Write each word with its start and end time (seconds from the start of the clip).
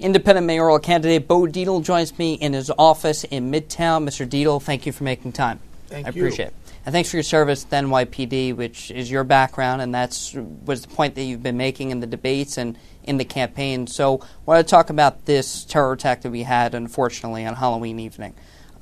Independent 0.00 0.46
mayoral 0.46 0.78
candidate 0.78 1.28
Bo 1.28 1.42
Dietl 1.42 1.84
joins 1.84 2.18
me 2.18 2.32
in 2.32 2.54
his 2.54 2.70
office 2.78 3.24
in 3.24 3.52
Midtown. 3.52 4.08
Mr. 4.08 4.26
Dietl, 4.26 4.62
thank 4.62 4.86
you 4.86 4.92
for 4.92 5.04
making 5.04 5.32
time. 5.32 5.60
Thank 5.88 6.06
I 6.06 6.10
you. 6.10 6.22
appreciate 6.22 6.46
it. 6.46 6.54
And 6.86 6.94
thanks 6.94 7.10
for 7.10 7.18
your 7.18 7.22
service 7.22 7.66
at 7.70 7.84
NYPD, 7.84 8.56
which 8.56 8.90
is 8.90 9.10
your 9.10 9.24
background, 9.24 9.82
and 9.82 9.94
that's 9.94 10.34
was 10.64 10.82
the 10.82 10.88
point 10.88 11.14
that 11.16 11.22
you've 11.24 11.42
been 11.42 11.58
making 11.58 11.90
in 11.90 12.00
the 12.00 12.06
debates 12.06 12.56
and 12.56 12.78
in 13.04 13.18
the 13.18 13.26
campaign. 13.26 13.86
So, 13.86 14.20
I 14.20 14.26
want 14.46 14.66
to 14.66 14.70
talk 14.70 14.88
about 14.88 15.26
this 15.26 15.64
terror 15.66 15.92
attack 15.92 16.22
that 16.22 16.30
we 16.30 16.44
had, 16.44 16.74
unfortunately, 16.74 17.44
on 17.44 17.56
Halloween 17.56 18.00
evening. 18.00 18.32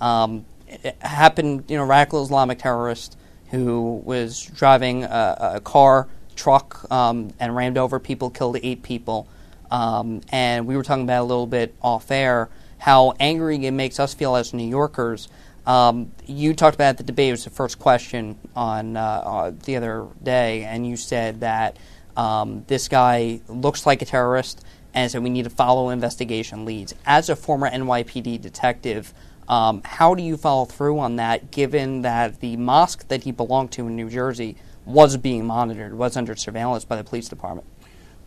Um, 0.00 0.45
it 0.69 0.96
happened, 1.03 1.64
you 1.66 1.77
know, 1.77 1.85
radical 1.85 2.23
Islamic 2.23 2.61
terrorist 2.61 3.16
who 3.50 4.00
was 4.05 4.45
driving 4.45 5.03
a, 5.03 5.55
a 5.55 5.61
car, 5.61 6.07
truck, 6.37 6.89
um, 6.93 7.32
and 7.41 7.57
rammed 7.57 7.79
over 7.79 7.98
people, 7.98 8.30
killed 8.30 8.59
eight 8.62 8.85
people. 8.85 9.27
Um, 9.71 10.23
and 10.30 10.66
we 10.66 10.77
were 10.77 10.82
talking 10.82 11.05
about 11.05 11.23
a 11.23 11.25
little 11.25 11.46
bit 11.46 11.75
off 11.82 12.11
air 12.11 12.50
how 12.79 13.13
angry 13.18 13.67
it 13.67 13.72
makes 13.72 14.00
us 14.00 14.14
feel 14.14 14.36
as 14.36 14.54
New 14.54 14.67
Yorkers. 14.67 15.29
Um, 15.67 16.13
you 16.27 16.54
talked 16.54 16.77
about 16.77 16.96
the 16.96 17.03
debate. 17.03 17.29
It 17.29 17.32
was 17.32 17.44
the 17.44 17.50
first 17.50 17.79
question 17.79 18.39
on 18.57 18.96
uh, 18.96 19.00
uh, 19.00 19.53
the 19.64 19.77
other 19.77 20.07
day, 20.22 20.64
and 20.64 20.86
you 20.86 20.96
said 20.96 21.41
that 21.41 21.77
um, 22.17 22.64
this 22.68 22.89
guy 22.89 23.41
looks 23.49 23.85
like 23.85 24.00
a 24.00 24.04
terrorist, 24.04 24.64
and 24.94 25.11
so 25.11 25.21
we 25.21 25.29
need 25.29 25.44
to 25.44 25.50
follow 25.50 25.91
investigation 25.91 26.64
leads. 26.64 26.94
As 27.05 27.29
a 27.29 27.36
former 27.36 27.69
NYPD 27.69 28.41
detective, 28.41 29.13
um, 29.49 29.82
how 29.85 30.14
do 30.14 30.22
you 30.22 30.36
follow 30.36 30.64
through 30.64 30.99
on 31.00 31.16
that, 31.16 31.50
given 31.50 32.03
that 32.03 32.41
the 32.41 32.56
mosque 32.56 33.08
that 33.08 33.25
he 33.25 33.33
belonged 33.33 33.72
to 33.72 33.86
in 33.89 33.97
New 33.97 34.08
Jersey 34.08 34.56
was 34.86 35.16
being 35.19 35.44
monitored, 35.47 35.94
was 35.94 36.16
under 36.16 36.34
surveillance 36.34 36.84
by 36.84 36.97
the 36.97 37.05
police 37.05 37.28
department? 37.28 37.66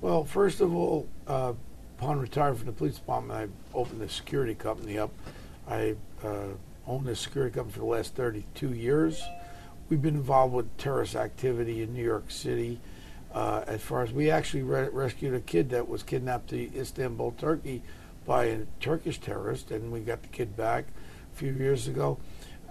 Well, 0.02 0.26
first 0.26 0.62
of 0.62 0.76
all, 0.76 1.08
uh, 1.28 1.54
upon 2.00 2.20
retiring 2.20 2.56
from 2.56 2.66
the 2.66 2.72
police 2.72 2.96
department, 2.96 3.52
I 3.52 3.78
opened 3.78 4.02
a 4.02 4.10
security 4.10 4.56
company 4.56 4.98
up. 4.98 5.12
I 5.70 5.96
uh, 6.24 6.48
owned 6.88 7.06
this 7.06 7.20
security 7.20 7.54
company 7.54 7.74
for 7.74 7.80
the 7.82 7.86
last 7.86 8.16
32 8.16 8.74
years. 8.74 9.22
We've 9.90 10.02
been 10.02 10.16
involved 10.16 10.56
with 10.56 10.76
terrorist 10.78 11.16
activity 11.16 11.84
in 11.84 11.94
New 11.94 12.04
York 12.04 12.32
City. 12.32 12.80
Uh, 13.32 13.64
as 13.68 13.80
far 13.82 14.02
as 14.02 14.12
we 14.12 14.32
actually 14.32 14.64
re- 14.64 14.90
rescued 14.92 15.36
a 15.36 15.40
kid 15.40 15.70
that 15.70 15.88
was 15.88 16.02
kidnapped 16.02 16.50
to 16.50 16.76
Istanbul, 16.76 17.36
Turkey, 17.38 17.84
by 18.26 18.46
a 18.46 18.60
Turkish 18.80 19.20
terrorist, 19.20 19.70
and 19.70 19.92
we 19.92 20.00
got 20.00 20.24
the 20.24 20.30
kid 20.30 20.58
back 20.58 20.86
a 21.32 21.38
few 21.38 21.54
years 21.54 21.88
ago. 21.88 22.18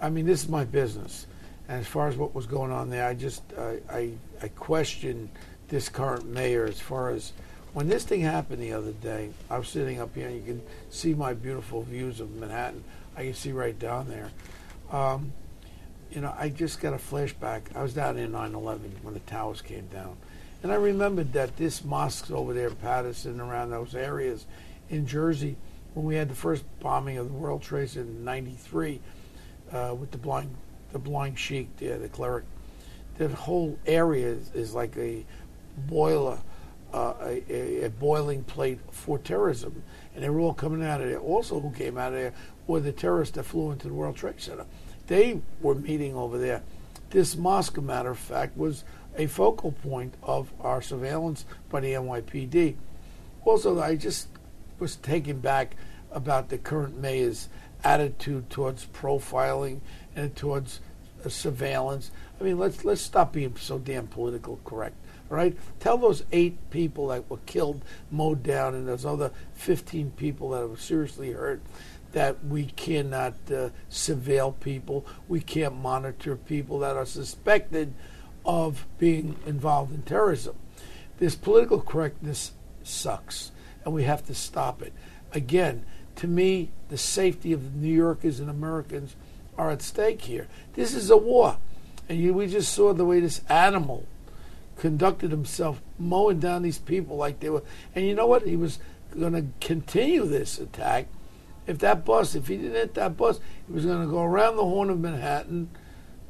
I 0.03 0.11
mean, 0.11 0.27
this 0.27 0.43
is 0.43 0.49
my 0.49 0.65
business. 0.65 1.29
And 1.69 1.79
as 1.79 1.87
far 1.87 2.09
as 2.09 2.17
what 2.17 2.35
was 2.35 2.47
going 2.47 2.73
on 2.73 2.91
there, 2.91 3.07
I 3.07 3.15
just 3.15 3.45
I, 3.57 3.79
I, 3.89 4.11
I 4.43 4.49
question 4.49 5.31
this 5.71 5.89
current 5.89 6.27
mayor 6.27 6.67
as 6.67 6.81
far 6.81 7.11
as 7.11 7.33
when 7.73 7.89
this 7.89 8.05
thing 8.05 8.21
happened 8.21 8.61
the 8.61 8.73
other 8.73 8.93
day. 8.93 9.31
I 9.49 9.59
was 9.59 9.69
sitting 9.69 10.01
up 10.01 10.15
here, 10.15 10.29
and 10.29 10.37
you 10.37 10.43
can 10.43 10.63
see 10.91 11.15
my 11.15 11.35
beautiful 11.35 11.83
views 11.83 12.21
of 12.21 12.33
Manhattan. 12.33 12.85
I 13.17 13.25
can 13.25 13.35
see 13.35 13.53
right 13.53 13.79
down 13.79 14.09
there. 14.09 14.31
Um, 14.91 15.33
you 16.11 16.21
know, 16.21 16.35
I 16.37 16.49
just 16.49 16.81
got 16.81 16.93
a 16.93 16.97
flashback. 16.97 17.63
I 17.75 17.83
was 17.83 17.95
down 17.95 18.19
in 18.19 18.33
9/11 18.33 19.03
when 19.03 19.15
the 19.15 19.21
towers 19.21 19.63
came 19.63 19.87
down, 19.87 20.17
and 20.63 20.73
I 20.73 20.75
remembered 20.75 21.33
that 21.35 21.57
this 21.57 21.85
mosque 21.85 22.31
over 22.31 22.53
there, 22.53 22.71
Paterson, 22.71 23.41
around 23.41 23.71
those 23.71 23.95
areas, 23.95 24.47
in 24.89 25.07
Jersey, 25.07 25.57
when 25.95 26.05
we 26.05 26.17
had 26.17 26.29
the 26.29 26.35
first 26.35 26.65
bombing 26.81 27.19
of 27.19 27.29
the 27.29 27.35
World 27.35 27.63
Trade 27.63 27.91
Center 27.91 28.09
in 28.09 28.25
'93, 28.25 29.01
uh, 29.71 29.95
with 29.99 30.11
the 30.11 30.19
blind, 30.19 30.57
the 30.91 30.99
blind 30.99 31.39
sheik 31.39 31.77
there, 31.77 31.99
the 31.99 32.09
cleric. 32.09 32.45
That 33.19 33.31
whole 33.33 33.79
area 33.87 34.29
is, 34.29 34.51
is 34.55 34.75
like 34.75 34.97
a 34.97 35.25
boiler, 35.77 36.39
uh, 36.93 37.15
a, 37.21 37.43
a, 37.49 37.85
a 37.85 37.91
boiling 37.91 38.45
plate 38.45 38.79
for 38.91 39.19
terrorism, 39.19 39.83
and 40.15 40.25
they 40.25 40.31
were 40.31 40.41
all 40.41 40.55
coming 40.55 40.85
out 40.85 41.01
of 41.01 41.09
there. 41.09 41.19
Also, 41.19 41.61
who 41.61 41.71
came 41.71 41.97
out 41.97 42.13
of 42.13 42.19
there 42.19 42.35
were 42.67 42.81
the 42.81 42.93
terrorists 42.93 43.37
that 43.37 43.45
flew 43.45 43.71
into 43.71 43.89
the 43.89 43.95
World 43.95 44.17
Trade 44.17 44.41
Center. 44.41 44.67
They 45.07 45.41
were 45.61 45.75
meeting 45.75 46.15
over 46.15 46.39
there. 46.39 46.63
This 47.11 47.37
mosque, 47.37 47.81
matter 47.81 48.11
of 48.11 48.19
fact, 48.19 48.57
was 48.57 48.85
a 49.17 49.27
focal 49.27 49.73
point 49.73 50.15
of 50.23 50.53
our 50.61 50.81
surveillance 50.81 51.45
by 51.69 51.81
the 51.81 51.93
NYPD. 51.93 52.77
Also, 53.45 53.81
I 53.81 53.97
just 53.97 54.29
was 54.79 54.97
taken 54.97 55.41
back 55.41 55.75
about 56.13 56.49
the 56.49 56.59
current 56.59 56.97
mayor's 56.97 57.49
attitude 57.83 58.51
towards 58.51 58.87
profiling 58.87 59.81
and 60.15 60.35
towards 60.37 60.81
uh, 61.25 61.29
surveillance. 61.29 62.11
I 62.41 62.45
mean, 62.45 62.59
let's 62.59 62.85
let's 62.85 63.01
stop 63.01 63.33
being 63.33 63.57
so 63.57 63.79
damn 63.79 64.07
political 64.07 64.61
correct. 64.65 64.97
Right, 65.31 65.57
tell 65.79 65.97
those 65.97 66.25
eight 66.33 66.71
people 66.71 67.07
that 67.07 67.31
were 67.31 67.39
killed, 67.47 67.85
mowed 68.11 68.43
down, 68.43 68.75
and 68.75 68.89
those 68.89 69.07
other 69.07 69.31
fifteen 69.55 70.11
people 70.11 70.51
that 70.51 70.69
were 70.69 70.77
seriously 70.77 71.31
hurt 71.31 71.63
that 72.11 72.45
we 72.45 72.65
cannot 72.65 73.35
uh, 73.49 73.69
surveil 73.89 74.59
people, 74.59 75.07
we 75.29 75.41
can't 75.41 75.77
monitor 75.77 76.35
people 76.35 76.81
that 76.81 76.97
are 76.97 77.07
suspected 77.07 77.95
of 78.45 78.85
being 78.99 79.37
involved 79.47 79.95
in 79.95 80.03
terrorism. 80.03 80.57
This 81.21 81.37
political 81.37 81.81
correctness 81.81 82.51
sucks, 82.83 83.53
and 83.85 83.95
we 83.95 84.03
have 84.03 84.27
to 84.27 84.35
stop 84.35 84.83
it. 84.83 84.93
Again, 85.31 85.85
to 86.17 86.27
me, 86.27 86.73
the 86.89 86.99
safety 86.99 87.53
of 87.53 87.63
the 87.63 87.79
New 87.79 87.95
Yorkers 87.95 88.41
and 88.41 88.51
Americans 88.51 89.15
are 89.57 89.71
at 89.71 89.81
stake 89.81 90.23
here. 90.23 90.49
This 90.75 90.93
is 90.93 91.09
a 91.09 91.17
war, 91.17 91.59
and 92.09 92.19
you, 92.19 92.35
we 92.35 92.49
just 92.49 92.73
saw 92.73 92.93
the 92.93 93.05
way 93.05 93.21
this 93.21 93.43
animal 93.49 94.07
conducted 94.81 95.31
himself, 95.31 95.83
mowing 95.99 96.41
down 96.41 96.63
these 96.63 96.79
people 96.79 97.17
like 97.17 97.39
they 97.41 97.51
were. 97.51 97.63
And 97.95 98.07
you 98.07 98.15
know 98.15 98.27
what? 98.27 98.47
He 98.47 98.57
was 98.57 98.79
going 99.17 99.35
to 99.35 99.45
continue 99.61 100.25
this 100.25 100.59
attack 100.59 101.07
if 101.67 101.79
that 101.81 102.05
bus, 102.05 102.35
if 102.35 102.49
he 102.49 102.57
didn't 102.57 102.73
hit 102.73 102.95
that 102.95 103.17
bus, 103.17 103.39
he 103.67 103.73
was 103.73 103.85
going 103.85 104.01
to 104.01 104.11
go 104.11 104.23
around 104.23 104.57
the 104.57 104.65
horn 104.65 104.91
of 104.91 104.99
Manhattan, 104.99 105.71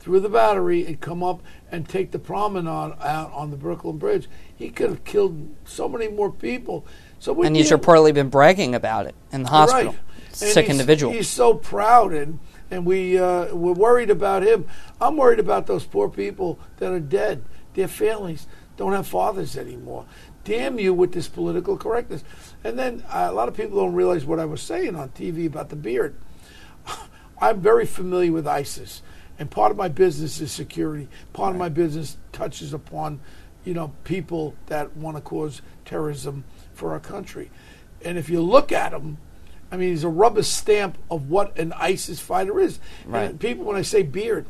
through 0.00 0.20
the 0.20 0.28
battery, 0.28 0.86
and 0.86 1.00
come 1.00 1.22
up 1.22 1.42
and 1.70 1.88
take 1.88 2.10
the 2.10 2.18
promenade 2.18 2.94
out 3.00 3.32
on 3.32 3.50
the 3.50 3.56
Brooklyn 3.56 3.98
Bridge. 3.98 4.28
He 4.56 4.70
could 4.70 4.90
have 4.90 5.04
killed 5.04 5.54
so 5.64 5.88
many 5.88 6.08
more 6.08 6.32
people. 6.32 6.86
So 7.18 7.32
we 7.32 7.46
And 7.46 7.54
he's 7.54 7.70
reportedly 7.70 8.14
been 8.14 8.30
bragging 8.30 8.74
about 8.74 9.06
it 9.06 9.14
in 9.30 9.42
the 9.44 9.50
hospital. 9.50 9.92
Right. 9.92 10.00
Sick 10.32 10.66
he's, 10.66 10.72
individual. 10.72 11.12
He's 11.12 11.28
so 11.28 11.54
proud, 11.54 12.12
and 12.12 12.38
and 12.70 12.86
we 12.86 13.18
uh, 13.18 13.54
we're 13.54 13.72
worried 13.72 14.10
about 14.10 14.42
him. 14.42 14.66
I'm 15.00 15.16
worried 15.16 15.40
about 15.40 15.66
those 15.66 15.84
poor 15.84 16.08
people 16.08 16.58
that 16.78 16.92
are 16.92 17.00
dead. 17.00 17.44
Their 17.80 17.88
families 17.88 18.46
don't 18.76 18.92
have 18.92 19.06
fathers 19.06 19.56
anymore. 19.56 20.04
Damn 20.44 20.78
you 20.78 20.92
with 20.92 21.14
this 21.14 21.28
political 21.28 21.78
correctness. 21.78 22.22
And 22.62 22.78
then 22.78 23.02
uh, 23.08 23.28
a 23.30 23.32
lot 23.32 23.48
of 23.48 23.56
people 23.56 23.80
don't 23.80 23.94
realize 23.94 24.26
what 24.26 24.38
I 24.38 24.44
was 24.44 24.60
saying 24.60 24.96
on 24.96 25.08
TV 25.08 25.46
about 25.46 25.70
the 25.70 25.76
beard. 25.76 26.14
I'm 27.40 27.62
very 27.62 27.86
familiar 27.86 28.32
with 28.32 28.46
ISIS, 28.46 29.00
and 29.38 29.50
part 29.50 29.70
of 29.70 29.78
my 29.78 29.88
business 29.88 30.42
is 30.42 30.52
security. 30.52 31.08
Part 31.32 31.54
of 31.54 31.58
my 31.58 31.70
business 31.70 32.18
touches 32.32 32.74
upon, 32.74 33.20
you 33.64 33.72
know, 33.72 33.94
people 34.04 34.54
that 34.66 34.94
want 34.94 35.16
to 35.16 35.22
cause 35.22 35.62
terrorism 35.86 36.44
for 36.74 36.92
our 36.92 37.00
country. 37.00 37.50
And 38.04 38.18
if 38.18 38.28
you 38.28 38.42
look 38.42 38.72
at 38.72 38.92
them, 38.92 39.16
I 39.72 39.78
mean, 39.78 39.88
he's 39.88 40.04
a 40.04 40.10
rubber 40.10 40.42
stamp 40.42 40.98
of 41.10 41.30
what 41.30 41.58
an 41.58 41.72
ISIS 41.72 42.20
fighter 42.20 42.60
is. 42.60 42.78
Right. 43.06 43.30
And 43.30 43.40
people, 43.40 43.64
when 43.64 43.76
I 43.76 43.82
say 43.82 44.02
beard, 44.02 44.44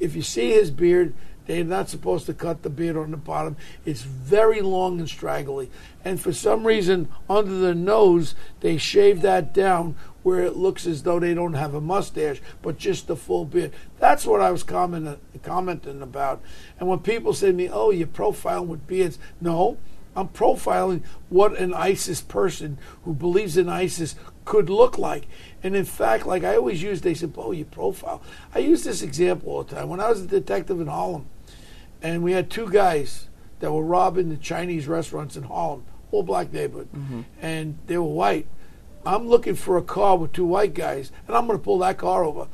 if 0.00 0.14
you 0.14 0.20
see 0.20 0.50
his 0.50 0.70
beard, 0.70 1.14
they're 1.46 1.64
not 1.64 1.88
supposed 1.88 2.26
to 2.26 2.34
cut 2.34 2.62
the 2.62 2.70
beard 2.70 2.96
on 2.96 3.10
the 3.10 3.16
bottom. 3.16 3.56
It's 3.84 4.02
very 4.02 4.60
long 4.60 4.98
and 4.98 5.08
straggly. 5.08 5.70
And 6.04 6.20
for 6.20 6.32
some 6.32 6.66
reason, 6.66 7.08
under 7.28 7.52
the 7.52 7.74
nose, 7.74 8.34
they 8.60 8.76
shave 8.78 9.20
that 9.22 9.52
down 9.52 9.96
where 10.22 10.40
it 10.40 10.56
looks 10.56 10.86
as 10.86 11.02
though 11.02 11.20
they 11.20 11.34
don't 11.34 11.54
have 11.54 11.74
a 11.74 11.80
mustache, 11.80 12.40
but 12.62 12.78
just 12.78 13.06
the 13.06 13.16
full 13.16 13.44
beard. 13.44 13.72
That's 13.98 14.24
what 14.24 14.40
I 14.40 14.50
was 14.50 14.62
comment, 14.62 15.18
commenting 15.42 16.00
about. 16.00 16.42
And 16.80 16.88
when 16.88 17.00
people 17.00 17.34
say 17.34 17.48
to 17.48 17.52
me, 17.52 17.68
oh, 17.68 17.90
you're 17.90 18.06
profiling 18.06 18.66
with 18.66 18.86
beards, 18.86 19.18
no. 19.40 19.76
I'm 20.16 20.28
profiling 20.28 21.02
what 21.28 21.58
an 21.58 21.74
ISIS 21.74 22.20
person 22.20 22.78
who 23.04 23.14
believes 23.14 23.56
in 23.56 23.68
ISIS 23.68 24.14
could 24.44 24.70
look 24.70 24.96
like. 24.96 25.26
And 25.62 25.74
in 25.74 25.84
fact, 25.84 26.24
like 26.24 26.44
I 26.44 26.56
always 26.56 26.82
use, 26.82 27.00
they 27.00 27.14
said, 27.14 27.34
oh, 27.36 27.52
you 27.52 27.64
profile. 27.64 28.22
I 28.54 28.60
use 28.60 28.84
this 28.84 29.02
example 29.02 29.52
all 29.52 29.64
the 29.64 29.74
time. 29.74 29.88
When 29.88 30.00
I 30.00 30.08
was 30.08 30.22
a 30.22 30.26
detective 30.26 30.80
in 30.80 30.86
Harlem, 30.86 31.26
and 32.04 32.22
we 32.22 32.32
had 32.32 32.50
two 32.50 32.68
guys 32.70 33.28
that 33.60 33.72
were 33.72 33.82
robbing 33.84 34.28
the 34.28 34.36
Chinese 34.36 34.86
restaurants 34.86 35.36
in 35.36 35.42
Harlem, 35.44 35.84
all 36.12 36.22
black 36.22 36.52
neighborhood, 36.52 36.88
and 37.42 37.78
they 37.86 37.96
were 37.96 38.04
white. 38.04 38.46
I'm 39.06 39.26
looking 39.28 39.54
for 39.54 39.76
a 39.76 39.82
car 39.82 40.16
with 40.16 40.32
two 40.32 40.44
white 40.46 40.74
guys, 40.74 41.10
and 41.26 41.36
I'm 41.36 41.46
going 41.46 41.58
to 41.58 41.64
pull 41.64 41.78
that 41.78 41.98
car 41.98 42.24
over. 42.24 42.46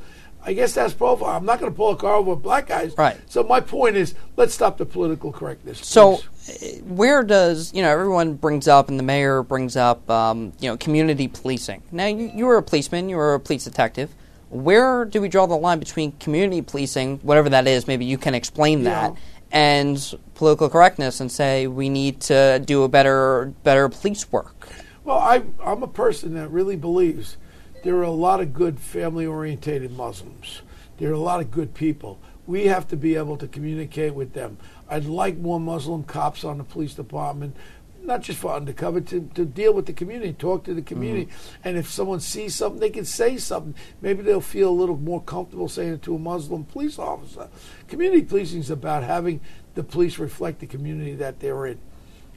I 0.43 0.53
guess 0.53 0.73
that's 0.73 0.93
profile. 0.93 1.37
I'm 1.37 1.45
not 1.45 1.59
going 1.59 1.71
to 1.71 1.75
pull 1.75 1.91
a 1.91 1.95
car 1.95 2.15
over 2.15 2.31
with 2.31 2.41
black 2.41 2.65
guys. 2.67 2.97
Right. 2.97 3.15
So 3.29 3.43
my 3.43 3.59
point 3.59 3.95
is, 3.95 4.15
let's 4.37 4.55
stop 4.55 4.77
the 4.79 4.85
political 4.85 5.31
correctness. 5.31 5.85
So, 5.85 6.17
please. 6.17 6.79
uh, 6.81 6.83
where 6.85 7.21
does 7.23 7.71
you 7.75 7.81
know 7.83 7.89
everyone 7.91 8.33
brings 8.35 8.67
up, 8.67 8.89
and 8.89 8.97
the 8.97 9.03
mayor 9.03 9.43
brings 9.43 9.75
up, 9.75 10.09
um, 10.09 10.53
you 10.59 10.67
know, 10.69 10.77
community 10.77 11.27
policing. 11.27 11.83
Now, 11.91 12.07
you, 12.07 12.31
you 12.35 12.45
were 12.47 12.57
a 12.57 12.63
policeman, 12.63 13.07
you 13.07 13.17
were 13.17 13.35
a 13.35 13.39
police 13.39 13.65
detective. 13.65 14.15
Where 14.49 15.05
do 15.05 15.21
we 15.21 15.29
draw 15.29 15.45
the 15.45 15.55
line 15.55 15.79
between 15.79 16.11
community 16.13 16.61
policing, 16.61 17.19
whatever 17.19 17.49
that 17.49 17.67
is? 17.67 17.85
Maybe 17.87 18.03
you 18.05 18.17
can 18.17 18.33
explain 18.35 18.83
that, 18.83 19.11
Yeah. 19.13 19.17
And 19.51 20.17
political 20.35 20.69
correctness, 20.69 21.19
and 21.19 21.31
say 21.31 21.67
we 21.67 21.89
need 21.89 22.21
to 22.21 22.61
do 22.65 22.83
a 22.83 22.89
better, 22.89 23.53
better 23.63 23.89
police 23.89 24.31
work. 24.31 24.69
Well, 25.03 25.17
I, 25.17 25.43
I'm 25.63 25.83
a 25.83 25.87
person 25.87 26.35
that 26.35 26.49
really 26.49 26.75
believes 26.75 27.37
there 27.83 27.95
are 27.95 28.03
a 28.03 28.11
lot 28.11 28.39
of 28.39 28.53
good 28.53 28.79
family 28.79 29.25
orientated 29.25 29.91
Muslims. 29.91 30.61
There 30.97 31.09
are 31.09 31.13
a 31.13 31.19
lot 31.19 31.41
of 31.41 31.49
good 31.49 31.73
people. 31.73 32.19
We 32.45 32.67
have 32.67 32.87
to 32.89 32.95
be 32.95 33.15
able 33.15 33.37
to 33.37 33.47
communicate 33.47 34.13
with 34.13 34.33
them. 34.33 34.57
I'd 34.89 35.05
like 35.05 35.37
more 35.37 35.59
Muslim 35.59 36.03
cops 36.03 36.43
on 36.43 36.57
the 36.57 36.63
police 36.63 36.93
department, 36.93 37.55
not 38.03 38.21
just 38.21 38.39
for 38.39 38.53
undercover, 38.53 39.01
to, 39.01 39.29
to 39.35 39.45
deal 39.45 39.73
with 39.73 39.85
the 39.85 39.93
community, 39.93 40.33
talk 40.33 40.63
to 40.65 40.73
the 40.73 40.81
community. 40.81 41.25
Mm-hmm. 41.25 41.67
And 41.67 41.77
if 41.77 41.89
someone 41.89 42.19
sees 42.19 42.55
something, 42.55 42.79
they 42.79 42.89
can 42.89 43.05
say 43.05 43.37
something. 43.37 43.75
Maybe 44.01 44.23
they'll 44.23 44.41
feel 44.41 44.69
a 44.69 44.71
little 44.71 44.97
more 44.97 45.21
comfortable 45.21 45.69
saying 45.69 45.93
it 45.93 46.01
to 46.03 46.15
a 46.15 46.19
Muslim 46.19 46.63
police 46.65 46.99
officer. 46.99 47.49
Community 47.87 48.23
policing 48.23 48.59
is 48.59 48.69
about 48.69 49.03
having 49.03 49.41
the 49.75 49.83
police 49.83 50.19
reflect 50.19 50.59
the 50.59 50.67
community 50.67 51.15
that 51.15 51.39
they're 51.39 51.65
in. 51.65 51.79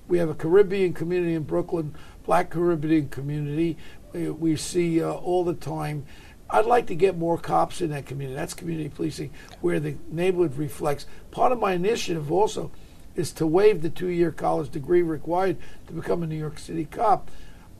We 0.06 0.18
have 0.18 0.28
a 0.28 0.34
Caribbean 0.34 0.92
community 0.92 1.34
in 1.34 1.44
Brooklyn, 1.44 1.94
black 2.24 2.50
Caribbean 2.50 3.08
community. 3.08 3.76
We, 4.12 4.30
we 4.30 4.56
see 4.56 5.02
uh, 5.02 5.12
all 5.12 5.44
the 5.44 5.54
time. 5.54 6.04
I'd 6.50 6.66
like 6.66 6.86
to 6.88 6.94
get 6.94 7.16
more 7.16 7.38
cops 7.38 7.80
in 7.80 7.90
that 7.90 8.06
community. 8.06 8.36
That's 8.36 8.54
community 8.54 8.90
policing, 8.90 9.30
where 9.60 9.80
the 9.80 9.96
neighborhood 10.10 10.56
reflects. 10.56 11.06
Part 11.30 11.52
of 11.52 11.58
my 11.58 11.72
initiative 11.72 12.30
also 12.30 12.70
is 13.14 13.32
to 13.32 13.46
waive 13.46 13.82
the 13.82 13.90
two-year 13.90 14.32
college 14.32 14.70
degree 14.70 15.02
required 15.02 15.56
to 15.86 15.92
become 15.92 16.22
a 16.22 16.26
New 16.26 16.36
York 16.38 16.58
City 16.58 16.84
cop. 16.84 17.30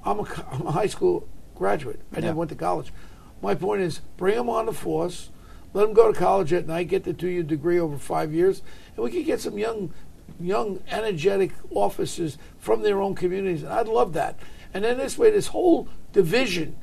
I'm 0.05 0.21
a, 0.21 0.47
I'm 0.51 0.67
a 0.67 0.73
high 0.73 0.87
school 0.87 1.29
graduate. 1.55 2.01
I 2.13 2.17
yeah. 2.17 2.27
never 2.27 2.39
went 2.39 2.51
to 2.51 2.57
college. 2.57 2.93
My 3.43 3.55
point 3.55 3.83
is, 3.83 4.01
bring 4.17 4.37
them 4.37 4.49
on 4.49 4.67
the 4.67 4.73
force, 4.73 5.31
let 5.73 5.83
them 5.83 5.95
go 5.95 6.13
to 6.13 6.19
college 6.19 6.53
at 6.53 6.67
night, 6.67 6.89
get 6.89 7.05
the 7.05 7.13
two-year 7.13 7.43
degree 7.43 7.79
over 7.79 7.99
five 7.99 8.33
years, 8.33 8.63
and 8.95 9.05
we 9.05 9.11
can 9.11 9.25
get 9.25 9.41
some 9.41 9.59
young 9.59 9.93
young, 10.41 10.83
energetic 10.89 11.53
officers 11.71 12.39
from 12.59 12.83
their 12.83 13.01
own 13.01 13.15
communities. 13.15 13.63
And 13.63 13.73
I'd 13.73 13.89
love 13.89 14.13
that. 14.15 14.39
And 14.73 14.85
then 14.85 14.99
this 14.99 15.19
way, 15.19 15.31
this 15.31 15.49
whole 15.49 15.89
division 16.13 16.77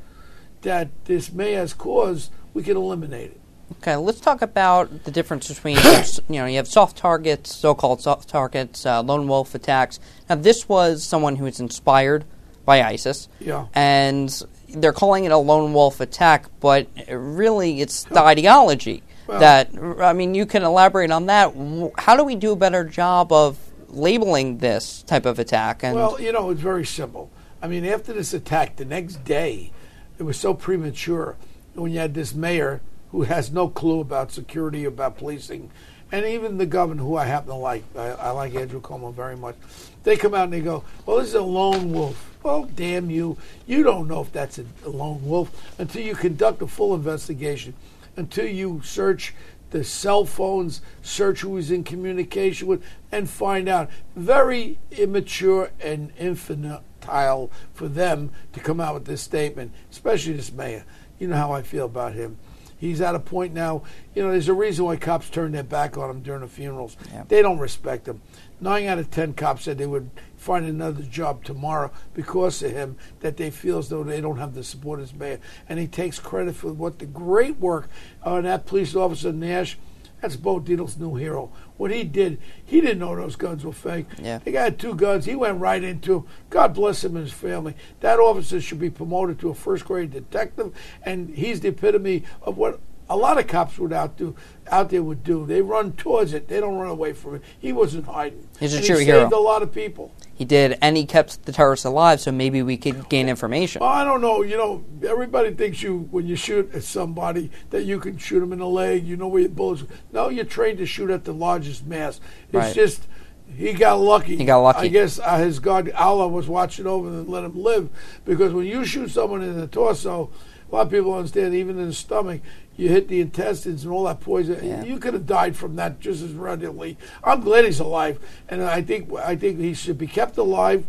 that 0.61 0.89
this 1.05 1.31
may 1.31 1.53
has 1.53 1.73
caused, 1.73 2.31
we 2.53 2.63
can 2.63 2.77
eliminate 2.77 3.31
it. 3.31 3.40
Okay, 3.77 3.95
let's 3.95 4.19
talk 4.19 4.41
about 4.41 5.03
the 5.05 5.11
difference 5.11 5.47
between 5.47 5.77
you 6.29 6.39
know 6.39 6.45
you 6.45 6.57
have 6.57 6.67
soft 6.67 6.97
targets, 6.97 7.55
so-called 7.55 8.01
soft 8.01 8.29
targets, 8.29 8.85
uh, 8.85 9.01
lone 9.01 9.27
wolf 9.27 9.55
attacks. 9.55 9.99
Now, 10.29 10.35
this 10.35 10.67
was 10.67 11.03
someone 11.03 11.35
who 11.35 11.45
was 11.45 11.59
inspired 11.59 12.25
by 12.65 12.83
ISIS, 12.83 13.29
yeah, 13.39 13.67
and 13.73 14.41
they're 14.69 14.93
calling 14.93 15.25
it 15.25 15.31
a 15.31 15.37
lone 15.37 15.73
wolf 15.73 15.99
attack, 15.99 16.45
but 16.59 16.87
really 17.09 17.81
it's 17.81 18.03
the 18.03 18.21
ideology 18.21 19.03
well, 19.27 19.39
that 19.39 19.69
I 19.99 20.13
mean, 20.13 20.35
you 20.35 20.45
can 20.45 20.63
elaborate 20.63 21.11
on 21.11 21.27
that. 21.27 21.53
How 21.97 22.15
do 22.15 22.23
we 22.23 22.35
do 22.35 22.51
a 22.51 22.55
better 22.55 22.83
job 22.83 23.31
of 23.31 23.57
labeling 23.87 24.57
this 24.57 25.03
type 25.03 25.25
of 25.25 25.39
attack? 25.39 25.83
And 25.83 25.95
well, 25.95 26.19
you 26.19 26.31
know, 26.31 26.49
it's 26.49 26.61
very 26.61 26.85
simple. 26.85 27.29
I 27.61 27.67
mean, 27.67 27.85
after 27.85 28.13
this 28.13 28.33
attack, 28.33 28.77
the 28.77 28.85
next 28.85 29.23
day, 29.23 29.71
it 30.17 30.23
was 30.23 30.37
so 30.37 30.53
premature 30.53 31.37
when 31.73 31.91
you 31.91 31.99
had 31.99 32.13
this 32.13 32.33
mayor 32.33 32.81
who 33.11 33.23
has 33.23 33.51
no 33.51 33.67
clue 33.67 33.99
about 33.99 34.31
security, 34.31 34.85
about 34.85 35.17
policing, 35.17 35.69
and 36.11 36.25
even 36.25 36.57
the 36.57 36.65
governor, 36.65 37.03
who 37.03 37.15
I 37.15 37.25
happen 37.25 37.49
to 37.49 37.55
like, 37.55 37.83
I, 37.95 38.09
I 38.09 38.29
like 38.31 38.55
Andrew 38.55 38.81
Cuomo 38.81 39.13
very 39.13 39.37
much. 39.37 39.55
They 40.03 40.17
come 40.17 40.33
out 40.33 40.45
and 40.45 40.53
they 40.53 40.61
go, 40.61 40.83
"Well, 41.05 41.17
this 41.17 41.29
is 41.29 41.35
a 41.35 41.41
lone 41.41 41.93
wolf." 41.93 42.29
Well, 42.43 42.63
damn 42.75 43.09
you! 43.09 43.37
You 43.67 43.83
don't 43.83 44.07
know 44.07 44.21
if 44.21 44.31
that's 44.31 44.59
a, 44.59 44.65
lone 44.83 45.23
wolf 45.23 45.51
until 45.77 46.01
you 46.01 46.15
conduct 46.15 46.61
a 46.61 46.67
full 46.67 46.95
investigation 46.95 47.73
until 48.15 48.47
you 48.47 48.81
search 48.83 49.33
the 49.69 49.83
cell 49.83 50.25
phones, 50.25 50.81
search 51.01 51.41
who 51.41 51.51
was 51.51 51.71
in 51.71 51.83
communication 51.83 52.67
with, 52.67 52.83
and 53.11 53.29
find 53.29 53.69
out. 53.69 53.89
Very 54.15 54.79
immature 54.91 55.71
and 55.79 56.11
infantile 56.17 57.49
for 57.73 57.87
them 57.87 58.31
to 58.51 58.59
come 58.59 58.81
out 58.81 58.93
with 58.93 59.05
this 59.05 59.21
statement, 59.21 59.71
especially 59.89 60.33
this 60.33 60.51
mayor. 60.51 60.83
You 61.19 61.27
know 61.27 61.37
how 61.37 61.53
I 61.53 61.61
feel 61.61 61.85
about 61.85 62.13
him. 62.13 62.37
He's 62.81 62.99
at 62.99 63.13
a 63.13 63.19
point 63.19 63.53
now, 63.53 63.83
you 64.15 64.23
know, 64.23 64.31
there's 64.31 64.47
a 64.47 64.55
reason 64.55 64.85
why 64.85 64.95
cops 64.95 65.29
turn 65.29 65.51
their 65.51 65.61
back 65.61 65.99
on 65.99 66.09
him 66.09 66.21
during 66.23 66.41
the 66.41 66.47
funerals. 66.47 66.97
Yeah. 67.13 67.25
They 67.27 67.43
don't 67.43 67.59
respect 67.59 68.07
him. 68.07 68.23
Nine 68.59 68.87
out 68.87 68.97
of 68.97 69.11
ten 69.11 69.35
cops 69.35 69.65
said 69.65 69.77
they 69.77 69.85
would 69.85 70.09
find 70.35 70.65
another 70.65 71.03
job 71.03 71.43
tomorrow 71.43 71.91
because 72.15 72.63
of 72.63 72.71
him 72.71 72.97
that 73.19 73.37
they 73.37 73.51
feel 73.51 73.77
as 73.77 73.89
though 73.89 74.03
they 74.03 74.19
don't 74.19 74.39
have 74.39 74.55
the 74.55 74.63
support 74.63 74.99
as 74.99 75.13
mayor. 75.13 75.39
And 75.69 75.77
he 75.77 75.85
takes 75.85 76.17
credit 76.17 76.55
for 76.55 76.73
what 76.73 76.97
the 76.97 77.05
great 77.05 77.59
work 77.59 77.87
on 78.23 78.45
that 78.45 78.65
police 78.65 78.95
officer 78.95 79.31
Nash. 79.31 79.77
That's 80.21 80.35
Bo 80.35 80.59
Dietl's 80.59 80.97
new 80.97 81.15
hero. 81.15 81.51
What 81.77 81.91
he 81.91 82.03
did, 82.03 82.39
he 82.63 82.79
didn't 82.79 82.99
know 82.99 83.15
those 83.15 83.35
guns 83.35 83.65
were 83.65 83.73
fake. 83.73 84.05
Yeah. 84.21 84.39
He 84.45 84.51
got 84.51 84.77
two 84.77 84.93
guns. 84.93 85.25
He 85.25 85.35
went 85.35 85.59
right 85.59 85.83
into 85.83 86.13
them. 86.13 86.27
God 86.49 86.75
bless 86.75 87.03
him 87.03 87.15
and 87.15 87.25
his 87.25 87.33
family. 87.33 87.75
That 88.01 88.19
officer 88.19 88.61
should 88.61 88.79
be 88.79 88.91
promoted 88.91 89.39
to 89.39 89.49
a 89.49 89.55
first 89.55 89.85
grade 89.85 90.11
detective, 90.11 90.73
and 91.03 91.29
he's 91.35 91.61
the 91.61 91.69
epitome 91.69 92.23
of 92.43 92.57
what 92.57 92.79
a 93.09 93.17
lot 93.17 93.37
of 93.37 93.47
cops 93.47 93.77
would 93.77 93.91
out 93.91 94.15
do 94.15 94.35
out 94.69 94.89
there 94.89 95.03
would 95.03 95.23
do. 95.23 95.45
They 95.45 95.61
run 95.61 95.93
towards 95.93 96.33
it. 96.33 96.47
They 96.47 96.61
don't 96.61 96.75
run 96.75 96.89
away 96.89 97.11
from 97.11 97.35
it. 97.35 97.41
He 97.59 97.73
wasn't 97.73 98.05
hiding. 98.05 98.47
He's 98.59 98.73
a 98.73 98.77
and 98.77 98.85
true 98.85 98.97
he 98.99 99.05
hero. 99.05 99.23
Saved 99.23 99.33
a 99.33 99.39
lot 99.39 99.61
of 99.63 99.73
people. 99.73 100.13
He 100.41 100.45
did, 100.45 100.75
and 100.81 100.97
he 100.97 101.05
kept 101.05 101.45
the 101.45 101.51
terrorists 101.51 101.85
alive. 101.85 102.19
So 102.19 102.31
maybe 102.31 102.63
we 102.63 102.75
could 102.75 103.09
gain 103.09 103.29
information. 103.29 103.79
Well, 103.79 103.91
I 103.91 104.03
don't 104.03 104.21
know. 104.21 104.41
You 104.41 104.57
know, 104.57 104.83
everybody 105.07 105.53
thinks 105.53 105.83
you 105.83 106.07
when 106.09 106.25
you 106.25 106.35
shoot 106.35 106.73
at 106.73 106.81
somebody 106.81 107.51
that 107.69 107.83
you 107.83 107.99
can 107.99 108.17
shoot 108.17 108.39
them 108.39 108.51
in 108.51 108.57
the 108.57 108.65
leg. 108.65 109.05
You 109.05 109.17
know 109.17 109.27
where 109.27 109.41
your 109.41 109.51
bullets. 109.51 109.83
No, 110.11 110.29
you're 110.29 110.43
trained 110.43 110.79
to 110.79 110.87
shoot 110.87 111.11
at 111.11 111.25
the 111.25 111.31
largest 111.31 111.85
mass. 111.85 112.19
It's 112.45 112.55
right. 112.55 112.73
just 112.73 113.07
he 113.55 113.73
got 113.73 113.99
lucky. 113.99 114.35
He 114.35 114.43
got 114.43 114.61
lucky. 114.61 114.79
I 114.79 114.87
guess 114.87 115.19
uh, 115.19 115.37
his 115.37 115.59
God 115.59 115.91
Allah 115.91 116.27
was 116.27 116.47
watching 116.47 116.87
over 116.87 117.07
and 117.07 117.29
let 117.29 117.43
him 117.43 117.61
live 117.61 117.89
because 118.25 118.51
when 118.51 118.65
you 118.65 118.83
shoot 118.83 119.11
someone 119.11 119.43
in 119.43 119.59
the 119.59 119.67
torso, 119.67 120.31
a 120.71 120.75
lot 120.75 120.87
of 120.87 120.91
people 120.91 121.13
understand 121.13 121.53
even 121.53 121.77
in 121.79 121.87
the 121.87 121.93
stomach, 121.93 122.41
you 122.77 122.87
hit 122.89 123.09
the 123.09 123.19
intestines 123.19 123.83
and 123.83 123.91
all 123.91 124.05
that 124.05 124.21
poison. 124.21 124.59
Yeah. 124.63 124.83
You 124.83 124.97
could 124.99 125.13
have 125.13 125.25
died 125.25 125.55
from 125.55 125.75
that 125.75 125.99
just 125.99 126.23
as 126.23 126.33
readily. 126.33 126.97
I'm 127.23 127.41
glad 127.41 127.65
he's 127.65 127.79
alive, 127.79 128.19
and 128.47 128.63
I 128.63 128.81
think 128.81 129.13
I 129.13 129.35
think 129.35 129.59
he 129.59 129.73
should 129.73 129.97
be 129.97 130.07
kept 130.07 130.37
alive. 130.37 130.85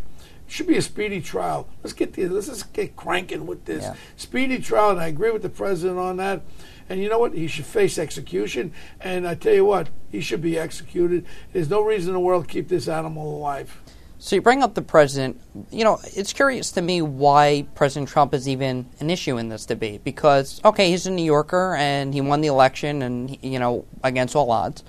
Should 0.47 0.67
be 0.67 0.77
a 0.77 0.83
speedy 0.83 1.23
trial. 1.23 1.67
Let's 1.83 1.95
get 1.95 2.13
the, 2.13 2.29
let's 2.29 2.47
just 2.47 2.73
get 2.75 2.95
cranking 2.95 3.47
with 3.47 3.65
this 3.65 3.85
yeah. 3.85 3.95
speedy 4.17 4.59
trial, 4.59 4.91
and 4.91 5.01
I 5.01 5.07
agree 5.07 5.31
with 5.31 5.43
the 5.43 5.49
president 5.49 5.99
on 5.99 6.19
that. 6.19 6.43
And 6.89 7.01
you 7.01 7.09
know 7.09 7.19
what? 7.19 7.33
He 7.33 7.47
should 7.47 7.65
face 7.65 7.97
execution. 7.99 8.73
And 9.01 9.27
I 9.27 9.35
tell 9.35 9.55
you 9.55 9.65
what, 9.65 9.89
he 10.11 10.21
should 10.21 10.43
be 10.43 10.59
executed. 10.59 11.25
There's 11.53 11.71
no 11.71 11.83
reason 11.83 12.11
in 12.11 12.15
the 12.15 12.21
world 12.21 12.49
to 12.49 12.53
keep 12.53 12.69
this 12.69 12.87
animal 12.87 13.35
alive. 13.39 13.81
So 14.23 14.37
you 14.37 14.41
bring 14.41 14.63
up 14.63 14.75
the 14.75 14.83
president. 14.83 15.41
You 15.73 15.83
know, 15.83 15.99
it's 16.15 16.33
curious 16.33 16.71
to 16.73 16.81
me 16.81 17.03
why 17.03 17.67
President 17.75 18.09
Trump 18.09 18.33
is 18.35 18.49
even 18.49 18.87
an 19.01 19.11
issue 19.11 19.37
in 19.37 19.49
this 19.49 19.67
debate 19.67 20.05
because 20.05 20.61
okay, 20.65 20.91
he's 20.91 21.09
a 21.09 21.11
New 21.11 21.25
Yorker 21.25 21.75
and 21.75 22.15
he 22.15 22.21
won 22.21 22.41
the 22.41 22.47
election 22.47 23.03
and 23.03 23.37
you 23.43 23.59
know 23.59 23.85
against 24.05 24.37
all 24.37 24.53
odds, 24.53 24.85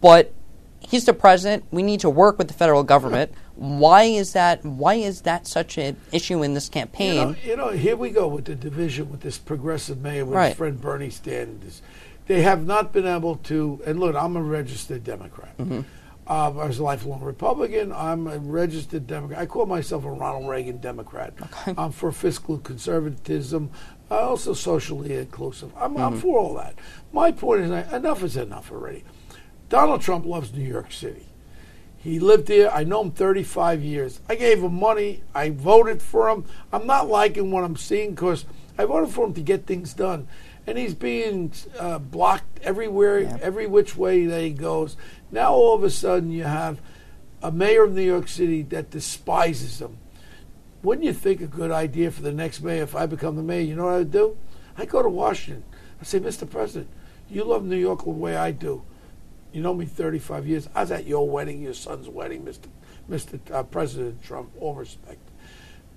but 0.00 0.32
he's 0.80 1.04
the 1.04 1.12
president. 1.12 1.66
We 1.70 1.82
need 1.82 2.00
to 2.00 2.08
work 2.08 2.38
with 2.38 2.48
the 2.48 2.54
federal 2.54 2.82
government. 2.82 3.32
Why 3.54 4.04
is 4.04 4.32
that? 4.32 4.64
Why 4.64 4.94
is 4.94 5.20
that 5.22 5.46
such 5.46 5.76
an 5.76 5.98
issue 6.10 6.42
in 6.42 6.54
this 6.54 6.70
campaign? 6.70 7.14
You 7.14 7.24
know, 7.24 7.36
you 7.44 7.56
know 7.56 7.68
here 7.68 7.96
we 7.96 8.08
go 8.08 8.28
with 8.28 8.46
the 8.46 8.54
division 8.54 9.10
with 9.10 9.20
this 9.20 9.36
progressive 9.36 10.00
mayor 10.00 10.24
with 10.24 10.36
right. 10.36 10.48
his 10.48 10.56
friend 10.56 10.80
Bernie 10.80 11.10
Sanders. 11.10 11.82
They 12.28 12.40
have 12.40 12.64
not 12.64 12.94
been 12.94 13.06
able 13.06 13.36
to. 13.36 13.82
And 13.84 14.00
look, 14.00 14.16
I'm 14.16 14.36
a 14.36 14.42
registered 14.42 15.04
Democrat. 15.04 15.54
Mm-hmm. 15.58 15.82
Uh, 16.30 16.44
I 16.60 16.66
was 16.66 16.78
a 16.78 16.84
lifelong 16.84 17.22
Republican. 17.22 17.90
I'm 17.90 18.28
a 18.28 18.38
registered 18.38 19.08
Democrat. 19.08 19.40
I 19.40 19.46
call 19.46 19.66
myself 19.66 20.04
a 20.04 20.12
Ronald 20.12 20.48
Reagan 20.48 20.78
Democrat. 20.78 21.34
Okay. 21.42 21.74
I'm 21.76 21.90
for 21.90 22.12
fiscal 22.12 22.58
conservatism, 22.58 23.68
uh, 24.12 24.28
also 24.28 24.54
socially 24.54 25.16
inclusive. 25.16 25.72
I'm, 25.76 25.94
mm-hmm. 25.94 26.02
I'm, 26.02 26.20
for 26.20 26.38
all 26.38 26.54
that. 26.54 26.76
My 27.12 27.32
point 27.32 27.62
is, 27.62 27.92
enough 27.92 28.22
is 28.22 28.36
enough 28.36 28.70
already. 28.70 29.02
Donald 29.68 30.02
Trump 30.02 30.24
loves 30.24 30.54
New 30.54 30.62
York 30.62 30.92
City. 30.92 31.26
He 31.96 32.20
lived 32.20 32.46
here. 32.46 32.70
I 32.72 32.84
know 32.84 33.02
him 33.02 33.10
35 33.10 33.82
years. 33.82 34.20
I 34.28 34.36
gave 34.36 34.62
him 34.62 34.74
money. 34.74 35.24
I 35.34 35.50
voted 35.50 36.00
for 36.00 36.28
him. 36.28 36.44
I'm 36.72 36.86
not 36.86 37.08
liking 37.08 37.50
what 37.50 37.64
I'm 37.64 37.76
seeing 37.76 38.10
because 38.10 38.44
I 38.78 38.84
voted 38.84 39.12
for 39.12 39.26
him 39.26 39.34
to 39.34 39.40
get 39.40 39.66
things 39.66 39.94
done 39.94 40.28
and 40.66 40.78
he's 40.78 40.94
being 40.94 41.52
uh, 41.78 41.98
blocked 41.98 42.60
everywhere, 42.62 43.20
yeah. 43.20 43.38
every 43.40 43.66
which 43.66 43.96
way 43.96 44.26
that 44.26 44.40
he 44.42 44.50
goes. 44.50 44.96
Now 45.30 45.52
all 45.52 45.74
of 45.74 45.82
a 45.82 45.90
sudden 45.90 46.30
you 46.30 46.44
have 46.44 46.80
a 47.42 47.50
mayor 47.50 47.84
of 47.84 47.94
New 47.94 48.02
York 48.02 48.28
City 48.28 48.62
that 48.62 48.90
despises 48.90 49.80
him. 49.80 49.98
Wouldn't 50.82 51.04
you 51.04 51.12
think 51.12 51.40
a 51.40 51.46
good 51.46 51.70
idea 51.70 52.10
for 52.10 52.22
the 52.22 52.32
next 52.32 52.62
mayor 52.62 52.82
if 52.82 52.94
I 52.94 53.06
become 53.06 53.36
the 53.36 53.42
mayor? 53.42 53.62
You 53.62 53.76
know 53.76 53.84
what 53.84 53.94
I 53.94 53.98
would 53.98 54.12
do? 54.12 54.36
I 54.78 54.86
go 54.86 55.02
to 55.02 55.08
Washington. 55.08 55.64
I 56.00 56.04
say, 56.04 56.20
Mr. 56.20 56.48
President, 56.48 56.88
you 57.28 57.44
love 57.44 57.64
New 57.64 57.76
York 57.76 58.04
the 58.04 58.10
way 58.10 58.36
I 58.36 58.50
do. 58.50 58.82
You 59.52 59.62
know 59.62 59.74
me 59.74 59.84
35 59.84 60.46
years. 60.46 60.68
I 60.74 60.82
was 60.82 60.90
at 60.90 61.06
your 61.06 61.28
wedding, 61.28 61.60
your 61.60 61.74
son's 61.74 62.08
wedding, 62.08 62.44
Mr. 62.44 62.68
Mr. 63.10 63.38
Uh, 63.52 63.62
President 63.64 64.22
Trump. 64.22 64.50
All 64.60 64.74
respect. 64.74 65.18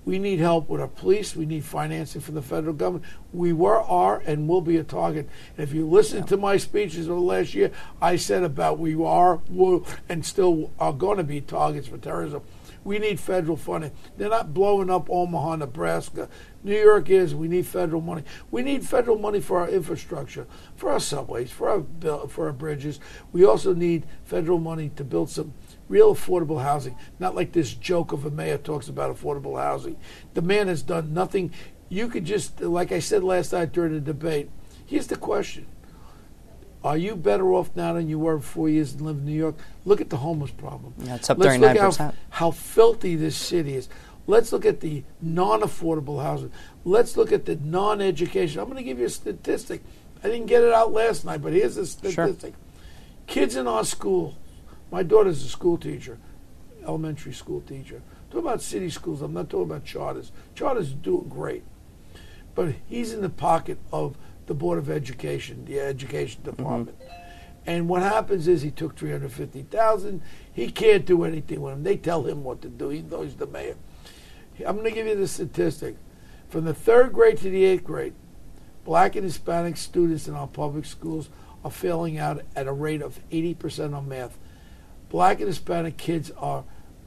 We 0.04 0.18
need 0.18 0.38
help 0.38 0.68
with 0.68 0.80
our 0.80 0.88
police. 0.88 1.34
We 1.34 1.46
need 1.46 1.64
financing 1.64 2.20
from 2.20 2.34
the 2.34 2.42
federal 2.42 2.74
government. 2.74 3.04
We 3.32 3.52
were, 3.52 3.80
are, 3.80 4.22
and 4.26 4.46
will 4.46 4.60
be 4.60 4.76
a 4.76 4.84
target. 4.84 5.28
And 5.56 5.66
if 5.66 5.74
you 5.74 5.88
listen 5.88 6.18
yeah. 6.18 6.24
to 6.26 6.36
my 6.36 6.56
speeches 6.58 7.08
over 7.08 7.18
the 7.18 7.26
last 7.26 7.54
year, 7.54 7.70
I 8.02 8.16
said 8.16 8.42
about 8.42 8.78
we 8.78 8.94
are, 9.02 9.40
will, 9.48 9.86
and 10.08 10.24
still 10.24 10.72
are 10.78 10.92
going 10.92 11.16
to 11.16 11.24
be 11.24 11.40
targets 11.40 11.88
for 11.88 11.98
terrorism. 11.98 12.42
We 12.84 12.98
need 12.98 13.18
federal 13.18 13.56
funding. 13.56 13.92
They're 14.18 14.28
not 14.28 14.52
blowing 14.52 14.90
up 14.90 15.08
Omaha, 15.08 15.56
Nebraska. 15.56 16.28
New 16.62 16.78
York 16.78 17.08
is. 17.08 17.34
We 17.34 17.48
need 17.48 17.66
federal 17.66 18.02
money. 18.02 18.24
We 18.50 18.62
need 18.62 18.86
federal 18.86 19.18
money 19.18 19.40
for 19.40 19.60
our 19.60 19.68
infrastructure, 19.68 20.46
for 20.76 20.90
our 20.90 21.00
subways, 21.00 21.50
for 21.50 21.70
our 21.70 22.28
for 22.28 22.46
our 22.46 22.52
bridges. 22.52 23.00
We 23.32 23.44
also 23.44 23.74
need 23.74 24.04
federal 24.24 24.58
money 24.58 24.90
to 24.96 25.04
build 25.04 25.30
some 25.30 25.54
real 25.88 26.14
affordable 26.14 26.62
housing. 26.62 26.96
Not 27.18 27.34
like 27.34 27.52
this 27.52 27.74
joke 27.74 28.12
of 28.12 28.24
a 28.24 28.30
mayor 28.30 28.58
talks 28.58 28.88
about 28.88 29.14
affordable 29.14 29.60
housing. 29.60 29.96
The 30.34 30.42
man 30.42 30.68
has 30.68 30.82
done 30.82 31.14
nothing. 31.14 31.52
You 31.88 32.08
could 32.08 32.24
just, 32.24 32.60
like 32.60 32.92
I 32.92 32.98
said 32.98 33.22
last 33.22 33.52
night 33.52 33.72
during 33.72 33.92
the 33.92 34.00
debate. 34.00 34.50
Here's 34.86 35.06
the 35.06 35.16
question 35.16 35.66
are 36.84 36.98
you 36.98 37.16
better 37.16 37.50
off 37.54 37.74
now 37.74 37.94
than 37.94 38.08
you 38.08 38.18
were 38.18 38.38
four 38.38 38.68
years 38.68 38.92
and 38.92 39.00
live 39.00 39.16
in 39.16 39.24
New 39.24 39.32
York? 39.32 39.56
Look 39.86 40.02
at 40.02 40.10
the 40.10 40.18
homeless 40.18 40.50
problem. 40.50 40.92
Yeah, 40.98 41.14
it's 41.14 41.30
up 41.30 41.38
Let's 41.38 41.56
39%. 41.56 41.74
Look 41.82 41.96
how, 41.96 42.14
how 42.28 42.50
filthy 42.50 43.16
this 43.16 43.36
city 43.36 43.74
is. 43.74 43.88
Let's 44.26 44.52
look 44.52 44.66
at 44.66 44.80
the 44.80 45.02
non 45.20 45.62
affordable 45.62 46.22
housing. 46.22 46.52
Let's 46.84 47.16
look 47.16 47.32
at 47.32 47.46
the 47.46 47.56
non 47.56 48.02
education. 48.02 48.60
I'm 48.60 48.66
going 48.66 48.76
to 48.76 48.82
give 48.82 48.98
you 48.98 49.06
a 49.06 49.10
statistic. 49.10 49.82
I 50.22 50.28
didn't 50.28 50.46
get 50.46 50.62
it 50.62 50.72
out 50.72 50.92
last 50.92 51.24
night, 51.24 51.42
but 51.42 51.54
here's 51.54 51.76
a 51.78 51.86
statistic. 51.86 52.52
Sure. 52.54 52.60
Kids 53.26 53.56
in 53.56 53.66
our 53.66 53.84
school, 53.84 54.36
my 54.94 55.02
daughter's 55.02 55.44
a 55.44 55.48
school 55.48 55.76
teacher, 55.76 56.18
elementary 56.86 57.32
school 57.32 57.60
teacher. 57.62 58.00
Talk 58.30 58.42
about 58.42 58.62
city 58.62 58.88
schools. 58.88 59.22
I'm 59.22 59.32
not 59.32 59.50
talking 59.50 59.64
about 59.64 59.84
charters. 59.84 60.30
Charters 60.54 60.92
are 60.92 60.94
doing 60.94 61.28
great. 61.28 61.64
But 62.54 62.76
he's 62.88 63.12
in 63.12 63.20
the 63.20 63.28
pocket 63.28 63.78
of 63.90 64.16
the 64.46 64.54
Board 64.54 64.78
of 64.78 64.88
Education, 64.88 65.64
the 65.64 65.80
Education 65.80 66.42
mm-hmm. 66.42 66.50
Department. 66.54 67.00
Mm-hmm. 67.00 67.20
And 67.66 67.88
what 67.88 68.02
happens 68.02 68.46
is 68.46 68.62
he 68.62 68.70
took 68.70 68.94
three 68.94 69.10
hundred 69.10 69.32
fifty 69.32 69.62
thousand. 69.62 70.22
He 70.52 70.70
can't 70.70 71.04
do 71.04 71.24
anything 71.24 71.60
with 71.60 71.72
him. 71.72 71.82
They 71.82 71.96
tell 71.96 72.22
him 72.22 72.44
what 72.44 72.62
to 72.62 72.68
do. 72.68 72.92
even 72.92 73.10
though 73.10 73.22
he's 73.22 73.34
the 73.34 73.48
mayor. 73.48 73.74
I'm 74.64 74.76
going 74.76 74.84
to 74.84 74.92
give 74.92 75.08
you 75.08 75.16
the 75.16 75.26
statistic. 75.26 75.96
From 76.48 76.66
the 76.66 76.74
third 76.74 77.12
grade 77.12 77.38
to 77.38 77.50
the 77.50 77.64
eighth 77.64 77.82
grade, 77.82 78.14
black 78.84 79.16
and 79.16 79.24
Hispanic 79.24 79.76
students 79.76 80.28
in 80.28 80.34
our 80.34 80.46
public 80.46 80.84
schools 80.84 81.30
are 81.64 81.70
failing 81.72 82.16
out 82.16 82.42
at 82.54 82.68
a 82.68 82.72
rate 82.72 83.02
of 83.02 83.18
80% 83.32 83.92
on 83.92 84.08
math. 84.08 84.38
Black 85.14 85.38
and 85.38 85.46
Hispanic 85.46 85.96
kids 85.96 86.32
are 86.38 86.64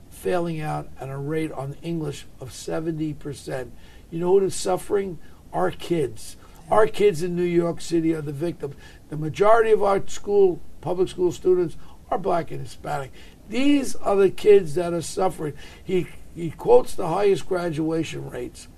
failing 0.09 0.61
out 0.61 0.87
at 0.97 1.09
a 1.09 1.17
rate 1.17 1.51
on 1.51 1.75
English 1.81 2.25
of 2.39 2.51
70%. 2.51 3.71
You 4.09 4.19
know 4.21 4.39
who 4.39 4.45
is 4.45 4.55
suffering? 4.55 5.19
Our 5.51 5.71
kids. 5.71 6.37
Our 6.71 6.87
kids 6.87 7.21
in 7.21 7.35
New 7.35 7.43
York 7.43 7.81
City 7.81 8.13
are 8.13 8.21
the 8.21 8.31
victims. 8.31 8.75
The 9.09 9.17
majority 9.17 9.71
of 9.71 9.83
our 9.83 10.07
school, 10.07 10.61
public 10.79 11.09
school 11.09 11.33
students 11.33 11.75
are 12.09 12.17
black 12.17 12.49
and 12.49 12.61
Hispanic. 12.61 13.11
These 13.49 13.97
are 13.97 14.15
the 14.15 14.29
kids 14.29 14.75
that 14.75 14.93
are 14.93 15.01
suffering. 15.01 15.51
He 15.83 16.07
he 16.33 16.51
quotes 16.51 16.95
the 16.95 17.09
highest 17.09 17.49
graduation 17.49 18.29
rates. 18.29 18.69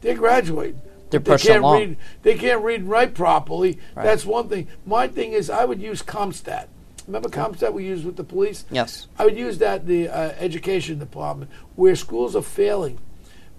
They're 0.00 0.16
graduating. 0.16 0.80
They're 1.10 1.20
they 1.20 1.36
can't 1.36 1.62
read. 1.62 1.98
They 2.22 2.36
can't 2.36 2.64
read 2.64 2.80
and 2.80 2.88
write 2.90 3.12
properly. 3.12 3.78
Right. 3.94 4.04
That's 4.04 4.24
one 4.24 4.48
thing. 4.48 4.68
My 4.86 5.08
thing 5.08 5.32
is, 5.32 5.50
I 5.50 5.66
would 5.66 5.82
use 5.82 6.02
CompStat. 6.02 6.68
Remember 7.06 7.28
CompStat 7.28 7.72
we 7.72 7.84
used 7.84 8.04
with 8.04 8.16
the 8.16 8.24
police? 8.24 8.64
Yes. 8.70 9.08
I 9.18 9.24
would 9.24 9.36
use 9.36 9.58
that 9.58 9.82
in 9.82 9.86
the 9.86 10.08
uh, 10.08 10.32
education 10.38 10.98
department 10.98 11.50
where 11.74 11.96
schools 11.96 12.36
are 12.36 12.42
failing 12.42 12.98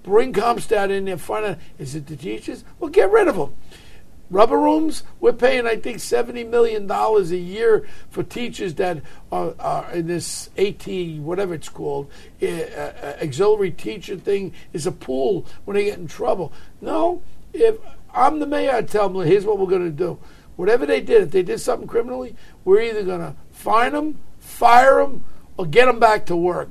Bring 0.04 0.34
CompStat 0.34 0.92
in 0.92 1.06
there. 1.06 1.18
Find 1.18 1.46
out 1.46 1.58
is 1.80 1.96
it 1.96 2.08
the 2.08 2.18
teachers? 2.18 2.64
Well, 2.80 2.90
get 2.90 3.10
rid 3.10 3.30
of 3.30 3.38
them. 3.38 3.56
Rubber 4.30 4.58
rooms, 4.58 5.04
we're 5.20 5.34
paying, 5.34 5.68
I 5.68 5.76
think, 5.76 5.98
$70 5.98 6.50
million 6.50 6.90
a 6.90 7.22
year 7.22 7.88
for 8.10 8.24
teachers 8.24 8.74
that 8.76 9.02
are, 9.32 9.54
are 9.60 9.92
in 9.92 10.08
this 10.08 10.50
AT, 10.58 10.88
whatever 11.20 11.54
it's 11.54 11.70
called, 11.70 12.10
uh, 12.42 12.48
uh, 12.48 13.18
auxiliary 13.22 13.72
teacher 13.72 14.16
thing, 14.18 14.54
is 14.72 14.88
a 14.88 14.92
pool 14.92 15.46
when 15.66 15.76
they 15.76 15.86
get 15.86 16.00
in 16.00 16.08
trouble. 16.08 16.52
No, 16.82 17.22
if 17.54 17.78
I'm 18.14 18.40
the 18.40 18.48
mayor, 18.48 18.72
I'd 18.72 18.90
tell 18.90 19.08
them, 19.08 19.26
here's 19.28 19.46
what 19.46 19.60
we're 19.60 19.68
going 19.68 19.86
to 19.86 19.92
do. 19.92 20.18
Whatever 20.56 20.86
they 20.86 21.02
did, 21.02 21.24
if 21.24 21.32
they 21.32 21.44
did 21.44 21.60
something 21.60 21.88
criminally, 21.88 22.36
we're 22.66 22.82
either 22.82 23.04
going 23.04 23.22
to 23.22 23.36
fine 23.52 23.94
them, 23.94 24.20
fire 24.40 25.04
them, 25.04 25.24
or 25.58 25.66
get 25.66 25.86
them 25.86 26.00
back 26.00 26.26
to 26.28 26.36
work. 26.36 26.70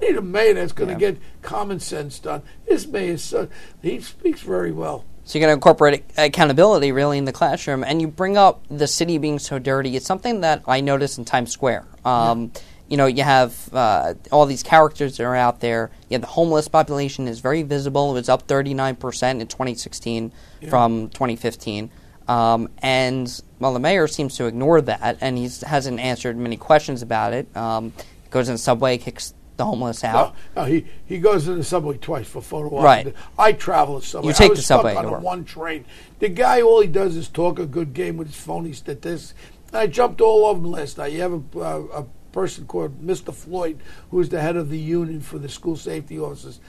You 0.00 0.08
need 0.08 0.16
a 0.16 0.22
mayor 0.22 0.54
that's 0.54 0.72
going 0.72 0.88
to 0.88 0.94
yeah. 0.94 1.12
get 1.12 1.20
common 1.42 1.78
sense 1.78 2.18
done. 2.18 2.40
This 2.66 2.86
mayor, 2.86 3.18
so, 3.18 3.48
he 3.82 4.00
speaks 4.00 4.40
very 4.40 4.72
well. 4.72 5.04
So 5.24 5.38
you're 5.38 5.46
going 5.46 5.52
to 5.52 5.58
incorporate 5.58 6.04
accountability 6.16 6.92
really 6.92 7.18
in 7.18 7.26
the 7.26 7.32
classroom, 7.32 7.84
and 7.84 8.00
you 8.00 8.08
bring 8.08 8.36
up 8.36 8.62
the 8.70 8.86
city 8.86 9.18
being 9.18 9.38
so 9.38 9.58
dirty. 9.58 9.96
It's 9.96 10.06
something 10.06 10.40
that 10.40 10.62
I 10.66 10.80
notice 10.80 11.18
in 11.18 11.24
Times 11.24 11.50
Square. 11.50 11.86
Um, 12.04 12.50
yeah. 12.54 12.60
You 12.88 12.96
know, 12.98 13.06
you 13.06 13.22
have 13.24 13.68
uh, 13.72 14.14
all 14.30 14.44
these 14.44 14.62
characters 14.62 15.16
that 15.16 15.24
are 15.24 15.34
out 15.34 15.60
there. 15.60 15.90
Yeah, 16.10 16.18
the 16.18 16.26
homeless 16.26 16.68
population 16.68 17.26
is 17.26 17.40
very 17.40 17.62
visible. 17.62 18.10
It 18.10 18.14
was 18.14 18.28
up 18.28 18.42
39 18.42 18.96
percent 18.96 19.40
in 19.40 19.48
2016 19.48 20.30
yeah. 20.60 20.68
from 20.68 21.08
2015. 21.08 21.90
Um, 22.28 22.70
and 22.78 23.40
well, 23.58 23.72
the 23.72 23.80
mayor 23.80 24.08
seems 24.08 24.36
to 24.36 24.46
ignore 24.46 24.80
that, 24.80 25.18
and 25.20 25.36
he 25.36 25.50
hasn't 25.66 26.00
answered 26.00 26.36
many 26.36 26.56
questions 26.56 27.02
about 27.02 27.32
it. 27.32 27.54
Um, 27.56 27.92
goes 28.30 28.48
in 28.48 28.54
the 28.54 28.58
subway, 28.58 28.98
kicks 28.98 29.34
the 29.56 29.64
homeless 29.64 30.02
out. 30.02 30.34
No, 30.56 30.62
no, 30.62 30.68
he, 30.68 30.86
he 31.06 31.18
goes 31.18 31.46
in 31.46 31.56
the 31.56 31.64
subway 31.64 31.96
twice 31.96 32.26
for 32.26 32.42
photo 32.42 32.76
op. 32.76 32.84
Right. 32.84 33.14
I 33.38 33.52
travel 33.52 34.00
the 34.00 34.06
subway. 34.06 34.28
You 34.28 34.34
take 34.34 34.48
I 34.48 34.50
was 34.50 34.58
the 34.58 34.64
subway 34.64 34.92
stuck 34.92 35.06
on 35.06 35.22
one 35.22 35.44
train. 35.44 35.84
The 36.18 36.28
guy, 36.28 36.62
all 36.62 36.80
he 36.80 36.88
does 36.88 37.16
is 37.16 37.28
talk 37.28 37.58
a 37.58 37.66
good 37.66 37.94
game 37.94 38.16
with 38.16 38.28
his 38.28 38.36
phony 38.36 38.72
statistics. 38.72 39.34
I 39.72 39.86
jumped 39.86 40.20
all 40.20 40.46
over 40.46 40.58
him 40.58 40.70
last 40.70 40.98
night. 40.98 41.12
You 41.12 41.20
have 41.20 41.32
a, 41.32 41.58
uh, 41.58 42.02
a 42.02 42.04
person 42.32 42.66
called 42.66 43.00
Mr. 43.04 43.34
Floyd, 43.34 43.80
who 44.10 44.20
is 44.20 44.28
the 44.28 44.40
head 44.40 44.56
of 44.56 44.70
the 44.70 44.78
union 44.78 45.20
for 45.20 45.38
the 45.38 45.48
school 45.48 45.76
safety 45.76 46.18
officers. 46.18 46.60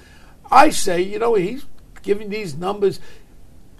I 0.52 0.70
say, 0.70 1.02
you 1.02 1.20
know, 1.20 1.36
he's 1.36 1.66
giving 2.02 2.30
these 2.30 2.56
numbers. 2.56 3.00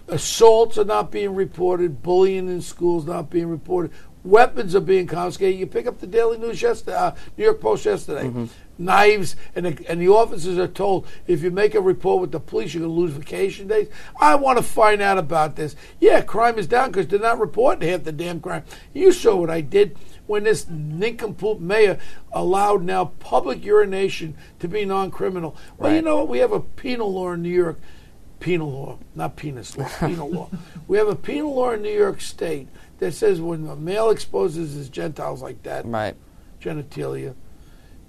Assaults 0.08 0.78
are 0.78 0.84
not 0.84 1.10
being 1.10 1.34
reported. 1.34 2.02
Bullying 2.02 2.48
in 2.48 2.62
schools 2.62 3.06
not 3.06 3.30
being 3.30 3.48
reported. 3.48 3.92
Weapons 4.24 4.74
are 4.74 4.80
being 4.80 5.06
confiscated. 5.06 5.58
You 5.58 5.66
pick 5.66 5.86
up 5.86 6.00
the 6.00 6.06
Daily 6.06 6.38
News 6.38 6.60
yesterday, 6.60 6.96
uh, 6.96 7.12
New 7.36 7.44
York 7.44 7.60
Post 7.60 7.84
yesterday. 7.84 8.24
Mm-hmm 8.24 8.46
knives, 8.78 9.36
and 9.54 9.66
the, 9.66 9.90
and 9.90 10.00
the 10.00 10.08
officers 10.08 10.58
are 10.58 10.68
told 10.68 11.06
if 11.26 11.42
you 11.42 11.50
make 11.50 11.74
a 11.74 11.80
report 11.80 12.20
with 12.20 12.32
the 12.32 12.40
police, 12.40 12.74
you're 12.74 12.82
going 12.82 12.94
to 12.94 13.00
lose 13.00 13.12
vacation 13.12 13.68
days. 13.68 13.88
I 14.20 14.34
want 14.34 14.58
to 14.58 14.64
find 14.64 15.00
out 15.00 15.18
about 15.18 15.56
this. 15.56 15.76
Yeah, 16.00 16.20
crime 16.22 16.58
is 16.58 16.66
down 16.66 16.90
because 16.90 17.06
they're 17.06 17.18
not 17.18 17.38
reporting 17.38 17.88
half 17.88 18.04
the 18.04 18.12
damn 18.12 18.40
crime. 18.40 18.64
You 18.92 19.12
saw 19.12 19.36
what 19.36 19.50
I 19.50 19.60
did 19.60 19.96
when 20.26 20.44
this 20.44 20.68
nincompoop 20.68 21.60
mayor 21.60 21.98
allowed 22.32 22.82
now 22.82 23.06
public 23.20 23.64
urination 23.64 24.36
to 24.58 24.68
be 24.68 24.84
non-criminal. 24.84 25.56
Well, 25.78 25.90
right. 25.90 25.96
you 25.96 26.02
know 26.02 26.18
what? 26.18 26.28
We 26.28 26.38
have 26.38 26.52
a 26.52 26.60
penal 26.60 27.12
law 27.12 27.32
in 27.32 27.42
New 27.42 27.48
York. 27.48 27.78
Penal 28.40 28.70
law, 28.70 28.98
not 29.14 29.36
penis 29.36 29.76
law, 29.76 29.88
penal 29.98 30.30
law. 30.30 30.50
We 30.86 30.98
have 30.98 31.08
a 31.08 31.16
penal 31.16 31.54
law 31.54 31.70
in 31.70 31.82
New 31.82 31.96
York 31.96 32.20
State 32.20 32.68
that 32.98 33.12
says 33.12 33.40
when 33.40 33.66
a 33.66 33.76
male 33.76 34.10
exposes 34.10 34.74
his 34.74 34.88
genitals 34.88 35.42
like 35.42 35.62
that, 35.62 35.86
right. 35.86 36.14
genitalia, 36.60 37.34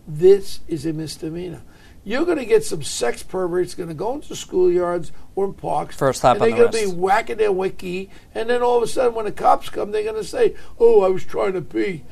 this 0.07 0.60
is 0.67 0.86
a 0.86 0.93
misdemeanor. 0.93 1.62
You're 2.03 2.24
going 2.24 2.38
to 2.38 2.46
get 2.46 2.63
some 2.63 2.84
sex 2.84 3.22
perverts 3.22 3.75
going 3.75 3.89
to 3.89 3.96
go 3.96 4.15
into 4.15 4.34
schoolyards 4.34 5.12
or 5.36 5.46
in 5.46 5.53
parks. 5.53 5.98
First 5.98 6.24
and 6.24 6.39
they're 6.39 6.51
going 6.51 6.72
to 6.72 6.77
be 6.77 6.88
whacking 6.88 7.36
their 7.36 7.51
wiki, 7.51 8.10
and 8.34 8.50
then 8.50 8.62
all 8.62 8.77
of 8.77 8.84
a 8.84 8.88
sudden, 8.88 9.13
when 9.13 9.25
the 9.25 9.31
cops 9.34 9.69
come, 9.69 9.91
they're 9.91 10.03
going 10.03 10.15
to 10.15 10.24
say, 10.24 10.55
"Oh, 10.79 11.03
I 11.03 11.10
was 11.10 11.25
trying 11.25 11.53
to 11.53 11.62
pee." 11.62 12.05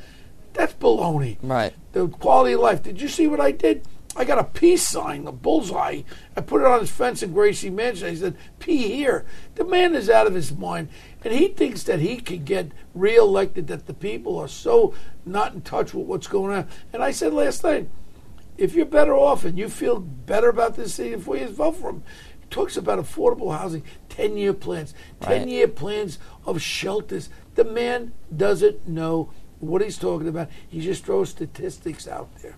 That's 0.52 0.74
baloney. 0.74 1.38
Right. 1.42 1.74
The 1.94 2.08
quality 2.08 2.54
of 2.54 2.62
life. 2.62 2.84
Did 2.84 3.00
you 3.02 3.08
see 3.08 3.28
what 3.28 3.40
I 3.40 3.52
did? 3.52 3.88
I 4.16 4.24
got 4.24 4.40
a 4.40 4.46
peace 4.46 4.82
sign, 4.82 5.28
a 5.28 5.32
bullseye. 5.32 6.04
I 6.38 6.42
put 6.42 6.62
it 6.62 6.68
on 6.68 6.80
his 6.80 6.90
fence 6.90 7.22
in 7.22 7.34
Gracie 7.34 7.70
Mansion. 7.70 8.08
I 8.08 8.16
said, 8.16 8.38
"Pee 8.60 8.88
here." 8.88 9.26
The 9.56 9.66
man 9.66 9.94
is 9.94 10.10
out 10.10 10.26
of 10.26 10.34
his 10.34 10.56
mind, 10.56 10.88
and 11.24 11.34
he 11.34 11.50
thinks 11.50 11.84
that 11.84 12.00
he 12.00 12.18
can 12.18 12.46
get 12.46 12.72
reelected. 12.94 13.68
That 13.68 13.88
the 13.88 13.94
people 13.94 14.38
are 14.38 14.48
so 14.48 14.94
not 15.26 15.54
in 15.54 15.62
touch 15.62 15.94
with 15.94 16.08
what's 16.08 16.28
going 16.28 16.56
on. 16.56 16.68
And 16.94 17.04
I 17.04 17.12
said 17.12 17.34
last 17.34 17.64
night, 17.64 17.90
if 18.58 18.74
you're 18.74 18.86
better 18.86 19.14
off 19.14 19.44
and 19.44 19.58
you 19.58 19.68
feel 19.68 20.00
better 20.00 20.48
about 20.48 20.76
this 20.76 20.94
city 20.94 21.12
in 21.12 21.20
four 21.20 21.36
years, 21.36 21.52
vote 21.52 21.76
for 21.76 21.90
him. 21.90 22.04
He 22.40 22.48
talks 22.50 22.78
about 22.78 23.00
affordable 23.00 23.58
housing, 23.58 23.84
ten-year 24.08 24.54
plans, 24.54 24.94
ten-year 25.20 25.68
plans 25.68 26.20
of 26.46 26.62
shelters. 26.62 27.30
The 27.56 27.66
man 27.66 28.14
doesn't 28.34 28.88
know 28.88 29.32
what 29.60 29.82
he's 29.82 29.98
talking 29.98 30.30
about. 30.30 30.50
He 30.70 30.80
just 30.80 31.06
throws 31.06 31.32
statistics 31.32 32.08
out 32.08 32.30
there. 32.42 32.56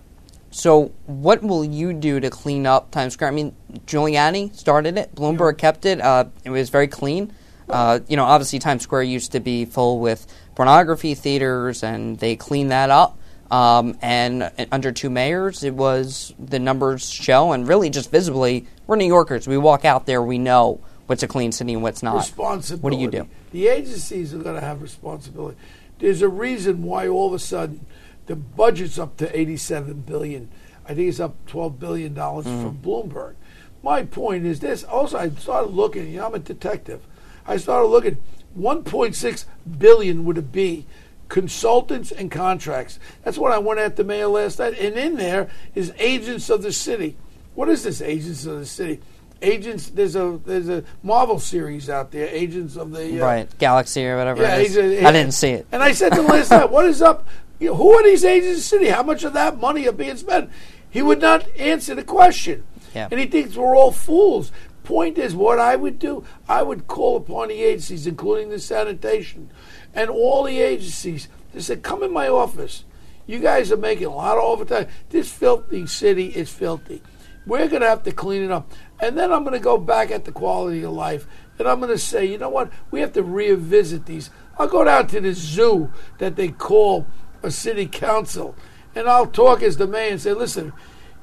So, 0.50 0.92
what 1.06 1.42
will 1.42 1.64
you 1.64 1.92
do 1.92 2.20
to 2.20 2.30
clean 2.30 2.66
up 2.66 2.90
Times 2.90 3.14
Square? 3.14 3.28
I 3.28 3.34
mean, 3.34 3.54
Giuliani 3.86 4.54
started 4.54 4.96
it. 4.96 5.14
Bloomberg 5.14 5.52
yeah. 5.52 5.60
kept 5.60 5.86
it. 5.86 6.00
Uh, 6.00 6.26
it 6.44 6.50
was 6.50 6.70
very 6.70 6.88
clean. 6.88 7.32
Uh, 7.68 8.00
you 8.08 8.16
know, 8.16 8.24
obviously 8.24 8.58
Times 8.58 8.82
Square 8.82 9.02
used 9.02 9.32
to 9.32 9.40
be 9.40 9.66
full 9.66 10.00
with 10.00 10.26
pornography 10.54 11.14
theaters, 11.14 11.82
and 11.82 12.18
they 12.18 12.34
cleaned 12.34 12.70
that 12.70 12.90
up. 12.90 13.18
Um, 13.50 13.96
and 14.02 14.50
under 14.72 14.92
two 14.92 15.10
mayors, 15.10 15.64
it 15.64 15.74
was 15.74 16.34
the 16.38 16.58
numbers 16.58 17.08
show, 17.08 17.52
and 17.52 17.66
really 17.66 17.90
just 17.90 18.10
visibly, 18.10 18.66
we're 18.86 18.96
New 18.96 19.06
Yorkers. 19.06 19.46
We 19.46 19.58
walk 19.58 19.84
out 19.84 20.06
there, 20.06 20.22
we 20.22 20.38
know 20.38 20.80
what's 21.06 21.22
a 21.22 21.28
clean 21.28 21.52
city 21.52 21.72
and 21.72 21.82
what's 21.82 22.02
not. 22.02 22.16
Responsibility. 22.16 22.82
What 22.82 22.90
do 22.90 22.98
you 22.98 23.10
do? 23.10 23.28
The 23.52 23.68
agencies 23.68 24.34
are 24.34 24.38
going 24.38 24.54
to 24.54 24.60
have 24.60 24.82
responsibility. 24.82 25.56
There's 25.98 26.22
a 26.22 26.28
reason 26.28 26.82
why 26.82 27.08
all 27.08 27.28
of 27.28 27.32
a 27.32 27.38
sudden 27.38 27.84
the 28.28 28.36
budget's 28.36 28.98
up 28.98 29.16
to 29.16 29.36
87 29.38 30.02
billion. 30.02 30.48
I 30.86 30.94
think 30.94 31.08
it's 31.08 31.18
up 31.20 31.34
$12 31.48 31.78
billion 31.78 32.14
from 32.14 32.78
Bloomberg. 32.78 33.34
My 33.82 34.04
point 34.04 34.46
is 34.46 34.60
this. 34.60 34.84
Also, 34.84 35.18
I 35.18 35.30
started 35.30 35.70
looking, 35.72 36.08
you 36.10 36.18
know, 36.18 36.26
I'm 36.26 36.34
a 36.34 36.38
detective. 36.38 37.00
I 37.46 37.56
started 37.56 37.88
looking, 37.88 38.18
1.6 38.58 39.44
billion 39.78 40.24
would 40.24 40.38
it 40.38 40.52
be 40.52 40.86
consultants 41.28 42.10
and 42.10 42.30
contracts. 42.30 42.98
That's 43.24 43.38
what 43.38 43.52
I 43.52 43.58
went 43.58 43.80
at 43.80 43.96
the 43.96 44.04
mayor 44.04 44.26
last 44.28 44.58
night. 44.58 44.78
And 44.78 44.96
in 44.96 45.16
there 45.16 45.48
is 45.74 45.92
agents 45.98 46.50
of 46.50 46.62
the 46.62 46.72
city. 46.72 47.16
What 47.54 47.68
is 47.68 47.82
this, 47.82 48.00
agents 48.02 48.44
of 48.46 48.58
the 48.58 48.66
city? 48.66 49.00
Agents. 49.40 49.88
There's 49.90 50.16
a 50.16 50.40
there's 50.44 50.68
a 50.68 50.82
Marvel 51.04 51.38
series 51.38 51.88
out 51.88 52.10
there. 52.10 52.26
Agents 52.26 52.74
of 52.76 52.90
the 52.90 53.20
uh, 53.20 53.24
right 53.24 53.58
Galaxy 53.58 54.04
or 54.04 54.16
whatever. 54.16 54.42
Yeah, 54.42 54.56
it 54.56 54.62
is. 54.62 54.66
he's 54.74 54.76
a- 54.76 55.06
I 55.06 55.12
didn't 55.12 55.32
see 55.34 55.50
it. 55.50 55.66
And 55.70 55.80
I 55.80 55.92
said 55.92 56.12
to 56.14 56.22
last 56.22 56.50
night, 56.50 56.68
"What 56.72 56.86
is 56.86 57.00
up? 57.02 57.24
You 57.58 57.68
know, 57.70 57.74
who 57.74 57.92
are 57.92 58.02
these 58.02 58.24
agents 58.24 58.50
of 58.50 58.56
the 58.56 58.62
city? 58.62 58.88
How 58.88 59.02
much 59.02 59.24
of 59.24 59.32
that 59.32 59.58
money 59.60 59.86
are 59.88 59.92
being 59.92 60.16
spent?" 60.16 60.50
He 60.90 61.02
would 61.02 61.20
not 61.20 61.44
answer 61.58 61.94
the 61.94 62.02
question, 62.04 62.64
Yeah. 62.94 63.08
and 63.10 63.20
he 63.20 63.26
thinks 63.26 63.56
we're 63.56 63.76
all 63.76 63.92
fools. 63.92 64.52
Point 64.84 65.18
is, 65.18 65.34
what 65.34 65.58
I 65.58 65.76
would 65.76 65.98
do, 65.98 66.24
I 66.48 66.62
would 66.62 66.86
call 66.86 67.16
upon 67.18 67.48
the 67.48 67.62
agencies, 67.62 68.06
including 68.06 68.48
the 68.48 68.58
sanitation, 68.58 69.50
and 69.94 70.08
all 70.08 70.44
the 70.44 70.60
agencies, 70.60 71.28
to 71.52 71.60
say, 71.62 71.76
"Come 71.76 72.02
in 72.02 72.12
my 72.12 72.28
office. 72.28 72.84
You 73.26 73.38
guys 73.38 73.70
are 73.70 73.76
making 73.76 74.06
a 74.06 74.14
lot 74.14 74.38
of 74.38 74.44
overtime. 74.44 74.86
This 75.10 75.30
filthy 75.30 75.86
city 75.86 76.28
is 76.28 76.48
filthy. 76.48 77.02
We're 77.46 77.68
going 77.68 77.82
to 77.82 77.88
have 77.88 78.02
to 78.04 78.12
clean 78.12 78.42
it 78.42 78.50
up. 78.50 78.72
And 79.00 79.18
then 79.18 79.30
I'm 79.32 79.42
going 79.42 79.52
to 79.54 79.58
go 79.62 79.76
back 79.78 80.10
at 80.10 80.24
the 80.24 80.32
quality 80.32 80.82
of 80.82 80.92
life. 80.92 81.26
And 81.58 81.68
I'm 81.68 81.80
going 81.80 81.90
to 81.92 81.98
say, 81.98 82.24
you 82.24 82.38
know 82.38 82.48
what? 82.48 82.70
We 82.90 83.00
have 83.00 83.12
to 83.14 83.22
revisit 83.22 84.06
these. 84.06 84.30
I'll 84.58 84.68
go 84.68 84.84
down 84.84 85.06
to 85.08 85.20
the 85.20 85.32
zoo 85.32 85.90
that 86.18 86.36
they 86.36 86.48
call 86.48 87.06
a 87.42 87.50
city 87.50 87.86
council. 87.86 88.54
And 88.94 89.08
I'll 89.08 89.26
talk 89.26 89.62
as 89.62 89.76
the 89.76 89.86
mayor 89.86 90.12
and 90.12 90.20
say, 90.20 90.32
listen, 90.32 90.72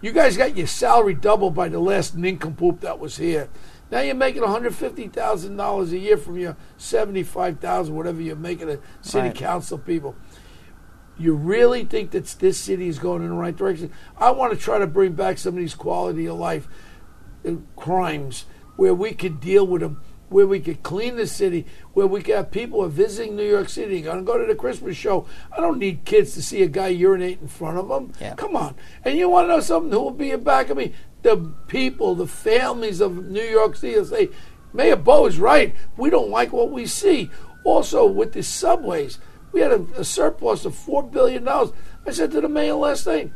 you 0.02 0.12
guys 0.12 0.38
got 0.38 0.56
your 0.56 0.68
salary 0.68 1.14
doubled 1.14 1.56
by 1.56 1.70
the 1.70 1.80
last 1.80 2.16
nincompoop 2.16 2.82
that 2.82 3.00
was 3.00 3.18
here. 3.18 3.50
Now 3.92 4.02
you're 4.02 4.16
making 4.16 4.42
$150,000 4.42 5.92
a 5.92 5.98
year 5.98 6.18
from 6.18 6.38
your 6.38 6.58
75000 6.78 7.96
whatever 7.96 8.22
you're 8.22 8.36
making 8.36 8.70
a 8.70 8.80
city 9.02 9.28
Right. 9.28 9.36
council 9.36 9.78
people 9.78 10.16
you 11.18 11.34
really 11.34 11.86
think 11.86 12.12
that 12.12 12.26
this 12.40 12.58
city 12.58 12.88
is 12.88 13.00
going 13.00 13.22
in 13.24 13.30
the 13.30 13.36
right 13.36 13.56
direction? 13.56 13.92
I 14.18 14.32
want 14.32 14.54
to 14.54 14.60
try 14.60 14.80
to 14.80 14.88
bring 14.88 15.14
back 15.14 15.38
some 15.38 15.54
of 15.54 15.60
these 15.60 15.76
quality 15.76 16.26
of 16.26 16.38
life 16.38 16.68
uh, 17.48 17.54
crimes 17.78 18.46
where 18.76 18.94
we 18.94 19.14
could 19.14 19.40
deal 19.40 19.66
with 19.66 19.82
them, 19.82 20.02
where 20.30 20.48
we 20.48 20.60
could 20.60 20.84
clean 20.84 21.16
the 21.16 21.28
city, 21.28 21.66
where 21.94 22.08
we 22.08 22.22
could 22.22 22.36
have 22.36 22.52
people 22.52 22.80
who 22.80 22.86
are 22.86 22.90
visiting 22.90 23.36
New 23.36 23.48
York 23.48 23.70
City, 23.70 24.02
going 24.02 24.18
to 24.18 24.24
go 24.24 24.38
to 24.38 24.46
the 24.46 24.56
Christmas 24.56 24.98
show. 24.98 25.28
I 25.56 25.62
don't 25.62 25.78
need 25.78 26.06
kids 26.06 26.34
to 26.34 26.42
see 26.42 26.64
a 26.64 26.68
guy 26.68 26.88
urinate 26.88 27.42
in 27.42 27.48
front 27.48 27.78
of 27.78 27.88
them. 27.88 28.12
Yeah. 28.20 28.36
Come 28.36 28.56
on. 28.56 28.76
And 29.04 29.18
you 29.18 29.30
want 29.30 29.46
to 29.46 29.56
know 29.56 29.60
something? 29.60 29.92
Who 29.92 30.02
will 30.02 30.12
be 30.12 30.32
in 30.32 30.44
back 30.44 30.70
of 30.70 30.78
me? 30.78 30.94
The 31.22 31.38
people, 31.68 32.16
the 32.16 32.28
families 32.28 33.02
of 33.02 33.26
New 33.26 33.44
York 33.44 33.76
City 33.76 33.98
will 33.98 34.06
say, 34.06 34.30
Mayor 34.74 34.96
Bo 34.96 35.26
is 35.26 35.40
right. 35.40 35.74
We 35.98 36.10
don't 36.10 36.30
like 36.30 36.52
what 36.52 36.72
we 36.72 36.86
see. 36.86 37.32
Also, 37.64 38.06
with 38.06 38.34
the 38.34 38.44
subways, 38.44 39.20
we 39.52 39.62
had 39.62 39.72
a, 39.72 39.86
a 39.98 40.04
surplus 40.04 40.66
of 40.66 40.74
$4 40.74 41.12
billion. 41.12 41.48
I 41.48 42.12
said 42.12 42.32
to 42.32 42.42
the 42.42 42.50
mayor 42.50 42.74
last 42.74 43.08
night, 43.08 43.32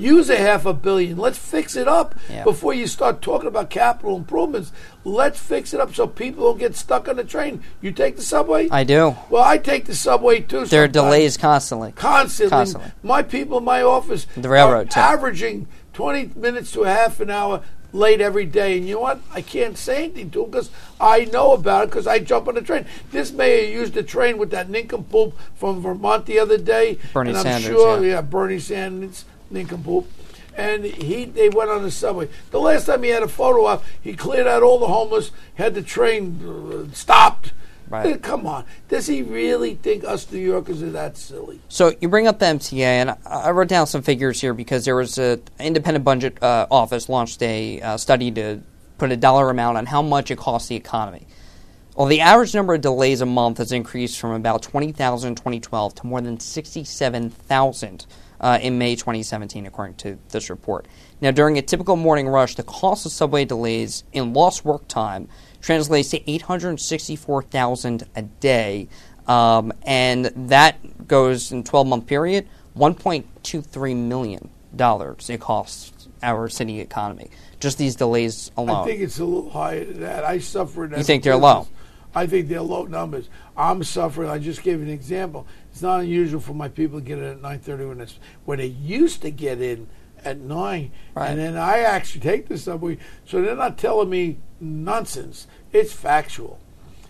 use 0.00 0.30
a 0.30 0.36
half 0.36 0.64
a 0.66 0.72
billion. 0.72 1.18
Let's 1.18 1.38
fix 1.38 1.76
it 1.76 1.86
up 1.86 2.14
Yeah. 2.30 2.44
before 2.44 2.72
you 2.72 2.86
start 2.86 3.20
talking 3.20 3.46
about 3.48 3.68
capital 3.70 4.16
improvements. 4.16 4.72
Let's 5.04 5.38
fix 5.38 5.74
it 5.74 5.80
up 5.80 5.94
so 5.94 6.06
people 6.06 6.44
don't 6.44 6.58
get 6.58 6.74
stuck 6.74 7.08
on 7.08 7.16
the 7.16 7.24
train. 7.24 7.62
You 7.82 7.92
take 7.92 8.16
the 8.16 8.22
subway? 8.22 8.68
I 8.70 8.84
do. 8.84 9.16
well, 9.28 9.44
I 9.44 9.58
take 9.58 9.84
the 9.84 9.94
subway 9.94 10.40
too. 10.40 10.64
There 10.64 10.84
are 10.84 10.88
delays 10.88 11.36
constantly. 11.36 11.92
Constantly. 11.92 12.50
Constantly. 12.50 12.90
My 13.02 13.22
people 13.22 13.58
in 13.58 13.64
my 13.64 13.82
office 13.82 14.26
The 14.36 14.48
railroad, 14.48 14.90
averaging 14.96 15.68
20 15.92 16.30
minutes 16.36 16.72
to 16.72 16.82
a 16.82 16.88
half 16.88 17.20
an 17.20 17.30
hour 17.30 17.60
late 17.92 18.20
every 18.20 18.46
day. 18.46 18.78
And 18.78 18.86
you 18.88 18.94
know 18.94 19.00
what? 19.00 19.20
I 19.34 19.42
can't 19.42 19.76
say 19.76 20.04
anything 20.04 20.30
to 20.30 20.42
them 20.42 20.50
because 20.50 20.70
I 21.00 21.24
know 21.26 21.52
about 21.52 21.84
it 21.84 21.90
because 21.90 22.06
I 22.06 22.20
jump 22.20 22.46
on 22.48 22.54
the 22.54 22.62
train. 22.62 22.86
This 23.10 23.32
mayor 23.32 23.66
used 23.66 23.94
the 23.94 24.02
train 24.04 24.38
with 24.38 24.50
that 24.52 24.70
nincompoop 24.70 25.36
from 25.56 25.82
Vermont 25.82 26.24
the 26.26 26.38
other 26.38 26.56
day. 26.56 26.98
Bernie 27.12 27.30
and 27.30 27.38
I'm 27.38 27.42
Sanders, 27.44 27.64
Sure, 27.70 28.04
yeah. 28.04 28.14
yeah, 28.14 28.20
Bernie 28.22 28.60
Sanders, 28.60 29.24
nincompoop. 29.50 30.06
And 30.56 30.84
he, 30.84 31.24
they 31.26 31.48
went 31.48 31.70
on 31.70 31.82
the 31.82 31.90
subway. 31.90 32.28
The 32.50 32.58
last 32.60 32.86
time 32.86 33.02
he 33.02 33.10
had 33.10 33.22
a 33.22 33.28
photo 33.28 33.66
op, 33.66 33.84
he 34.00 34.14
cleared 34.14 34.46
out 34.46 34.62
all 34.62 34.78
the 34.78 34.88
homeless, 34.88 35.30
had 35.54 35.74
the 35.74 35.82
train 35.82 36.88
uh, 36.90 36.94
stopped. 36.94 37.52
Right. 37.88 38.14
Uh, 38.14 38.18
Come 38.18 38.46
on. 38.46 38.64
Does 38.88 39.06
he 39.06 39.22
really 39.22 39.74
think 39.74 40.04
us 40.04 40.30
New 40.30 40.38
Yorkers 40.38 40.82
are 40.82 40.90
that 40.90 41.16
silly? 41.16 41.60
So 41.68 41.94
you 42.00 42.08
bring 42.08 42.26
up 42.28 42.38
the 42.38 42.46
MTA, 42.46 42.82
and 42.82 43.10
I- 43.10 43.16
I 43.26 43.50
wrote 43.50 43.68
down 43.68 43.86
some 43.86 44.02
figures 44.02 44.40
here 44.40 44.54
because 44.54 44.84
there 44.84 44.96
was 44.96 45.18
an 45.18 45.42
independent 45.58 46.04
budget 46.04 46.40
uh, 46.42 46.66
office 46.70 47.08
launched 47.08 47.42
a 47.42 47.80
uh, 47.80 47.96
study 47.96 48.30
to 48.32 48.60
put 48.98 49.10
a 49.10 49.16
dollar 49.16 49.50
amount 49.50 49.78
on 49.78 49.86
how 49.86 50.02
much 50.02 50.30
it 50.30 50.38
costs 50.38 50.68
the 50.68 50.76
economy. 50.76 51.26
Well, 51.96 52.06
the 52.06 52.20
average 52.20 52.54
number 52.54 52.74
of 52.74 52.80
delays 52.80 53.20
a 53.20 53.26
month 53.26 53.58
has 53.58 53.72
increased 53.72 54.20
from 54.20 54.32
about 54.32 54.62
20,000 54.62 55.28
in 55.28 55.34
2012 55.34 55.94
to 55.96 56.06
more 56.06 56.20
than 56.20 56.38
67,000 56.38 58.06
uh, 58.40 58.58
in 58.60 58.78
May 58.78 58.96
2017, 58.96 59.66
according 59.66 59.96
to 59.96 60.18
this 60.30 60.50
report. 60.50 60.86
Now, 61.20 61.30
during 61.30 61.58
a 61.58 61.62
typical 61.62 61.96
morning 61.96 62.28
rush, 62.28 62.54
the 62.54 62.62
cost 62.62 63.06
of 63.06 63.12
subway 63.12 63.44
delays 63.44 64.04
in 64.12 64.32
lost 64.32 64.64
work 64.64 64.88
time 64.88 65.28
translates 65.60 66.10
to 66.10 66.30
864,000 66.30 68.08
a 68.16 68.22
day, 68.22 68.88
um, 69.26 69.72
and 69.82 70.26
that 70.48 71.06
goes 71.06 71.52
in 71.52 71.62
12 71.64 71.86
month 71.86 72.06
period 72.06 72.48
1.23 72.76 73.96
million 73.96 74.48
dollars 74.74 75.28
it 75.28 75.40
costs 75.40 76.08
our 76.22 76.48
city 76.48 76.80
economy 76.80 77.28
just 77.60 77.78
these 77.78 77.94
delays 77.94 78.50
alone. 78.56 78.82
I 78.82 78.84
think 78.86 79.00
it's 79.02 79.18
a 79.18 79.24
little 79.24 79.50
higher 79.50 79.84
than 79.84 80.00
that. 80.00 80.24
I 80.24 80.38
suffer. 80.38 80.86
in 80.86 80.92
You 80.96 81.04
think 81.04 81.22
they're 81.22 81.34
business. 81.34 81.42
low? 81.42 81.68
I 82.14 82.26
think 82.26 82.48
they're 82.48 82.62
low 82.62 82.86
numbers. 82.86 83.28
I'm 83.56 83.84
suffering. 83.84 84.28
I 84.28 84.38
just 84.38 84.62
gave 84.62 84.80
you 84.80 84.86
an 84.86 84.90
example. 84.92 85.46
It's 85.72 85.82
not 85.82 86.00
unusual 86.00 86.40
for 86.40 86.54
my 86.54 86.68
people 86.68 86.98
to 87.00 87.04
get 87.04 87.18
in 87.18 87.24
at 87.24 87.40
9:30 87.42 87.88
when 87.88 88.00
it's 88.00 88.18
when 88.44 88.58
they 88.58 88.66
used 88.66 89.22
to 89.22 89.30
get 89.30 89.60
in 89.60 89.86
at 90.24 90.38
nine, 90.38 90.90
Right. 91.14 91.30
and 91.30 91.38
then 91.38 91.56
I 91.56 91.78
actually 91.78 92.20
take 92.20 92.48
the 92.48 92.58
subway. 92.58 92.98
So 93.24 93.40
they're 93.40 93.56
not 93.56 93.78
telling 93.78 94.10
me 94.10 94.36
nonsense. 94.60 95.46
It's 95.72 95.92
factual. 95.92 96.58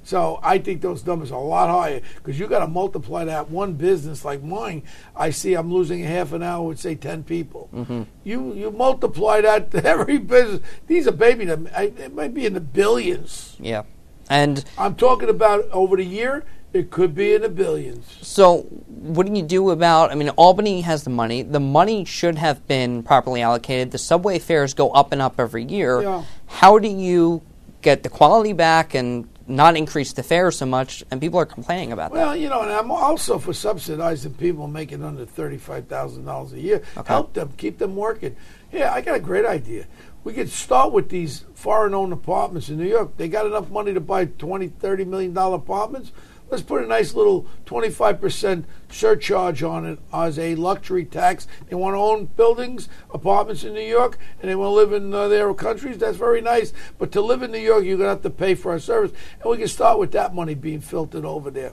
So 0.05 0.41
I 0.43 0.59
think 0.59 0.81
those 0.81 1.05
numbers 1.07 1.31
are 1.31 1.39
a 1.41 1.43
lot 1.45 1.69
higher 1.71 2.01
because 2.17 2.39
you 2.39 2.47
got 2.47 2.61
to 2.61 2.67
multiply 2.67 3.25
that 3.25 3.51
one 3.51 3.75
business 3.75 4.25
like 4.25 4.43
mine. 4.43 4.83
I 5.15 5.31
see 5.31 5.55
I'm 5.55 5.73
losing 5.73 6.03
a 6.05 6.07
half 6.09 6.33
an 6.33 6.43
hour 6.43 6.69
with 6.69 6.79
say 6.81 6.95
ten 6.95 7.23
people. 7.23 7.69
Mm-hmm. 7.75 8.03
You 8.25 8.55
you 8.55 8.71
multiply 8.71 9.41
that 9.41 9.71
to 9.73 9.85
every 9.95 10.19
business. 10.19 10.61
These 10.87 11.07
are 11.09 11.13
baby. 11.13 11.45
It 11.45 12.15
might 12.15 12.35
be 12.35 12.47
in 12.47 12.55
the 12.55 12.61
billions. 12.61 13.57
yeah. 13.59 13.83
And 14.29 14.65
I'm 14.79 14.95
talking 14.95 15.29
about 15.29 15.69
over 15.73 15.97
the 15.97 16.05
year. 16.05 16.45
It 16.73 16.91
could 16.91 17.15
be 17.17 17.35
in 17.35 17.43
the 17.43 17.49
billions. 17.49 18.07
so, 18.23 18.59
what 18.87 19.27
do 19.27 19.33
you 19.35 19.43
do 19.43 19.71
about? 19.71 20.13
I 20.13 20.15
mean, 20.15 20.29
Albany 20.31 20.83
has 20.83 21.03
the 21.03 21.11
money. 21.11 21.43
The 21.43 21.59
money 21.59 22.05
should 22.05 22.39
have 22.39 22.67
been 22.69 23.03
properly 23.03 23.43
allocated. 23.43 23.91
The 23.91 23.99
subway 23.99 24.39
fares 24.39 24.73
go 24.75 24.91
up 24.91 25.11
and 25.11 25.21
up 25.21 25.41
every 25.41 25.65
year. 25.65 26.03
Yeah. 26.03 26.25
How 26.47 26.79
do 26.79 26.87
you 26.89 27.43
get 27.83 28.03
the 28.05 28.09
quality 28.09 28.53
back 28.53 28.95
and 28.95 29.29
not 29.49 29.77
increase 29.77 30.13
the 30.13 30.23
fare 30.23 30.53
so 30.53 30.65
much? 30.65 31.03
And 31.11 31.21
people 31.21 31.41
are 31.41 31.47
complaining 31.47 31.91
about 31.91 32.13
that. 32.13 32.19
Well, 32.21 32.37
you 32.37 32.49
know, 32.49 32.61
and 32.63 32.71
I'm 32.71 32.93
also 32.93 33.39
for 33.41 33.53
subsidizing 33.53 34.35
people 34.35 34.69
making 34.69 35.03
under 35.03 35.27
thirty-five 35.27 35.87
thousand 35.89 36.25
dollars 36.25 36.53
a 36.53 36.61
year. 36.61 36.83
Okay. 36.97 37.13
Help 37.13 37.33
them, 37.33 37.53
keep 37.57 37.79
them 37.79 37.97
working. 37.97 38.37
Yeah, 38.71 38.93
I 38.93 39.01
got 39.01 39.17
a 39.17 39.21
great 39.21 39.45
idea. 39.45 39.87
We 40.23 40.35
could 40.35 40.51
start 40.51 40.93
with 40.93 41.09
these 41.09 41.47
foreign-owned 41.55 42.13
apartments 42.13 42.69
in 42.69 42.77
New 42.77 42.87
York. 42.87 43.17
They 43.17 43.27
got 43.27 43.47
enough 43.47 43.71
money 43.71 43.93
to 43.95 44.01
buy 44.01 44.27
20, 44.27 44.69
30 44.69 45.05
million 45.07 45.33
dollar 45.33 45.57
apartments. 45.57 46.13
Let's 46.51 46.63
put 46.65 46.83
a 46.83 46.87
nice 46.87 47.15
little 47.15 47.47
25% 47.67 48.65
surcharge 48.91 49.63
on 49.63 49.87
it 49.87 50.01
as 50.13 50.37
a 50.37 50.57
luxury 50.57 51.05
tax. 51.05 51.47
They 51.69 51.77
want 51.77 51.95
to 51.95 51.99
own 51.99 52.27
buildings, 52.27 52.89
apartments 53.15 53.63
in 53.63 53.73
New 53.73 53.81
York, 53.81 54.19
and 54.41 54.51
they 54.51 54.57
want 54.57 54.71
to 54.71 54.75
live 54.75 54.93
in 54.93 55.15
uh, 55.15 55.29
their 55.29 55.55
countries. 55.55 55.99
That's 55.99 56.17
very 56.17 56.41
nice. 56.41 56.73
But 56.99 57.13
to 57.13 57.21
live 57.21 57.43
in 57.43 57.53
New 57.53 57.59
York, 57.59 57.85
you're 57.85 57.97
going 57.97 58.09
to 58.09 58.15
have 58.15 58.23
to 58.23 58.31
pay 58.31 58.57
for 58.57 58.73
our 58.73 58.81
service. 58.81 59.13
And 59.41 59.51
we 59.51 59.59
can 59.59 59.69
start 59.69 60.01
with 60.01 60.11
that 60.13 60.35
money 60.35 60.55
being 60.55 60.81
filtered 60.81 61.25
over 61.25 61.53
there. 61.53 61.73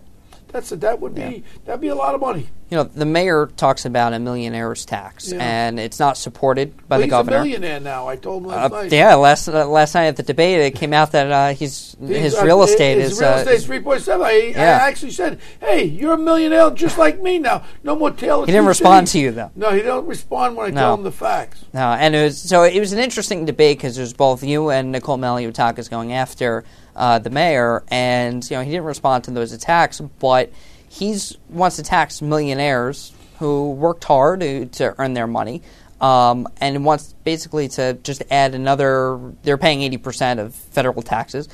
That's 0.52 0.72
a, 0.72 0.78
that 0.78 1.00
would 1.02 1.14
be 1.14 1.44
that'd 1.66 1.82
be 1.82 1.90
a 1.90 1.96
lot 1.96 2.16
of 2.16 2.22
money. 2.22 2.48
You 2.70 2.78
know, 2.78 2.84
the 2.84 3.06
mayor 3.06 3.48
talks 3.56 3.86
about 3.86 4.12
a 4.14 4.18
millionaire's 4.20 4.86
tax, 4.86 5.32
Yeah. 5.32 5.38
and 5.40 5.80
it's 5.80 6.00
not 6.00 6.18
supported 6.18 6.76
by 6.90 6.96
Well, 6.96 7.00
the 7.00 7.06
he's 7.06 7.12
governor. 7.12 7.38
a 7.38 7.40
millionaire 7.44 7.80
now. 7.80 8.08
I 8.10 8.18
told 8.18 8.44
him 8.44 8.50
last 8.50 8.72
Uh, 8.74 8.82
night. 8.82 8.92
yeah, 8.92 9.16
last 9.16 9.48
uh, 9.48 9.66
last 9.68 9.94
night 9.94 10.06
at 10.08 10.16
the 10.18 10.24
debate, 10.24 10.60
it 10.60 10.72
came 10.76 10.94
out 10.94 11.12
that 11.14 11.32
uh, 11.32 11.54
he's 11.54 11.96
He's, 12.00 12.18
his 12.18 12.36
uh, 12.36 12.44
real 12.46 12.64
estate 12.64 12.98
his 12.98 13.14
is 13.14 13.20
real 13.22 13.30
uh, 13.30 13.36
estate 13.38 13.54
is- 13.56 13.66
three 13.66 13.80
point 13.80 14.02
seven. 14.02 14.26
I, 14.26 14.54
I 14.56 14.60
actually 14.60 15.12
said, 15.12 15.40
"Hey, 15.60 15.84
you're 15.84 16.14
a 16.14 16.18
millionaire 16.18 16.70
just 16.72 16.98
like 16.98 17.22
me 17.22 17.40
now. 17.40 17.64
No 17.84 17.96
more 17.96 18.12
Taylor." 18.12 18.46
He 18.46 18.52
didn't 18.52 18.68
respond 18.68 19.08
City." 19.10 19.20
to 19.20 19.26
you, 19.26 19.32
though. 19.32 19.52
No, 19.56 19.72
he 19.72 19.82
don't 19.82 20.08
respond 20.08 20.56
when 20.58 20.68
I 20.68 20.70
No. 20.72 20.82
tell 20.82 20.94
him 20.96 21.04
the 21.04 21.12
facts. 21.12 21.64
No, 21.74 21.82
and 21.92 22.16
it 22.16 22.24
was 22.24 22.38
so 22.42 22.64
it 22.64 22.80
was 22.80 22.92
an 22.94 23.00
interesting 23.00 23.46
debate 23.46 23.78
because 23.80 23.96
there's 23.96 24.14
both 24.14 24.44
you 24.44 24.70
and 24.72 24.92
Nicole 24.92 25.18
Maliotakis 25.18 25.90
going 25.90 26.12
after 26.14 26.64
uh, 26.98 27.20
the 27.20 27.30
mayor, 27.30 27.84
and 27.88 28.44
you 28.50 28.58
know 28.58 28.64
he 28.64 28.72
didn't 28.72 28.86
respond 28.86 29.24
to 29.26 29.32
those 29.32 29.54
attacks, 29.54 30.02
but 30.20 30.52
he's 30.90 31.38
wants 31.50 31.78
to 31.78 31.84
tax 31.84 32.22
millionaires 32.22 33.14
who 33.40 33.72
worked 33.72 34.04
hard 34.04 34.40
to, 34.42 34.66
to 34.66 34.96
earn 34.98 35.14
their 35.14 35.28
money. 35.28 35.62
um, 36.02 36.48
and 36.62 36.86
wants 36.86 37.14
basically 37.24 37.68
to 37.70 37.94
just 38.04 38.24
add 38.30 38.56
another. 38.56 39.20
They're 39.44 39.58
paying 39.58 39.82
eighty 39.82 39.98
percent 39.98 40.40
of 40.40 40.54
federal 40.54 41.02
taxes. 41.02 41.50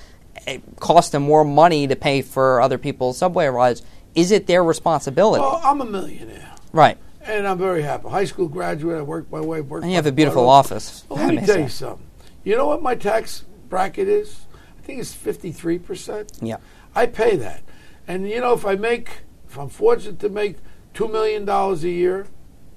It 0.46 0.62
costs 0.80 1.12
them 1.12 1.24
more 1.24 1.46
money 1.46 1.88
to 1.88 1.96
pay 1.96 2.22
for 2.22 2.62
other 2.62 2.78
people's 2.78 3.18
subway 3.18 3.48
rides. 3.48 3.82
Is 4.16 4.32
it 4.32 4.48
their 4.48 4.64
responsibility? 4.64 5.42
Well, 5.42 5.62
I'm 5.64 5.82
a 5.82 5.86
millionaire, 5.86 6.54
right. 6.72 6.98
and 7.22 7.48
I'm 7.48 7.58
very 7.58 7.82
happy. 7.82 8.10
High 8.10 8.26
school 8.26 8.48
graduate. 8.48 8.98
I 8.98 9.02
worked 9.02 9.32
my 9.32 9.42
way. 9.42 9.62
Worked 9.62 9.84
And 9.84 9.92
you 9.92 9.96
have 9.96 10.06
a 10.06 10.12
beautiful 10.12 10.50
office. 10.50 11.06
Well, 11.10 11.26
let 11.26 11.36
me 11.36 11.46
tell 11.46 11.60
you 11.60 11.70
something. 11.70 12.06
You 12.44 12.58
know 12.58 12.68
what 12.68 12.82
my 12.82 12.96
tax 12.96 13.46
bracket 13.70 14.08
is? 14.08 14.46
I 14.84 14.86
think 14.86 15.00
it's 15.00 15.14
53 15.14 15.80
percent. 15.80 16.32
Yeah. 16.42 16.58
I 16.94 17.06
pay 17.06 17.38
that. 17.38 17.64
And 18.06 18.30
you 18.30 18.42
know, 18.42 18.54
if 18.54 18.66
I 18.66 18.76
make, 18.76 19.22
if 19.48 19.58
I'm 19.58 19.70
fortunate 19.70 20.20
to 20.20 20.30
make 20.30 20.58
two 20.94 21.08
million 21.08 21.46
dollars 21.46 21.86
a 21.86 21.90
year, 21.90 22.28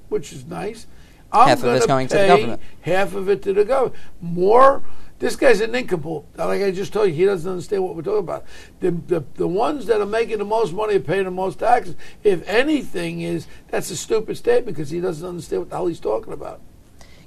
which 0.09 0.33
is 0.33 0.47
nice, 0.47 0.87
I'm 1.33 1.49
Half 1.49 1.65
of 1.65 1.75
it's 1.75 1.87
going 1.87 2.07
to 2.09 2.17
the 2.17 2.27
government. 2.29 2.63
Half 2.83 3.15
of 3.15 3.29
it 3.29 3.43
to 3.43 3.53
the 3.53 3.65
government. 3.65 3.97
More. 4.21 4.85
This 5.19 5.35
guy's 5.35 5.61
a 5.63 5.67
nincompoop. 5.67 6.27
Like 6.37 6.63
I 6.63 6.71
just 6.71 6.93
told 6.93 7.09
you, 7.09 7.15
he 7.15 7.25
doesn't 7.25 7.51
understand 7.51 7.83
what 7.83 7.97
we're 7.97 8.03
talking 8.03 8.19
about. 8.21 8.45
The, 8.81 8.91
the 8.93 9.25
the 9.35 9.49
ones 9.49 9.87
that 9.87 10.01
are 10.01 10.07
making 10.07 10.39
the 10.39 10.45
most 10.45 10.75
money 10.75 10.97
are 10.97 11.01
paying 11.01 11.25
the 11.25 11.31
most 11.31 11.59
taxes. 11.59 11.97
If 12.23 12.47
anything, 12.47 13.23
is 13.23 13.49
that's 13.69 13.91
a 13.91 13.97
stupid 13.97 14.37
statement 14.37 14.77
because 14.77 14.91
he 14.91 15.01
doesn't 15.01 15.27
understand 15.27 15.63
what 15.63 15.71
the 15.71 15.77
hell 15.77 15.87
he's 15.87 16.01
talking 16.01 16.33
about. 16.33 16.61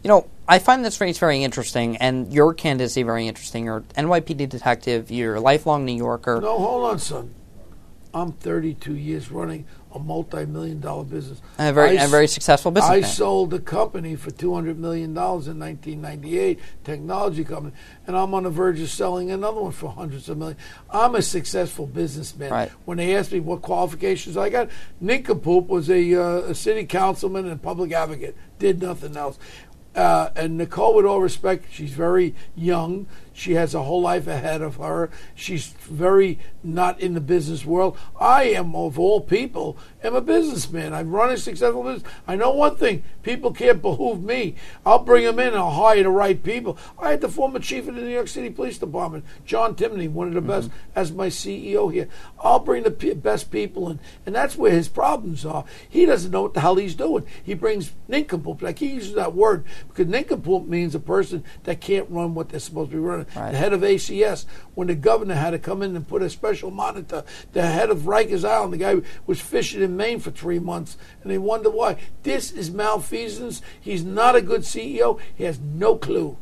You 0.04 0.08
know, 0.08 0.30
I 0.48 0.60
find 0.60 0.84
this 0.84 1.02
race 1.02 1.18
very 1.18 1.44
interesting, 1.44 1.98
and 1.98 2.32
your 2.34 2.54
candidacy 2.54 3.04
very 3.04 3.28
interesting. 3.28 3.66
You're 3.66 3.82
NYPD 3.98 4.48
detective. 4.50 5.12
You're 5.12 5.36
a 5.36 5.42
lifelong 5.42 5.86
New 5.86 5.96
Yorker. 5.96 6.40
No, 6.42 6.58
hold 6.58 6.90
on, 6.92 7.00
son. 7.00 7.36
I'm 8.14 8.32
32 8.32 8.96
years 8.96 9.30
running 9.30 9.66
a 9.94 10.00
multi-million 10.00 10.80
dollar 10.80 11.04
business. 11.04 11.42
and 11.58 11.70
a 11.70 11.74
very, 11.74 11.98
I 11.98 12.04
a 12.04 12.08
very 12.08 12.28
successful 12.28 12.72
I 12.72 12.74
businessman. 12.76 13.04
sold 13.04 13.54
a 13.54 13.60
company 13.60 14.16
for 14.16 14.30
two 14.30 14.54
hundred 14.54 14.78
million 14.78 15.14
dollars 15.14 15.48
in 15.48 15.58
nineteen 15.58 16.02
ninety 16.02 16.38
eight, 16.38 16.60
technology 16.84 17.44
company, 17.44 17.74
and 18.06 18.16
I'm 18.16 18.34
on 18.34 18.44
the 18.44 18.50
verge 18.52 18.80
of 18.82 18.90
selling 18.90 19.32
another 19.32 19.62
one 19.62 19.72
for 19.72 19.92
hundreds 19.92 20.30
of 20.30 20.38
millions. 20.38 20.60
I'm 20.92 21.16
a 21.16 21.22
successful 21.22 21.88
businessman. 21.88 22.52
Right. 22.52 22.70
When 22.86 22.98
they 22.98 23.16
asked 23.16 23.32
me 23.32 23.40
what 23.40 23.62
qualifications 23.64 24.38
I 24.38 24.50
got, 24.50 24.70
Nincompoop 25.02 25.68
was 25.68 25.90
a, 25.90 26.14
uh, 26.16 26.50
a 26.50 26.56
city 26.56 26.86
councilman 26.86 27.48
and 27.48 27.62
public 27.62 27.92
advocate. 27.92 28.36
Did 28.60 28.82
nothing 28.82 29.16
else. 29.18 29.40
Uh, 30.00 30.32
and 30.34 30.58
Nicole, 30.58 30.96
with 30.96 31.06
all 31.06 31.20
respect, 31.20 31.66
she's 31.74 31.92
very 31.92 32.34
young. 32.56 33.06
She 33.40 33.54
has 33.54 33.74
a 33.74 33.84
whole 33.84 34.02
life 34.02 34.28
ahead 34.28 34.62
of 34.62 34.76
her. 34.76 35.10
She's 35.34 35.68
very 35.68 36.40
not 36.62 37.00
in 37.00 37.14
the 37.14 37.22
business 37.22 37.64
world. 37.64 37.98
I 38.20 38.44
am, 38.44 38.76
of 38.76 39.00
all 39.00 39.22
people, 39.22 39.78
am 40.04 40.14
a 40.14 40.20
businessman. 40.20 40.94
I 40.94 41.04
run 41.04 41.32
a 41.32 41.38
successful 41.38 41.84
business. 41.84 42.12
I 42.28 42.36
know 42.36 42.52
one 42.52 42.76
thing: 42.76 43.02
people 43.24 43.54
can't 43.54 43.82
behoove 43.82 44.22
me. 44.22 44.56
I'll 44.86 45.00
bring 45.00 45.24
them 45.24 45.40
in. 45.40 45.48
and 45.48 45.56
I'll 45.56 45.72
hire 45.72 46.04
the 46.04 46.10
right 46.10 46.44
people. 46.44 46.78
I 47.00 47.12
had 47.12 47.22
the 47.22 47.30
former 47.30 47.60
chief 47.60 47.88
of 47.88 47.96
the 47.96 48.02
New 48.02 48.10
York 48.10 48.28
City 48.28 48.50
Police 48.50 48.78
Department, 48.78 49.24
John 49.46 49.74
Timoney, 49.74 50.12
one 50.12 50.28
of 50.28 50.34
the 50.34 50.42
best, 50.42 50.68
mm-hmm. 50.68 51.00
as 51.00 51.14
my 51.14 51.28
CEO 51.28 51.94
here. 51.94 52.10
I'll 52.42 52.60
bring 52.60 52.84
the 52.84 52.92
p- 52.92 53.14
best 53.14 53.52
people 53.52 53.90
in, 53.90 54.02
and 54.26 54.36
that's 54.36 54.58
where 54.58 54.74
his 54.74 54.90
problems 54.90 55.46
are. 55.46 55.64
He 55.88 56.06
doesn't 56.06 56.32
know 56.32 56.42
what 56.42 56.56
the 56.56 56.60
hell 56.60 56.76
he's 56.76 56.94
doing. 56.94 57.26
He 57.42 57.54
brings 57.54 57.94
nincompoop. 58.10 58.62
Like 58.62 58.80
he 58.80 58.88
uses 58.88 59.16
that 59.16 59.34
word 59.34 59.64
because 59.88 60.08
nincompoop 60.08 60.68
means 60.68 60.94
a 60.94 61.00
person 61.00 61.46
that 61.64 61.80
can't 61.80 62.10
run 62.10 62.36
what 62.36 62.50
they're 62.50 62.60
supposed 62.60 62.92
to 62.92 62.98
be 62.98 63.02
running. 63.02 63.28
Right. 63.36 63.52
The 63.52 63.58
head 63.58 63.74
of 63.74 63.82
ACS, 63.82 64.46
when 64.76 64.88
the 64.88 64.96
governor 64.96 65.36
had 65.36 65.52
to 65.52 65.60
come 65.60 65.82
in 65.82 65.96
and 65.96 66.08
put 66.08 66.22
a 66.22 66.30
special 66.30 66.72
monitor, 66.72 67.24
the 67.54 67.64
head 67.64 67.90
of 67.90 68.00
Rikers 68.02 68.48
Island, 68.48 68.74
the 68.74 68.78
guy 68.78 68.96
was 69.26 69.40
fishing 69.40 69.82
in 69.82 69.96
Maine 69.98 70.20
for 70.20 70.32
three 70.32 70.60
months, 70.60 70.98
and 71.22 71.32
they 71.32 71.38
wonder 71.38 71.70
why. 71.70 71.98
This 72.24 72.52
is 72.52 72.72
malfeasance. 72.72 73.62
He's 73.80 74.04
not 74.04 74.36
a 74.36 74.42
good 74.42 74.62
CEO. 74.62 75.20
He 75.36 75.44
has 75.44 75.60
no 75.60 75.96
clue. 75.96 76.38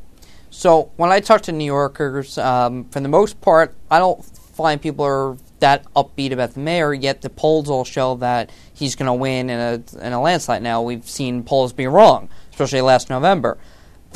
So 0.49 0.91
when 0.95 1.11
I 1.11 1.19
talk 1.19 1.41
to 1.43 1.51
New 1.51 1.65
Yorkers, 1.65 2.37
um, 2.37 2.85
for 2.85 2.99
the 2.99 3.09
most 3.09 3.41
part, 3.41 3.75
I 3.91 3.99
don't 3.99 4.23
find 4.25 4.81
people 4.81 5.05
are 5.05 5.37
that 5.59 5.85
upbeat 5.93 6.31
about 6.31 6.53
the 6.53 6.59
mayor. 6.59 6.93
Yet 6.93 7.21
the 7.21 7.29
polls 7.29 7.69
all 7.69 7.83
show 7.83 8.15
that 8.15 8.51
he's 8.73 8.95
going 8.95 9.07
to 9.07 9.13
win 9.13 9.49
in 9.49 9.59
a 9.59 10.05
in 10.05 10.13
a 10.13 10.21
landslide. 10.21 10.61
Now 10.61 10.81
we've 10.81 11.07
seen 11.07 11.43
polls 11.43 11.73
be 11.73 11.87
wrong, 11.87 12.29
especially 12.51 12.81
last 12.81 13.09
November. 13.09 13.57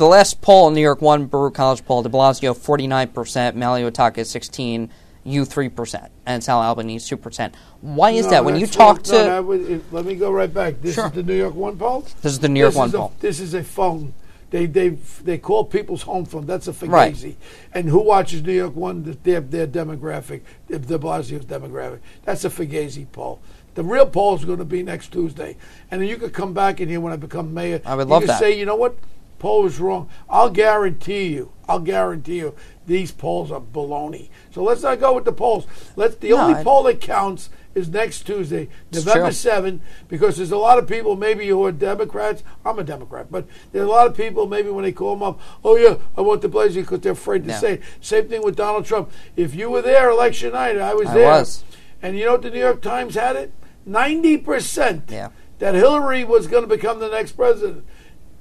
The 0.02 0.08
last 0.08 0.40
poll 0.40 0.66
in 0.66 0.74
New 0.74 0.80
York, 0.80 1.00
one 1.00 1.26
Baruch 1.26 1.54
College 1.54 1.84
poll, 1.84 2.02
De 2.02 2.08
Blasio 2.08 2.56
forty 2.56 2.88
nine 2.88 3.06
percent, 3.06 3.56
Maliotakis 3.56 4.26
sixteen, 4.26 4.90
you 5.22 5.44
three 5.44 5.68
percent, 5.68 6.10
and 6.26 6.42
Sal 6.42 6.60
Albanese 6.60 7.08
two 7.08 7.16
percent. 7.16 7.54
Why 7.82 8.10
is 8.10 8.24
No, 8.24 8.30
that? 8.32 8.44
When 8.44 8.56
you 8.56 8.66
talk 8.66 9.04
to 9.04 9.12
No, 9.12 9.24
that 9.26 9.44
was- 9.44 9.60
it- 9.68 9.84
let 9.92 10.04
me 10.04 10.16
go 10.16 10.32
right 10.32 10.52
back. 10.52 10.82
This 10.82 10.96
Sure. 10.96 11.06
is 11.06 11.12
the 11.12 11.22
New 11.22 11.36
York 11.36 11.54
One 11.54 11.76
poll. 11.76 12.00
this 12.20 12.32
is 12.32 12.40
the 12.40 12.48
New 12.48 12.58
York 12.58 12.72
this 12.72 12.78
one 12.78 12.88
is 12.88 12.94
a, 12.94 12.98
poll. 12.98 13.12
This 13.20 13.38
is 13.38 13.54
a 13.54 13.62
phone. 13.62 14.12
They 14.50 14.66
they 14.66 14.88
they 15.22 15.38
call 15.38 15.66
people's 15.66 16.02
home 16.02 16.24
phone. 16.24 16.46
That's 16.46 16.66
a 16.66 16.72
fugazi. 16.72 16.88
Right. 16.90 17.36
And 17.72 17.88
who 17.88 18.00
watches 18.00 18.42
New 18.42 18.54
York 18.54 18.74
One? 18.74 19.04
Their 19.22 19.40
their 19.40 19.68
demographic, 19.68 20.40
De 20.68 20.80
Blasio's 20.98 21.44
demographic. 21.44 22.00
That's 22.24 22.44
a 22.44 22.50
fugazi 22.50 23.06
poll. 23.12 23.38
The 23.76 23.84
real 23.84 24.06
poll 24.06 24.34
is 24.34 24.44
going 24.44 24.58
to 24.58 24.64
be 24.64 24.82
next 24.82 25.12
Tuesday, 25.12 25.56
and 25.92 26.00
then 26.02 26.08
you 26.08 26.16
could 26.16 26.32
come 26.32 26.54
back 26.54 26.80
in 26.80 26.88
here 26.88 26.98
when 26.98 27.12
I 27.12 27.16
become 27.16 27.54
mayor. 27.54 27.80
I 27.86 27.94
would 27.94 28.08
you 28.08 28.10
love 28.10 28.22
could 28.22 28.30
that. 28.30 28.40
Say, 28.40 28.58
you 28.58 28.66
know 28.66 28.74
what? 28.74 28.96
Poll 29.42 29.64
was 29.64 29.80
wrong. 29.80 30.08
I'll 30.30 30.50
guarantee 30.50 31.26
you. 31.34 31.50
I'll 31.68 31.80
guarantee 31.80 32.36
you. 32.38 32.54
These 32.86 33.10
polls 33.10 33.50
are 33.50 33.60
baloney. 33.60 34.28
So 34.52 34.62
let's 34.62 34.82
not 34.84 35.00
go 35.00 35.14
with 35.16 35.24
the 35.24 35.32
polls. 35.32 35.66
Let's. 35.96 36.14
The 36.14 36.28
No, 36.30 36.36
only 36.42 36.54
I- 36.60 36.62
poll 36.62 36.84
that 36.84 37.00
counts 37.00 37.50
is 37.74 37.88
next 37.88 38.22
Tuesday, 38.24 38.68
November. 38.92 39.32
7, 39.32 39.80
because 40.06 40.36
there's 40.36 40.52
a 40.52 40.56
lot 40.58 40.78
of 40.78 40.86
people 40.86 41.16
maybe 41.16 41.48
who 41.48 41.64
are 41.64 41.72
Democrats. 41.72 42.44
I'm 42.64 42.78
a 42.78 42.84
Democrat, 42.84 43.28
but 43.32 43.46
there's 43.72 43.86
a 43.86 43.90
lot 43.90 44.06
of 44.06 44.16
people 44.16 44.46
maybe 44.46 44.68
when 44.70 44.84
they 44.84 44.92
call 44.92 45.14
them 45.16 45.22
up, 45.24 45.40
oh 45.64 45.76
yeah, 45.76 45.96
I 46.16 46.20
want 46.20 46.42
de 46.42 46.48
Blasio 46.48 46.82
because 46.82 47.00
they're 47.00 47.12
afraid 47.12 47.42
to 47.44 47.50
Yeah. 47.50 47.58
say 47.58 47.72
it. 47.74 47.82
Same 48.00 48.28
thing 48.28 48.42
with 48.44 48.54
Donald 48.56 48.84
Trump. 48.84 49.10
If 49.36 49.54
you 49.56 49.70
were 49.70 49.82
there 49.82 50.08
election 50.10 50.52
night, 50.52 50.78
I 50.78 50.94
was 50.94 51.08
I 51.08 51.14
there. 51.14 51.26
was. 51.30 51.64
And 52.00 52.16
you 52.16 52.26
know 52.26 52.32
what 52.32 52.42
the 52.42 52.50
New 52.50 52.60
York 52.60 52.80
Times 52.82 53.14
had 53.16 53.34
it? 53.36 53.52
90% 53.88 55.10
Yeah. 55.10 55.30
that 55.58 55.74
Hillary 55.74 56.24
was 56.24 56.46
going 56.46 56.62
to 56.62 56.68
become 56.68 57.00
the 57.00 57.08
next 57.08 57.32
president. 57.32 57.84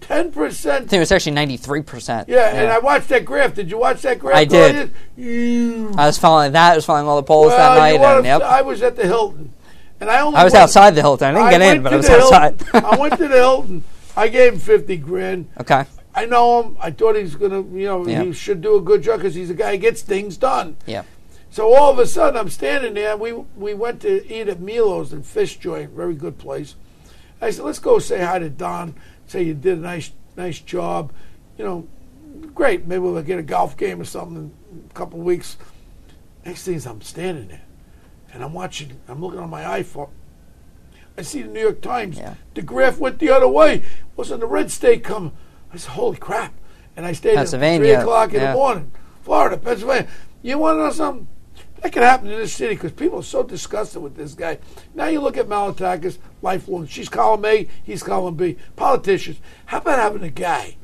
10%. 0.02 0.70
I 0.72 0.80
think 0.80 0.94
it 0.94 1.00
was 1.00 1.12
actually 1.12 1.34
ninety 1.34 1.58
three 1.58 1.82
percent. 1.82 2.28
Yeah, 2.28 2.50
and 2.56 2.72
I 2.72 2.80
watched 2.80 3.08
that 3.10 3.24
graph. 3.24 3.54
Did 3.54 3.70
you 3.70 3.78
watch 3.78 4.02
that 4.02 4.20
graph? 4.20 4.36
I 4.36 4.46
did. 4.46 4.92
You. 5.16 5.94
I 5.98 6.08
was 6.08 6.18
following 6.18 6.52
that. 6.54 6.74
I 6.74 6.76
was 6.76 6.86
following 6.86 7.08
all 7.08 7.16
the 7.18 7.24
polls 7.24 7.48
Well, 7.50 7.58
that 7.76 7.78
night. 7.80 8.00
and, 8.18 8.26
yep. 8.26 8.42
I 8.42 8.62
was 8.64 8.82
at 8.82 8.96
the 8.96 9.04
Hilton, 9.06 9.54
and 10.00 10.10
I 10.10 10.22
only 10.22 10.38
I 10.38 10.44
was 10.44 10.54
went- 10.54 10.64
outside 10.64 10.96
the 10.96 11.02
Hilton. 11.02 11.36
I 11.36 11.50
didn't 11.52 11.60
get 11.62 11.76
in, 11.78 11.84
but 11.84 11.94
I 11.94 11.98
was 11.98 12.10
outside. 12.10 12.64
I 12.74 12.96
went 12.98 13.14
to 13.18 13.28
the 13.28 13.36
Hilton. 13.38 13.84
I 14.18 14.28
gave 14.28 14.54
him 14.54 14.60
fifty 14.60 14.98
grand. 14.98 15.48
okay. 15.60 15.86
I 16.14 16.26
know 16.26 16.64
him. 16.64 16.78
I 16.82 16.92
thought 16.92 17.16
he's 17.16 17.36
gonna, 17.36 17.62
you 17.62 17.86
know, 17.86 18.06
Yeah. 18.06 18.24
he 18.24 18.34
should 18.34 18.60
do 18.60 18.76
a 18.76 18.82
good 18.82 19.02
job 19.02 19.20
because 19.20 19.34
he's 19.34 19.50
a 19.50 19.54
guy 19.54 19.72
who 19.72 19.78
gets 19.78 20.02
things 20.02 20.36
done. 20.36 20.76
Yeah. 20.86 21.04
So 21.52 21.74
all 21.74 21.90
of 21.92 22.00
a 22.00 22.06
sudden, 22.08 22.38
I'm 22.40 22.50
standing 22.50 22.96
there. 22.96 23.16
We 23.16 23.32
we 23.32 23.74
went 23.74 24.02
to 24.02 24.26
eat 24.34 24.50
at 24.50 24.60
Milo's 24.60 25.14
and 25.14 25.26
Fish 25.26 25.58
Joint, 25.58 25.92
very 25.92 26.16
good 26.16 26.38
place. 26.38 26.76
I 27.42 27.50
said, 27.52 27.64
let's 27.66 27.80
go 27.80 27.98
say 28.00 28.20
hi 28.24 28.40
to 28.40 28.50
Don. 28.50 28.94
Say 29.32 29.44
you 29.44 29.54
did 29.54 29.78
a 29.78 29.82
nice 29.82 30.12
nice 30.36 30.60
job. 30.60 31.13
You 31.58 31.63
know, 31.63 31.88
great. 32.54 32.86
Maybe 32.86 33.00
we'll 33.00 33.22
get 33.24 33.39
a 33.39 33.44
golf 33.44 33.78
game 33.78 34.02
or 34.02 34.04
something 34.04 34.52
in 34.74 34.89
a 34.89 34.94
couple 34.94 35.22
of 35.22 35.26
weeks. 35.26 35.56
Next 36.46 36.65
thing 36.65 36.74
is 36.74 36.86
I'm 36.86 37.00
standing 37.00 37.48
there, 37.48 37.62
and 38.34 38.44
I'm 38.44 38.54
watching. 38.54 39.00
I'm 39.08 39.22
looking 39.22 39.39
on 39.39 39.50
my 39.50 39.63
iPhone. 39.63 40.10
I 41.17 41.22
see 41.22 41.44
the 41.44 41.48
New 41.48 41.62
York 41.62 41.80
Times. 41.80 42.17
Yeah. 42.17 42.36
The 42.56 42.62
graph 42.62 42.98
went 42.98 43.20
the 43.20 43.30
other 43.30 43.48
way. 43.48 43.84
Wasn't 44.17 44.41
the 44.41 44.48
red 44.48 44.70
state 44.70 45.02
coming? 45.02 45.32
I 45.74 45.78
said, 45.78 45.91
holy 45.91 46.17
crap! 46.17 46.54
And 46.98 47.06
I 47.06 47.13
stayed 47.13 47.38
at 47.38 47.48
three 47.48 47.91
o'clock 47.91 48.34
in 48.34 48.41
yeah. 48.41 48.52
the 48.52 48.58
morning. 48.58 48.91
Florida, 49.22 49.56
Pennsylvania. 49.56 50.10
You 50.41 50.58
want 50.58 50.76
to 50.76 50.84
know 50.84 50.91
something? 50.91 51.28
That 51.82 51.94
could 51.94 52.04
happen 52.04 52.30
in 52.30 52.38
this 52.38 52.54
city 52.54 52.76
because 52.76 52.91
people 52.91 53.20
are 53.20 53.24
so 53.24 53.41
disgusted 53.41 54.04
with 54.04 54.15
this 54.15 54.36
guy. 54.36 54.60
Now 54.94 55.08
you 55.08 55.20
look 55.20 55.36
at 55.38 55.48
Malatakis, 55.48 56.20
lifelong. 56.41 56.86
She's 56.86 57.10
column 57.10 57.44
A, 57.46 57.67
he's 57.84 58.04
column 58.04 58.36
B. 58.36 58.58
Politicians. 58.76 59.39
How 59.65 59.80
about 59.80 60.00
having 60.00 60.24
a 60.24 60.30
guy 60.30 60.76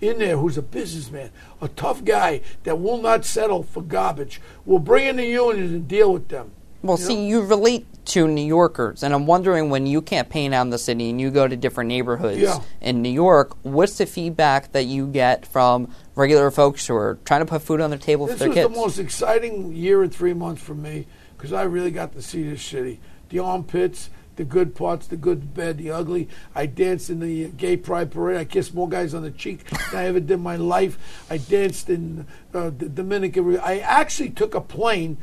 in 0.00 0.18
there 0.18 0.38
who's 0.38 0.56
a 0.56 0.62
businessman, 0.62 1.30
a 1.60 1.68
tough 1.68 2.02
guy 2.04 2.40
that 2.64 2.80
will 2.80 2.98
not 2.98 3.24
settle 3.24 3.62
for 3.62 3.82
garbage, 3.82 4.40
will 4.64 4.78
bring 4.78 5.06
in 5.06 5.16
the 5.16 5.26
unions 5.26 5.72
and 5.72 5.88
deal 5.88 6.12
with 6.12 6.28
them. 6.28 6.52
Well, 6.82 6.98
You 6.98 7.04
see, 7.04 7.16
know? 7.16 7.22
you 7.28 7.40
relate 7.42 7.86
to 8.06 8.26
New 8.28 8.44
Yorkers, 8.44 9.02
and 9.02 9.12
I'm 9.12 9.26
wondering 9.26 9.68
when 9.68 9.86
you 9.86 10.00
campaign 10.00 10.52
out 10.54 10.62
in 10.62 10.70
the 10.70 10.78
city 10.78 11.10
and 11.10 11.20
you 11.20 11.30
go 11.30 11.46
to 11.46 11.56
different 11.56 11.88
neighborhoods 11.88 12.38
Yeah. 12.38 12.60
in 12.80 13.02
New 13.02 13.10
York, 13.10 13.56
what's 13.62 13.98
the 13.98 14.06
feedback 14.06 14.72
that 14.72 14.84
you 14.84 15.06
get 15.06 15.44
from 15.44 15.88
regular 16.14 16.50
folks 16.50 16.86
who 16.86 16.94
are 16.94 17.18
trying 17.24 17.40
to 17.40 17.46
put 17.46 17.62
food 17.62 17.80
on 17.80 17.90
their 17.90 17.98
table 17.98 18.26
This 18.26 18.34
for 18.34 18.38
their 18.44 18.48
kids? 18.48 18.56
This 18.56 18.64
was 18.68 18.74
the 18.76 18.80
most 18.80 18.98
exciting 18.98 19.74
year 19.74 20.02
and 20.02 20.14
three 20.14 20.34
months 20.34 20.62
for 20.62 20.74
me 20.74 21.06
because 21.36 21.52
I 21.52 21.64
really 21.64 21.90
got 21.90 22.12
to 22.14 22.22
see 22.22 22.42
this 22.48 22.62
city. 22.62 23.00
The 23.28 23.40
armpits, 23.40 24.08
the 24.36 24.44
good 24.44 24.74
parts, 24.74 25.06
the 25.08 25.16
good, 25.16 25.42
the 25.42 25.46
bad, 25.46 25.78
the 25.78 25.90
ugly. 25.90 26.28
I 26.54 26.66
danced 26.66 27.10
in 27.10 27.18
the 27.20 27.48
gay 27.48 27.76
pride 27.76 28.10
parade. 28.12 28.38
I 28.38 28.44
kissed 28.44 28.72
more 28.72 28.88
guys 28.88 29.12
on 29.12 29.22
the 29.22 29.32
cheek 29.32 29.68
than 29.68 30.00
I 30.00 30.06
ever 30.06 30.20
did 30.20 30.30
in 30.30 30.40
my 30.40 30.56
life. 30.56 30.96
I 31.28 31.36
danced 31.38 31.90
in 31.90 32.24
uh, 32.54 32.70
the 32.70 32.88
Dominican. 32.88 33.58
I 33.58 33.80
actually 33.80 34.30
took 34.30 34.54
a 34.54 34.60
plane 34.60 35.18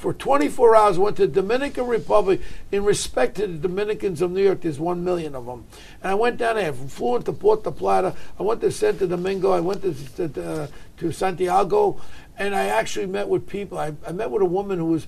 for 0.00 0.14
24 0.14 0.74
hours. 0.74 0.98
Went 0.98 1.18
to 1.18 1.26
Dominican 1.26 1.86
Republic 1.86 2.40
in 2.72 2.84
respect 2.84 3.36
to 3.36 3.46
the 3.46 3.68
Dominicans 3.68 4.22
of 4.22 4.30
New 4.30 4.42
York. 4.42 4.62
There's 4.62 4.80
one 4.80 5.04
million 5.04 5.34
of 5.34 5.46
them, 5.46 5.66
and 6.02 6.10
I 6.10 6.14
went 6.14 6.38
down 6.38 6.56
there. 6.56 6.72
Flew 6.72 7.16
into 7.16 7.32
Puerto 7.32 7.70
Plata. 7.70 8.14
I 8.38 8.42
went 8.42 8.62
to 8.62 8.72
Santo 8.72 9.06
Domingo. 9.06 9.52
I 9.52 9.60
went 9.60 9.82
to 9.82 10.28
to, 10.28 10.44
uh, 10.44 10.66
to 10.96 11.12
Santiago, 11.12 12.00
and 12.38 12.54
I 12.54 12.66
actually 12.66 13.06
met 13.06 13.28
with 13.28 13.46
people. 13.46 13.78
I, 13.78 13.94
I 14.06 14.12
met 14.12 14.30
with 14.30 14.42
a 14.42 14.46
woman 14.46 14.78
who 14.78 14.86
was 14.86 15.06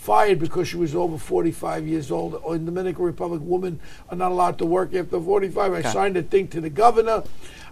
fired 0.00 0.38
because 0.38 0.66
she 0.66 0.78
was 0.78 0.94
over 0.94 1.18
45 1.18 1.86
years 1.86 2.10
old. 2.10 2.40
In 2.54 2.64
Dominican 2.64 3.04
Republic, 3.04 3.42
women 3.44 3.78
are 4.08 4.16
not 4.16 4.32
allowed 4.32 4.56
to 4.58 4.64
work 4.64 4.94
after 4.94 5.20
45. 5.20 5.72
I 5.74 5.78
Okay. 5.80 5.88
signed 5.90 6.16
a 6.16 6.22
thing 6.22 6.48
to 6.48 6.60
the 6.60 6.70
governor. 6.70 7.22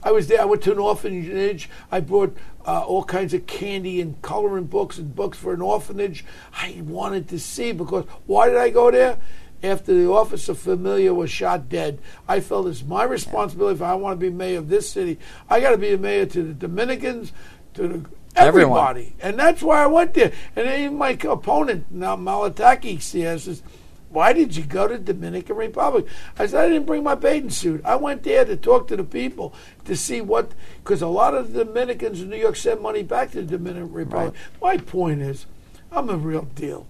I 0.03 0.13
was 0.13 0.27
there. 0.29 0.43
I 0.43 0.45
went 0.45 0.61
to 0.65 0.73
an 0.73 0.79
orphanage. 0.79 1.71
I 1.91 2.01
brought 2.01 2.37
uh, 2.67 2.81
all 2.83 3.03
kinds 3.03 3.33
of 3.33 3.47
candy 3.47 3.99
and 4.03 4.21
coloring 4.21 4.65
books 4.65 4.99
and 4.99 5.17
books 5.17 5.39
for 5.39 5.55
an 5.55 5.63
orphanage. 5.63 6.23
I 6.53 6.83
wanted 6.85 7.29
to 7.31 7.39
see 7.41 7.73
because 7.73 8.05
why 8.27 8.49
did 8.49 8.59
I 8.59 8.69
go 8.69 8.91
there? 8.91 9.19
After 9.63 9.93
the 9.95 10.09
officer 10.09 10.55
Familia 10.55 11.15
was 11.15 11.31
shot 11.31 11.69
dead, 11.71 11.99
I 12.29 12.41
felt 12.41 12.67
it's 12.69 12.85
my 12.85 13.05
responsibility 13.05 13.75
if 13.77 13.83
I 13.83 13.95
want 13.95 14.21
to 14.21 14.25
be 14.25 14.31
mayor 14.31 14.59
of 14.59 14.69
this 14.69 14.89
city. 14.91 15.19
I 15.49 15.61
got 15.61 15.71
to 15.71 15.79
be 15.79 15.93
a 15.95 15.99
mayor 15.99 16.27
to 16.27 16.43
the 16.43 16.53
Dominicans, 16.55 17.33
to 17.75 17.89
the 17.89 18.05
Everyone. 18.37 18.79
everybody, 18.79 19.17
and 19.21 19.39
that's 19.39 19.63
why 19.63 19.83
I 19.83 19.87
went 19.87 20.15
there. 20.15 20.33
And 20.55 20.69
even 20.69 20.97
my 20.97 21.19
opponent 21.29 21.87
now 21.91 22.17
Malataki 22.17 23.01
says, 23.03 23.63
"Why 24.11 24.33
did 24.33 24.57
you 24.57 24.63
go 24.63 24.87
to 24.87 24.97
Dominican 24.97 25.57
Republic?" 25.57 26.07
I 26.39 26.47
said, 26.47 26.65
"I 26.65 26.69
didn't 26.69 26.87
bring 26.87 27.03
my 27.03 27.17
bathing 27.17 27.51
suit. 27.51 27.83
I 27.85 27.97
went 27.97 28.23
there 28.23 28.45
to 28.45 28.57
talk 28.57 28.87
to 28.89 28.97
the 28.97 29.05
people 29.05 29.53
to 29.87 29.97
see 29.97 30.21
what, 30.21 30.53
because 30.85 31.03
a 31.03 31.09
lot 31.09 31.35
of 31.35 31.53
the 31.53 31.65
Dominicans 31.65 32.23
in 32.23 32.31
New 32.31 32.37
York 32.37 32.57
send 32.57 32.81
money 32.81 33.03
back 33.03 33.33
to 33.33 33.43
the 33.43 33.59
Dominican 33.59 33.93
Republic. 33.93 34.35
My 34.63 34.77
point 34.77 35.21
is, 35.21 35.47
I'm 35.91 36.09
a 36.09 36.17
real 36.17 36.49
deal. 36.55 36.87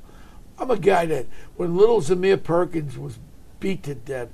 I'm 0.58 0.70
a 0.70 0.76
guy 0.76 1.06
that 1.06 1.26
when 1.56 1.76
little 1.76 2.00
Zymere 2.00 2.42
Perkins 2.42 2.98
was 2.98 3.18
beat 3.58 3.82
to 3.84 3.94
death." 3.94 4.28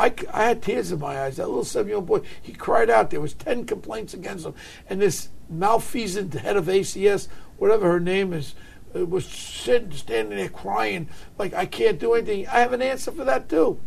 I 0.00 0.12
had 0.32 0.62
tears 0.62 0.92
in 0.92 1.00
my 1.00 1.20
eyes. 1.20 1.38
That 1.38 1.48
little 1.48 1.64
seven-year-old 1.64 2.06
boy, 2.06 2.20
he 2.40 2.52
cried 2.52 2.88
out. 2.88 3.10
There 3.10 3.20
was 3.20 3.34
ten 3.34 3.64
complaints 3.64 4.14
against 4.14 4.46
him, 4.46 4.54
and 4.88 5.02
this 5.02 5.28
malfeasant 5.48 6.34
head 6.34 6.56
of 6.56 6.66
ACS, 6.66 7.28
whatever 7.58 7.90
her 7.90 8.00
name 8.00 8.32
is, 8.32 8.54
uh, 8.94 9.04
was 9.04 9.26
sitting, 9.26 9.92
standing 9.92 10.38
there 10.38 10.48
crying 10.48 11.08
like 11.38 11.54
I 11.54 11.66
can't 11.66 11.98
do 11.98 12.14
anything. 12.14 12.46
I 12.48 12.60
have 12.60 12.72
an 12.72 12.82
answer 12.82 13.10
for 13.12 13.24
that 13.24 13.48
too. 13.48 13.78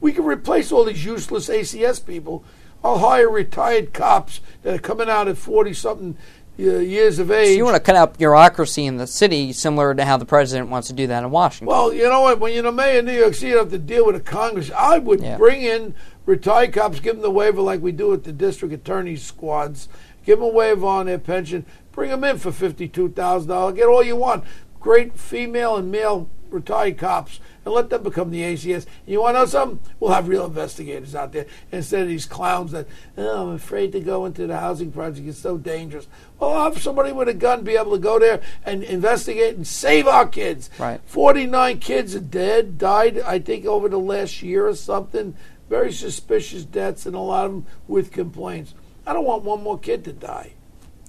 We 0.00 0.12
can 0.12 0.24
replace 0.24 0.72
all 0.72 0.84
these 0.84 1.04
useless 1.04 1.48
ACS 1.48 2.04
people. 2.04 2.44
I'll 2.84 2.98
hire 2.98 3.30
retired 3.30 3.92
cops 3.92 4.40
that 4.62 4.74
are 4.74 4.78
coming 4.78 5.08
out 5.08 5.26
at 5.28 5.38
forty-something 5.38 6.16
uh, 6.58 6.62
years 6.62 7.18
of 7.18 7.30
age. 7.30 7.48
So 7.48 7.52
you 7.54 7.64
want 7.64 7.76
to 7.76 7.80
cut 7.80 7.96
out 7.96 8.16
bureaucracy 8.18 8.86
in 8.86 8.96
the 8.96 9.06
city, 9.06 9.52
similar 9.52 9.94
to 9.94 10.04
how 10.04 10.16
the 10.16 10.24
president 10.24 10.68
wants 10.70 10.88
to 10.88 10.94
do 10.94 11.06
that 11.06 11.22
in 11.24 11.30
Washington. 11.30 11.66
Well, 11.68 11.92
you 11.92 12.04
know 12.08 12.22
what? 12.22 12.38
When 12.40 12.52
you're 12.52 12.62
the 12.62 12.72
mayor 12.72 13.00
of 13.00 13.06
New 13.06 13.12
York 13.12 13.34
City, 13.34 13.48
you 13.52 13.58
have 13.58 13.70
to 13.70 13.78
deal 13.78 14.06
with 14.06 14.16
a 14.16 14.20
Congress. 14.20 14.70
I 14.70 14.98
would 14.98 15.20
Yeah. 15.20 15.36
bring 15.36 15.62
in 15.62 15.94
retired 16.26 16.72
cops, 16.72 17.00
give 17.00 17.14
them 17.16 17.22
the 17.22 17.30
waiver 17.30 17.60
like 17.60 17.80
we 17.82 17.92
do 17.92 18.12
at 18.12 18.24
the 18.24 18.32
district 18.32 18.72
attorney's 18.74 19.22
squads. 19.22 19.88
Give 20.26 20.40
them 20.40 20.48
a 20.48 20.52
waiver 20.52 20.86
on 20.86 21.06
their 21.06 21.18
pension. 21.18 21.64
Bring 21.92 22.10
them 22.10 22.24
in 22.24 22.38
for 22.38 22.52
fifty-two 22.52 23.10
thousand 23.10 23.48
dollars. 23.48 23.76
Get 23.76 23.86
all 23.86 24.02
you 24.02 24.16
want. 24.16 24.44
Great 24.80 25.18
female 25.18 25.76
and 25.76 25.90
male 25.90 26.28
retired 26.50 26.98
cops, 26.98 27.40
and 27.64 27.74
let 27.74 27.90
them 27.90 28.02
become 28.02 28.30
the 28.30 28.42
ACS. 28.42 28.86
You 29.06 29.20
want 29.20 29.36
to 29.36 29.40
know 29.40 29.46
something? 29.46 29.80
We'll 29.98 30.12
have 30.12 30.28
real 30.28 30.46
investigators 30.46 31.14
out 31.14 31.32
there 31.32 31.46
instead 31.72 32.02
of 32.02 32.08
these 32.08 32.26
clowns 32.26 32.72
that 32.72 32.86
oh, 33.16 33.48
I'm 33.48 33.54
afraid 33.54 33.92
to 33.92 34.00
go 34.00 34.26
into 34.26 34.46
the 34.46 34.58
housing 34.58 34.92
project. 34.92 35.28
It's 35.28 35.38
so 35.38 35.56
dangerous. 35.56 36.08
Well, 36.38 36.52
I'll 36.52 36.72
have 36.72 36.82
somebody 36.82 37.12
with 37.12 37.28
a 37.28 37.34
gun 37.34 37.64
be 37.64 37.76
able 37.76 37.92
to 37.92 37.98
go 37.98 38.18
there 38.18 38.40
and 38.64 38.82
investigate 38.82 39.56
and 39.56 39.66
save 39.66 40.06
our 40.06 40.26
kids. 40.26 40.70
Right. 40.78 41.00
49 41.06 41.78
kids 41.78 42.14
are 42.14 42.20
dead, 42.20 42.78
died, 42.78 43.20
I 43.20 43.38
think, 43.38 43.64
over 43.64 43.88
the 43.88 43.98
last 43.98 44.42
year 44.42 44.66
or 44.66 44.74
something. 44.74 45.36
Very 45.68 45.92
suspicious 45.92 46.64
deaths, 46.64 47.06
and 47.06 47.16
a 47.16 47.20
lot 47.20 47.46
of 47.46 47.52
them 47.52 47.66
with 47.88 48.12
complaints. 48.12 48.74
I 49.06 49.12
don't 49.12 49.24
want 49.24 49.44
one 49.44 49.62
more 49.62 49.78
kid 49.78 50.04
to 50.04 50.12
die. 50.12 50.52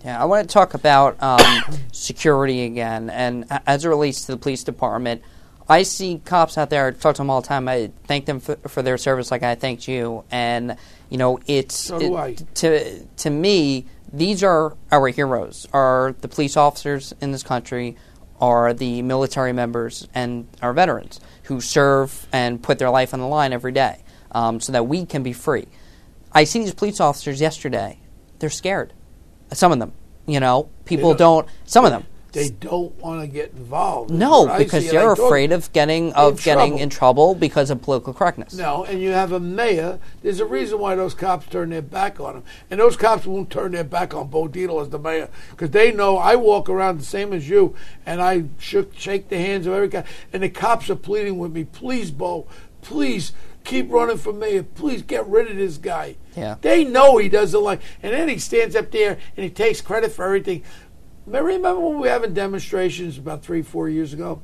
Yeah, 0.05 0.21
I 0.21 0.25
want 0.25 0.47
to 0.47 0.53
talk 0.53 0.73
about 0.73 1.21
um, 1.21 1.79
security 1.91 2.63
again, 2.63 3.09
and 3.09 3.45
as 3.65 3.83
it 3.83 3.89
relates 3.89 4.25
to 4.25 4.33
the 4.33 4.37
police 4.37 4.63
department, 4.63 5.23
I 5.69 5.83
see 5.83 6.21
cops 6.23 6.57
out 6.57 6.69
there. 6.69 6.87
I 6.87 6.91
talk 6.91 7.15
to 7.15 7.21
them 7.21 7.29
all 7.29 7.41
the 7.41 7.47
time. 7.47 7.67
I 7.67 7.91
thank 8.05 8.25
them 8.25 8.39
for, 8.39 8.55
for 8.55 8.81
their 8.81 8.97
service, 8.97 9.31
like 9.31 9.43
I 9.43 9.55
thanked 9.55 9.87
you. 9.87 10.23
And 10.31 10.77
you 11.09 11.17
know, 11.17 11.39
it's 11.47 11.75
So 11.75 11.99
do 11.99 12.15
I. 12.15 12.35
to 12.55 13.05
to 13.05 13.29
me, 13.29 13.85
these 14.13 14.43
are 14.43 14.75
our 14.91 15.07
heroes. 15.07 15.67
Are 15.73 16.15
the 16.21 16.27
police 16.27 16.55
officers 16.55 17.13
in 17.19 17.31
this 17.31 17.43
country, 17.43 17.97
are 18.39 18.73
the 18.73 19.01
military 19.01 19.51
members, 19.51 20.07
and 20.13 20.47
our 20.61 20.73
veterans 20.73 21.19
who 21.43 21.59
serve 21.59 22.27
and 22.31 22.61
put 22.61 22.79
their 22.79 22.89
life 22.89 23.13
on 23.13 23.19
the 23.19 23.27
line 23.27 23.51
every 23.51 23.71
day, 23.71 23.99
um, 24.31 24.59
so 24.59 24.71
that 24.71 24.87
we 24.87 25.05
can 25.05 25.23
be 25.23 25.33
free. 25.33 25.67
I 26.37 26.43
see 26.43 26.59
these 26.59 26.73
police 26.75 26.99
officers 26.99 27.41
yesterday. 27.41 27.97
They're 28.37 28.51
scared. 28.51 28.93
Some 29.53 29.71
of 29.71 29.79
them, 29.79 29.93
you 30.27 30.39
know, 30.39 30.69
people 30.85 31.15
don't- 31.15 31.47
don't. 31.47 31.47
Some 31.65 31.83
of 31.83 31.89
them, 31.89 32.05
They 32.33 32.49
don't 32.49 32.93
want 33.01 33.21
to 33.21 33.27
get 33.27 33.53
involved. 33.53 34.11
no, 34.11 34.45
because 34.55 34.83
see, 34.83 34.89
and 34.89 34.97
I 34.99 35.01
they're 35.01 35.13
afraid 35.13 35.51
of 35.51 35.73
getting 35.73 36.13
of 36.13 36.43
getting 36.43 36.67
trouble. 36.73 36.83
in 36.83 36.89
trouble 36.89 37.33
because 37.33 37.71
of 37.71 37.81
political 37.81 38.13
correctness. 38.13 38.53
No, 38.53 38.83
and 38.83 39.01
you 39.01 39.09
have 39.13 39.31
a 39.31 39.39
mayor. 39.39 39.97
There's 40.21 40.39
a 40.39 40.45
reason 40.45 40.77
why 40.77 40.93
those 40.93 41.15
cops 41.15 41.47
turn 41.47 41.71
their 41.71 41.81
back 41.81 42.19
on 42.19 42.35
him, 42.35 42.43
and 42.69 42.79
those 42.79 42.95
cops 42.97 43.25
won't 43.25 43.49
turn 43.49 43.71
their 43.71 43.83
back 43.83 44.13
on 44.13 44.27
Bo 44.27 44.47
Dietl 44.47 44.79
as 44.79 44.89
the 44.89 44.99
mayor 44.99 45.29
because 45.49 45.71
they 45.71 45.91
know 45.91 46.17
I 46.19 46.35
walk 46.35 46.69
around 46.69 46.99
the 46.99 47.05
same 47.05 47.33
as 47.33 47.49
you, 47.49 47.73
and 48.05 48.21
I 48.21 48.43
shook, 48.59 48.93
shake 48.95 49.29
the 49.29 49.39
hands 49.39 49.65
of 49.65 49.73
every 49.73 49.87
guy, 49.87 50.03
and 50.31 50.43
the 50.43 50.49
cops 50.49 50.87
are 50.91 50.95
pleading 50.95 51.39
with 51.39 51.51
me, 51.51 51.63
please, 51.63 52.11
Bo, 52.11 52.45
please 52.83 53.31
keep 53.67 53.91
running 53.91 54.17
for 54.17 54.33
mayor, 54.33 54.63
please 54.63 55.03
get 55.03 55.27
rid 55.27 55.51
of 55.51 55.57
this 55.57 55.77
guy. 55.77 56.15
Yeah. 56.35 56.55
They 56.61 56.83
know 56.83 57.17
he 57.17 57.29
doesn't 57.29 57.61
like, 57.61 57.81
and 58.01 58.13
then 58.13 58.29
he 58.29 58.39
stands 58.39 58.75
up 58.75 58.89
there 58.91 59.17
and 59.35 59.43
he 59.43 59.49
takes 59.49 59.81
credit 59.81 60.11
for 60.11 60.25
everything. 60.25 60.63
Remember 61.27 61.79
when 61.79 61.95
we 61.95 62.01
were 62.03 62.09
having 62.09 62.33
demonstrations 62.33 63.17
about 63.17 63.43
three, 63.43 63.61
four 63.61 63.89
years 63.89 64.13
ago? 64.13 64.41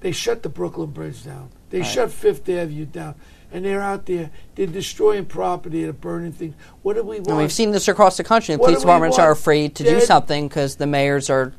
They 0.00 0.10
shut 0.10 0.42
the 0.42 0.48
Brooklyn 0.48 0.90
Bridge 0.90 1.24
down. 1.24 1.50
They 1.70 1.80
Right. 1.80 1.86
shut 1.86 2.10
Fifth 2.10 2.48
Avenue 2.48 2.86
down. 2.86 3.14
And 3.52 3.64
they're 3.64 3.82
out 3.82 4.06
there. 4.06 4.30
They're 4.54 4.66
destroying 4.66 5.26
property. 5.26 5.82
They're 5.82 5.92
burning 5.92 6.32
things. 6.32 6.54
What 6.82 6.94
do 6.94 7.02
we 7.02 7.16
want? 7.16 7.28
And 7.28 7.36
we've 7.36 7.52
seen 7.52 7.70
this 7.70 7.86
across 7.86 8.16
the 8.16 8.24
country. 8.24 8.54
The 8.54 8.60
police 8.60 8.80
departments 8.80 9.18
are 9.18 9.30
afraid 9.30 9.74
to 9.76 9.84
do 9.84 10.00
something 10.00 10.48
because 10.48 10.76
the 10.76 10.86
mayors 10.86 11.28
are, 11.28 11.52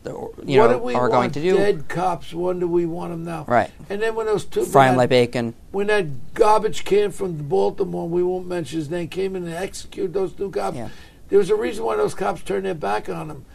you 0.44 0.58
know, 0.58 0.78
we 0.80 0.96
are 0.96 1.02
want? 1.02 1.12
going 1.12 1.32
to 1.32 1.42
do 1.42 1.56
Dead 1.56 1.88
cops. 1.88 2.34
When 2.34 2.60
do 2.60 2.68
we 2.68 2.86
want 2.88 3.12
them 3.12 3.24
now? 3.24 3.46
Right. 3.48 3.70
And 3.90 4.02
then 4.02 4.16
when 4.16 4.26
those 4.26 4.44
two 4.46 4.66
fry 4.66 4.88
'em 4.88 4.94
when 4.94 4.98
like 4.98 5.10
bacon. 5.10 5.54
when 5.72 5.88
that 5.88 6.34
garbage 6.34 6.84
can 6.84 7.12
from 7.12 7.34
Baltimore, 7.48 8.10
we 8.10 8.24
won't 8.24 8.48
mention 8.48 8.80
his 8.80 8.90
name, 8.90 9.08
came 9.08 9.36
in 9.36 9.44
and 9.44 9.54
executed 9.54 10.14
those 10.14 10.34
two 10.34 10.50
cops. 10.50 10.76
Yeah. 10.78 10.90
There 11.30 11.38
was 11.40 11.50
a 11.50 11.56
reason 11.56 11.86
why 11.86 11.96
those 11.96 12.16
cops 12.16 12.42
turned 12.42 12.66
their 12.66 12.74
back 12.74 13.08
on 13.08 13.30
him. 13.30 13.46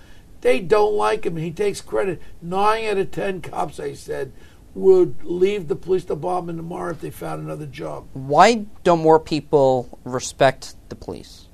They 0.41 0.61
don't 0.61 0.95
like 0.95 1.27
him. 1.27 1.37
He 1.37 1.51
takes 1.51 1.81
credit. 1.81 2.23
Nine 2.41 2.85
out 2.87 2.99
of 2.99 3.11
ten 3.11 3.41
cops, 3.41 3.81
I 3.81 3.95
said, 3.95 4.33
would 4.79 5.25
leave 5.25 5.69
the 5.69 5.77
police 5.77 6.05
department 6.05 6.59
tomorrow 6.59 6.91
if 6.93 7.01
they 7.01 7.11
found 7.11 7.43
another 7.43 7.67
job. 7.67 8.07
Why 8.13 8.67
don't 8.85 9.01
more 9.01 9.21
people 9.21 9.99
respect 10.05 10.75
the 10.89 10.95
police? 10.95 11.49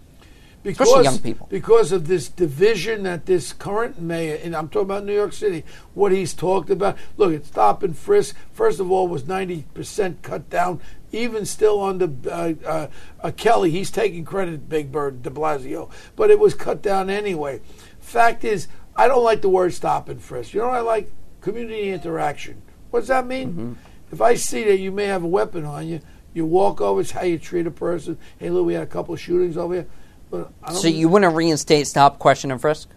because 0.65 0.89
Especially 0.89 1.05
young 1.05 1.19
people. 1.19 1.47
because 1.51 1.93
of 1.93 2.09
this 2.09 2.29
division 2.29 3.03
that 3.05 3.27
this 3.27 3.53
current 3.53 4.01
mayor 4.01 4.41
and 4.43 4.57
I'm 4.57 4.69
talking 4.69 4.87
about 4.87 5.05
New 5.05 5.15
York 5.15 5.35
City, 5.35 5.63
what 5.93 6.11
he's 6.11 6.33
talked 6.33 6.71
about. 6.71 6.97
Look, 7.17 7.33
it's 7.33 7.49
stop 7.49 7.83
and 7.83 7.97
frisk. 7.97 8.35
First 8.51 8.81
of 8.81 8.91
all, 8.91 9.07
was 9.07 9.29
ninety 9.29 9.67
percent 9.75 10.23
cut 10.23 10.49
down. 10.51 10.81
Even 11.13 11.45
still 11.45 11.81
under 11.81 12.11
uh, 12.29 12.55
uh, 12.67 12.87
uh, 13.23 13.31
Kelly, 13.37 13.71
he's 13.71 13.91
taking 13.91 14.25
credit, 14.25 14.69
Big 14.69 14.91
Bird 14.91 15.23
De 15.23 15.31
Blasio, 15.31 15.89
but 16.17 16.31
it 16.31 16.41
was 16.41 16.55
cut 16.55 16.83
down 16.83 17.09
anyway. 17.09 17.61
Fact 18.01 18.43
is, 18.43 18.67
I 18.97 19.07
don't 19.07 19.23
like 19.23 19.43
the 19.43 19.49
word 19.49 19.75
stop 19.75 20.09
and 20.09 20.21
frisk. 20.21 20.55
You 20.55 20.61
know 20.61 20.69
what 20.69 20.77
I 20.77 20.81
like? 20.81 21.13
Community 21.41 21.91
interaction. 21.91 22.63
What 22.95 23.01
does 23.01 23.09
that 23.09 23.27
mean? 23.27 23.49
Mm-hmm. 23.49 23.73
If 24.13 24.21
I 24.21 24.37
see 24.37 24.63
that 24.63 24.79
you 24.79 24.93
may 24.93 25.07
have 25.07 25.25
a 25.25 25.27
weapon 25.27 25.65
on 25.65 25.89
you, 25.89 26.01
you 26.33 26.47
walk 26.47 26.81
over. 26.81 27.01
It's 27.01 27.11
how 27.11 27.25
you 27.25 27.41
treat 27.41 27.67
a 27.67 27.71
person. 27.73 28.17
Hey, 28.39 28.51
look, 28.51 28.67
we 28.67 28.75
had 28.75 28.85
a 28.85 28.87
couple 28.87 29.15
of 29.15 29.21
shootings 29.21 29.57
over 29.57 29.75
here. 29.75 29.87
But 30.31 30.53
I 30.63 30.69
don't 30.69 30.77
So 30.77 30.87
you 30.87 31.09
want 31.09 31.25
to 31.25 31.31
reinstate 31.31 31.89
stop, 31.89 32.21
question, 32.21 32.53
and 32.53 32.61
frisk? 32.61 32.89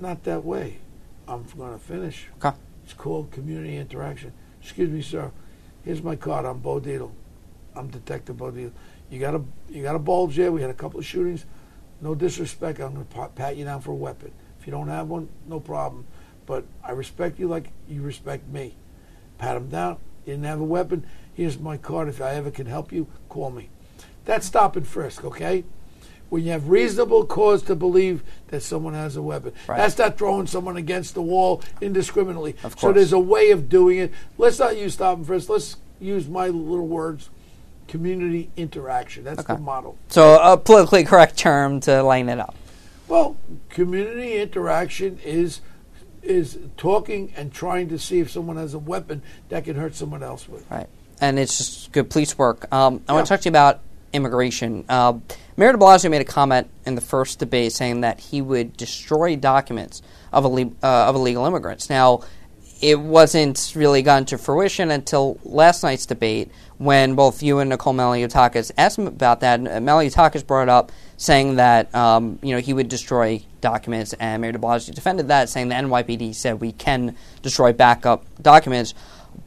not 0.00 0.24
that 0.24 0.46
way. 0.46 0.78
I'm 1.28 1.44
going 1.58 1.74
to 1.74 1.78
finish. 1.78 2.28
Okay. 2.42 2.56
It's 2.84 2.94
called 2.94 3.30
community 3.32 3.76
interaction. 3.76 4.32
Excuse 4.62 4.88
me, 4.88 5.02
sir. 5.02 5.30
Here's 5.84 6.02
my 6.02 6.16
card. 6.16 6.46
I'm 6.46 6.60
Bo 6.60 6.80
Dietl. 6.80 7.10
I'm 7.74 7.88
Detective 7.88 8.38
Bo 8.38 8.50
Dietl. 8.50 8.72
You 9.10 9.20
got 9.20 9.34
a 9.34 9.42
you 9.68 9.82
got 9.82 9.94
a 9.94 9.98
bulge 9.98 10.36
there. 10.36 10.50
We 10.50 10.62
had 10.62 10.70
a 10.70 10.74
couple 10.74 10.98
of 10.98 11.04
shootings. 11.04 11.44
No 12.00 12.14
disrespect. 12.14 12.80
I'm 12.80 12.94
going 12.94 13.06
to 13.06 13.28
pat 13.34 13.58
you 13.58 13.66
down 13.66 13.82
for 13.82 13.90
a 13.90 13.94
weapon. 13.94 14.32
If 14.58 14.66
you 14.66 14.70
don't 14.70 14.88
have 14.88 15.08
one, 15.08 15.28
no 15.46 15.60
problem. 15.60 16.06
But 16.46 16.64
I 16.82 16.92
respect 16.92 17.38
you 17.38 17.46
like 17.46 17.68
you 17.86 18.00
respect 18.00 18.48
me. 18.48 18.74
Pat 19.42 19.56
him 19.56 19.68
down. 19.68 19.96
You 20.24 20.34
didn't 20.34 20.44
have 20.44 20.60
a 20.60 20.64
weapon. 20.64 21.04
Here's 21.34 21.58
my 21.58 21.76
card. 21.76 22.08
If 22.08 22.22
I 22.22 22.34
ever 22.34 22.52
can 22.52 22.66
help 22.66 22.92
you, 22.92 23.08
call 23.28 23.50
me. 23.50 23.70
That's 24.24 24.46
stop 24.46 24.76
and 24.76 24.86
frisk, 24.86 25.24
okay? 25.24 25.64
when 26.28 26.44
you 26.44 26.50
have 26.50 26.66
reasonable 26.70 27.26
cause 27.26 27.62
to 27.62 27.76
believe 27.76 28.22
that 28.48 28.62
someone 28.62 28.94
has 28.94 29.16
a 29.16 29.22
weapon. 29.22 29.52
Right. 29.66 29.76
That's 29.76 29.98
not 29.98 30.16
throwing 30.16 30.46
someone 30.46 30.78
against 30.78 31.12
the 31.12 31.20
wall 31.20 31.60
indiscriminately. 31.82 32.52
Of 32.64 32.74
course. 32.74 32.80
So 32.80 32.92
there's 32.94 33.12
a 33.12 33.18
way 33.18 33.50
of 33.50 33.68
doing 33.68 33.98
it. 33.98 34.14
Let's 34.38 34.58
not 34.58 34.78
use 34.78 34.94
stop 34.94 35.18
and 35.18 35.26
frisk. 35.26 35.50
Let's 35.50 35.76
use 36.00 36.28
my 36.28 36.48
little 36.48 36.86
words 36.86 37.28
community 37.86 38.50
interaction. 38.56 39.24
That's 39.24 39.44
the 39.44 39.58
model. 39.58 39.98
So 40.08 40.40
a 40.40 40.56
politically 40.56 41.04
correct 41.04 41.36
term 41.36 41.80
to 41.80 42.02
line 42.02 42.30
it 42.30 42.38
up. 42.38 42.54
Well, 43.08 43.36
community 43.68 44.40
interaction 44.40 45.18
is 45.22 45.60
is 46.22 46.58
talking 46.76 47.32
and 47.36 47.52
trying 47.52 47.88
to 47.88 47.98
see 47.98 48.20
if 48.20 48.30
someone 48.30 48.56
has 48.56 48.74
a 48.74 48.78
weapon 48.78 49.22
that 49.48 49.64
can 49.64 49.76
hurt 49.76 49.94
someone 49.94 50.22
else 50.22 50.48
with. 50.48 50.68
Right. 50.70 50.88
And 51.20 51.38
it's 51.38 51.58
just 51.58 51.92
good 51.92 52.10
police 52.10 52.36
work. 52.36 52.72
Um, 52.72 53.02
I 53.08 53.12
want 53.12 53.26
to 53.26 53.28
talk 53.28 53.40
to 53.40 53.48
you 53.48 53.50
about 53.50 53.80
immigration. 54.12 54.84
Uh, 54.88 55.18
Mayor 55.56 55.72
de 55.72 55.78
Blasio 55.78 56.10
made 56.10 56.20
a 56.20 56.24
comment 56.24 56.68
in 56.84 56.94
the 56.94 57.00
first 57.00 57.38
debate 57.38 57.72
saying 57.72 58.02
that 58.02 58.20
he 58.20 58.42
would 58.42 58.76
destroy 58.76 59.36
documents 59.36 60.02
of, 60.32 60.44
ille- 60.44 60.74
uh, 60.82 61.06
of 61.08 61.14
illegal 61.14 61.46
immigrants. 61.46 61.88
Now, 61.88 62.22
it 62.80 62.98
wasn't 62.98 63.72
really 63.76 64.02
gone 64.02 64.24
to 64.26 64.36
fruition 64.36 64.90
until 64.90 65.38
last 65.44 65.84
night's 65.84 66.04
debate 66.04 66.50
when 66.78 67.14
both 67.14 67.42
you 67.42 67.60
and 67.60 67.70
Nicole 67.70 67.94
Maliotakis 67.94 68.72
asked 68.76 68.98
him 68.98 69.06
about 69.06 69.40
that. 69.40 69.60
Uh, 69.66 70.42
brought 70.46 70.68
up 70.68 70.90
saying 71.16 71.56
that 71.56 71.94
um, 71.94 72.40
you 72.42 72.52
know 72.52 72.60
he 72.60 72.72
would 72.72 72.88
destroy 72.88 73.40
documents, 73.62 74.12
and 74.14 74.42
Mayor 74.42 74.52
de 74.52 74.58
Blasio 74.58 74.94
defended 74.94 75.28
that, 75.28 75.48
saying 75.48 75.70
the 75.70 75.74
NYPD 75.74 76.34
said 76.34 76.60
we 76.60 76.72
can 76.72 77.16
destroy 77.40 77.72
backup 77.72 78.26
documents. 78.42 78.92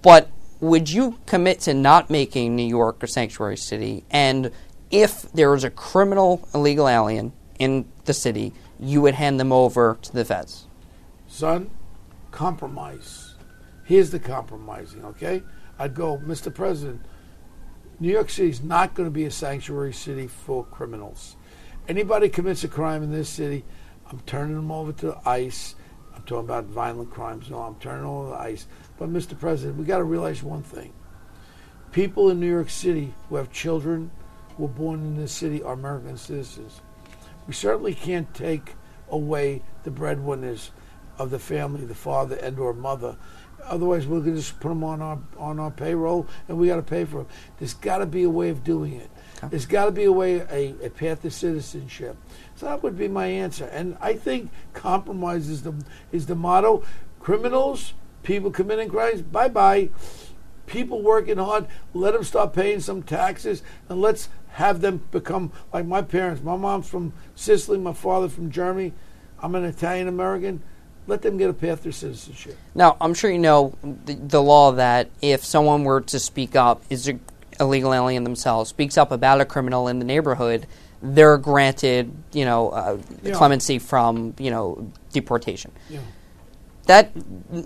But 0.01 0.32
would 0.60 0.89
you 0.89 1.19
commit 1.28 1.60
to 1.62 1.75
not 1.75 2.10
making 2.10 2.56
New 2.56 2.67
York 2.67 3.04
a 3.04 3.08
sanctuary 3.08 3.58
city? 3.58 4.04
And 4.10 4.51
if 4.89 5.32
there 5.34 5.51
was 5.51 5.63
a 5.63 5.69
criminal 5.69 6.47
illegal 6.54 6.88
alien 6.88 7.34
in 7.60 7.86
the 8.06 8.13
city, 8.13 8.54
you 8.80 9.01
would 9.01 9.13
hand 9.13 9.39
them 9.39 9.51
over 9.51 9.99
to 10.01 10.12
the 10.12 10.25
feds. 10.25 10.65
Son, 11.28 11.69
compromise. 12.32 13.36
Here's 13.84 14.10
the 14.10 14.19
compromising, 14.19 15.06
okay? 15.06 15.43
I'd 15.78 15.93
go, 15.93 16.17
Mr. 16.17 16.54
President, 16.54 17.01
New 17.99 18.12
York 18.12 18.30
City 18.30 18.49
is 18.49 18.63
not 18.63 18.93
going 18.93 19.08
to 19.08 19.12
be 19.12 19.25
a 19.25 19.32
sanctuary 19.32 19.93
city 19.93 20.28
for 20.28 20.65
criminals. 20.65 21.36
Anybody 21.88 22.30
commits 22.30 22.63
a 22.63 22.67
crime 22.67 23.04
in 23.04 23.12
this 23.12 23.30
city, 23.30 23.63
I'm 24.15 24.21
turning 24.21 24.56
them 24.56 24.71
over 24.71 24.93
to 24.93 25.19
ICE. 25.25 25.75
I'm 26.15 26.21
talking 26.21 26.45
about 26.45 26.63
violent 26.67 27.12
crimes. 27.12 27.49
No, 27.49 27.60
I'm 27.60 27.75
turning 27.75 28.04
them 28.04 28.12
over 28.12 28.32
to 28.32 28.39
ICE. 28.39 28.65
But, 28.97 29.12
Mr. 29.12 29.38
President, 29.38 29.78
we 29.78 29.84
got 29.84 29.97
to 29.97 30.06
realize 30.06 30.41
one 30.41 30.63
thing. 30.63 30.93
People 31.91 32.30
in 32.30 32.39
New 32.39 32.49
York 32.49 32.69
City 32.69 33.13
who 33.28 33.36
have 33.36 33.51
children 33.51 34.10
who 34.56 34.63
were 34.63 34.69
born 34.69 35.01
in 35.01 35.17
this 35.17 35.34
city 35.34 35.62
are 35.62 35.73
American 35.73 36.15
citizens. 36.15 36.80
We 37.45 37.54
certainly 37.54 37.93
can't 37.93 38.34
take 38.34 38.75
away 39.10 39.62
the 39.84 39.91
breadwinners 39.91 40.71
of 41.17 41.30
the 41.30 41.39
family, 41.39 41.86
the 41.86 41.93
father 41.93 42.38
and 42.38 42.58
or 42.58 42.73
mother. 42.73 43.17
Otherwise, 43.65 44.08
we're 44.08 44.19
going 44.19 44.36
to 44.36 44.41
just 44.41 44.62
put 44.62 44.69
them 44.69 44.84
on 44.84 45.01
our 45.01 45.19
on 45.38 45.60
our 45.60 45.71
payroll, 45.71 46.25
and 46.47 46.58
we 46.58 46.67
got 46.67 46.78
to 46.78 46.84
pay 46.84 47.04
for 47.04 47.17
them. 47.17 47.28
There's 47.58 47.73
got 47.73 47.97
to 47.97 48.06
be 48.06 48.23
a 48.23 48.30
way 48.30 48.49
of 48.49 48.63
doing 48.63 48.93
it. 48.93 49.10
There's 49.49 49.65
got 49.65 49.86
to 49.86 49.91
be 49.91 50.06
a 50.06 50.12
way, 50.12 50.36
a, 50.36 50.86
a 50.86 50.89
path 50.89 51.23
to 51.23 51.32
citizenship. 51.32 52.15
So 52.56 52.68
that 52.68 52.84
would 52.84 52.98
be 52.98 53.08
my 53.08 53.28
answer. 53.28 53.65
And 53.65 53.98
I 54.00 54.13
think 54.13 54.50
compromise 54.74 55.50
is 55.50 55.63
the 55.63 55.74
is 56.12 56.26
the 56.26 56.36
motto. 56.36 56.84
Criminals, 57.20 57.94
people 58.24 58.52
committing 58.52 58.89
crimes, 58.89 59.22
bye 59.22 59.50
bye. 59.50 59.89
People 60.65 61.04
working 61.04 61.38
hard, 61.38 61.68
let 61.94 62.13
them 62.13 62.24
start 62.24 62.54
paying 62.54 62.80
some 62.80 63.04
taxes, 63.04 63.62
and 63.88 64.02
let's 64.02 64.30
have 64.54 64.82
them 64.82 65.04
become 65.12 65.52
like 65.72 65.86
my 65.86 66.02
parents. 66.02 66.41
My 66.41 66.56
mom's 66.56 66.89
from 66.89 67.13
Sicily, 67.36 67.78
my 67.78 67.94
father 67.94 68.30
from 68.30 68.50
Germany. 68.50 68.94
I'm 69.39 69.54
an 69.54 69.63
Italian 69.63 70.08
American. 70.08 70.63
Let 71.08 71.22
them 71.22 71.38
get 71.38 71.52
a 71.52 71.54
path 71.54 71.84
to 71.84 71.91
citizenship. 71.91 72.58
Now, 72.74 72.98
I'm 73.00 73.13
sure 73.13 73.30
you 73.30 73.38
know 73.38 73.76
the, 73.84 74.15
the 74.15 74.41
law 74.41 74.72
that 74.72 75.12
if 75.22 75.46
someone 75.46 75.84
were 75.84 76.02
to 76.02 76.20
speak 76.20 76.56
up, 76.56 76.82
is 76.89 77.08
a 77.08 77.20
illegal 77.60 77.94
alien 77.94 78.24
themselves, 78.24 78.70
speaks 78.70 78.98
up 78.98 79.12
about 79.12 79.41
a 79.41 79.46
criminal 79.46 79.88
in 79.88 80.00
the 80.00 80.06
neighborhood, 80.06 80.65
they're 81.01 81.38
granted, 81.38 82.12
you 82.34 82.45
know, 82.45 82.69
uh, 82.69 82.97
Yeah. 83.23 83.34
clemency 83.34 83.79
from, 83.79 84.34
you 84.39 84.51
know, 84.51 84.88
deportation. 85.12 85.71
Yeah. 85.89 85.99
That 86.88 87.12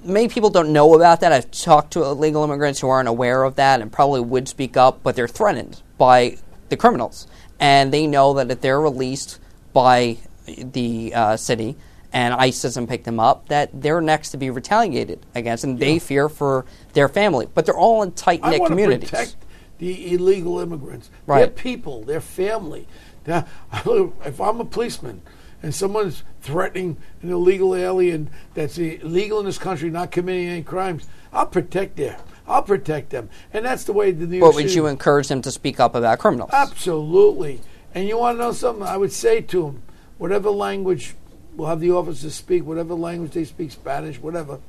many 0.05 0.29
people 0.29 0.49
don't 0.49 0.71
know 0.71 0.93
about 0.95 1.19
that. 1.21 1.33
I've 1.33 1.51
talked 1.51 1.91
to 1.93 2.03
illegal 2.03 2.43
immigrants 2.43 2.79
who 2.79 2.87
aren't 2.87 3.09
aware 3.09 3.43
of 3.43 3.55
that 3.55 3.81
and 3.81 3.91
probably 3.91 4.21
would 4.21 4.47
speak 4.47 4.77
up, 4.77 5.01
but 5.03 5.15
they're 5.15 5.27
threatened 5.27 5.81
by 5.97 6.37
the 6.69 6.77
criminals, 6.77 7.27
and 7.59 7.91
they 7.91 8.07
know 8.07 8.33
that 8.35 8.49
if 8.49 8.61
they're 8.61 8.79
released 8.79 9.39
by 9.73 10.17
the 10.45 11.13
uh, 11.13 11.35
city 11.35 11.75
and 12.13 12.33
ICE 12.33 12.61
doesn't 12.61 12.87
pick 12.87 13.03
them 13.03 13.19
up, 13.19 13.49
that 13.49 13.69
they're 13.73 14.01
next 14.01 14.29
to 14.31 14.37
be 14.37 14.49
retaliated 14.49 15.25
against, 15.35 15.63
and 15.63 15.79
they 15.79 15.99
fear 15.99 16.29
for 16.29 16.65
their 16.93 17.09
family. 17.09 17.47
But 17.53 17.65
they're 17.65 17.77
all 17.77 18.01
in 18.01 18.13
tight 18.13 18.41
knit 18.43 18.65
communities. 18.65 19.09
protect 19.09 19.35
the 19.79 20.13
illegal 20.13 20.59
immigrants. 20.59 21.09
Their 21.27 21.47
people, 21.47 22.03
their 22.03 22.21
family. 22.21 22.87
Now, 23.29 23.45
if 24.25 24.41
I'm 24.41 24.59
a 24.59 24.65
policeman 24.65 25.21
and 25.61 25.73
someone's 25.73 26.23
threatening 26.41 26.97
an 27.21 27.29
illegal 27.29 27.75
alien 27.75 28.29
that's 28.55 28.77
illegal 28.77 29.39
in 29.39 29.45
this 29.45 29.59
country, 29.59 29.89
not 29.91 30.11
committing 30.11 30.47
any 30.47 30.63
crimes, 30.63 31.07
I'll 31.31 31.45
protect 31.45 31.95
them. 31.97 32.19
I'll 32.47 32.63
protect 32.63 33.11
them, 33.11 33.29
and 33.53 33.63
that's 33.63 33.83
the 33.83 33.93
way 33.93 34.11
the 34.11 34.25
New 34.25 34.37
York 34.37 34.49
But 34.49 34.55
would 34.55 34.63
City- 34.63 34.73
you 34.73 34.87
encourage 34.87 35.27
them 35.27 35.43
to 35.43 35.51
speak 35.51 35.79
up 35.79 35.93
about 35.93 36.17
criminals? 36.17 36.49
Absolutely. 36.51 37.61
And 37.93 38.07
you 38.07 38.17
want 38.17 38.39
to 38.39 38.43
know 38.43 38.51
something? 38.53 38.81
I 38.81 38.97
would 38.97 39.11
say 39.11 39.41
to 39.41 39.61
them, 39.61 39.83
whatever 40.17 40.49
language, 40.49 41.13
we'll 41.55 41.67
have 41.67 41.79
the 41.79 41.91
officers 41.91 42.33
speak, 42.33 42.65
whatever 42.65 42.95
language 42.95 43.33
they 43.33 43.45
speak, 43.45 43.71
Spanish, 43.71 44.19
whatever, 44.19 44.59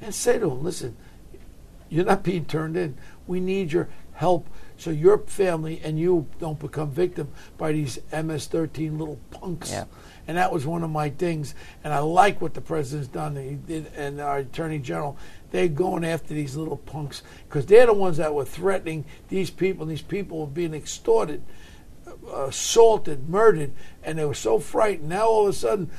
and 0.00 0.14
say 0.14 0.34
to 0.34 0.50
them, 0.50 0.62
listen, 0.62 0.96
you're 1.88 2.04
not 2.04 2.22
being 2.22 2.44
turned 2.44 2.76
in. 2.76 2.96
We 3.26 3.40
need 3.40 3.72
your 3.72 3.88
help 4.12 4.46
so 4.76 4.90
your 4.90 5.18
family 5.18 5.80
and 5.82 5.98
you 5.98 6.26
don't 6.38 6.58
become 6.58 6.90
victim 6.90 7.28
by 7.56 7.72
these 7.72 7.98
MS-13 8.12 8.98
little 8.98 9.18
punks. 9.30 9.70
Yeah. 9.70 9.84
And 10.28 10.36
that 10.36 10.52
was 10.52 10.66
one 10.66 10.82
of 10.82 10.90
my 10.90 11.10
things. 11.10 11.54
And 11.84 11.92
I 11.92 12.00
like 12.00 12.40
what 12.40 12.54
the 12.54 12.60
president's 12.60 13.08
done. 13.08 13.36
He 13.36 13.54
did, 13.54 13.92
and 13.94 14.20
our 14.20 14.38
attorney 14.38 14.78
general. 14.78 15.16
They're 15.52 15.68
going 15.68 16.04
after 16.04 16.34
these 16.34 16.56
little 16.56 16.76
punks 16.76 17.22
because 17.48 17.66
they're 17.66 17.86
the 17.86 17.94
ones 17.94 18.16
that 18.16 18.34
were 18.34 18.44
threatening 18.44 19.04
these 19.28 19.50
people. 19.50 19.86
These 19.86 20.02
people 20.02 20.40
were 20.40 20.46
being 20.46 20.74
extorted, 20.74 21.42
uh, 22.06 22.46
assaulted, 22.46 23.28
murdered, 23.28 23.72
and 24.02 24.18
they 24.18 24.24
were 24.24 24.34
so 24.34 24.58
frightened. 24.58 25.08
Now 25.08 25.28
all 25.28 25.44
of 25.44 25.50
a 25.50 25.52
sudden, 25.52 25.90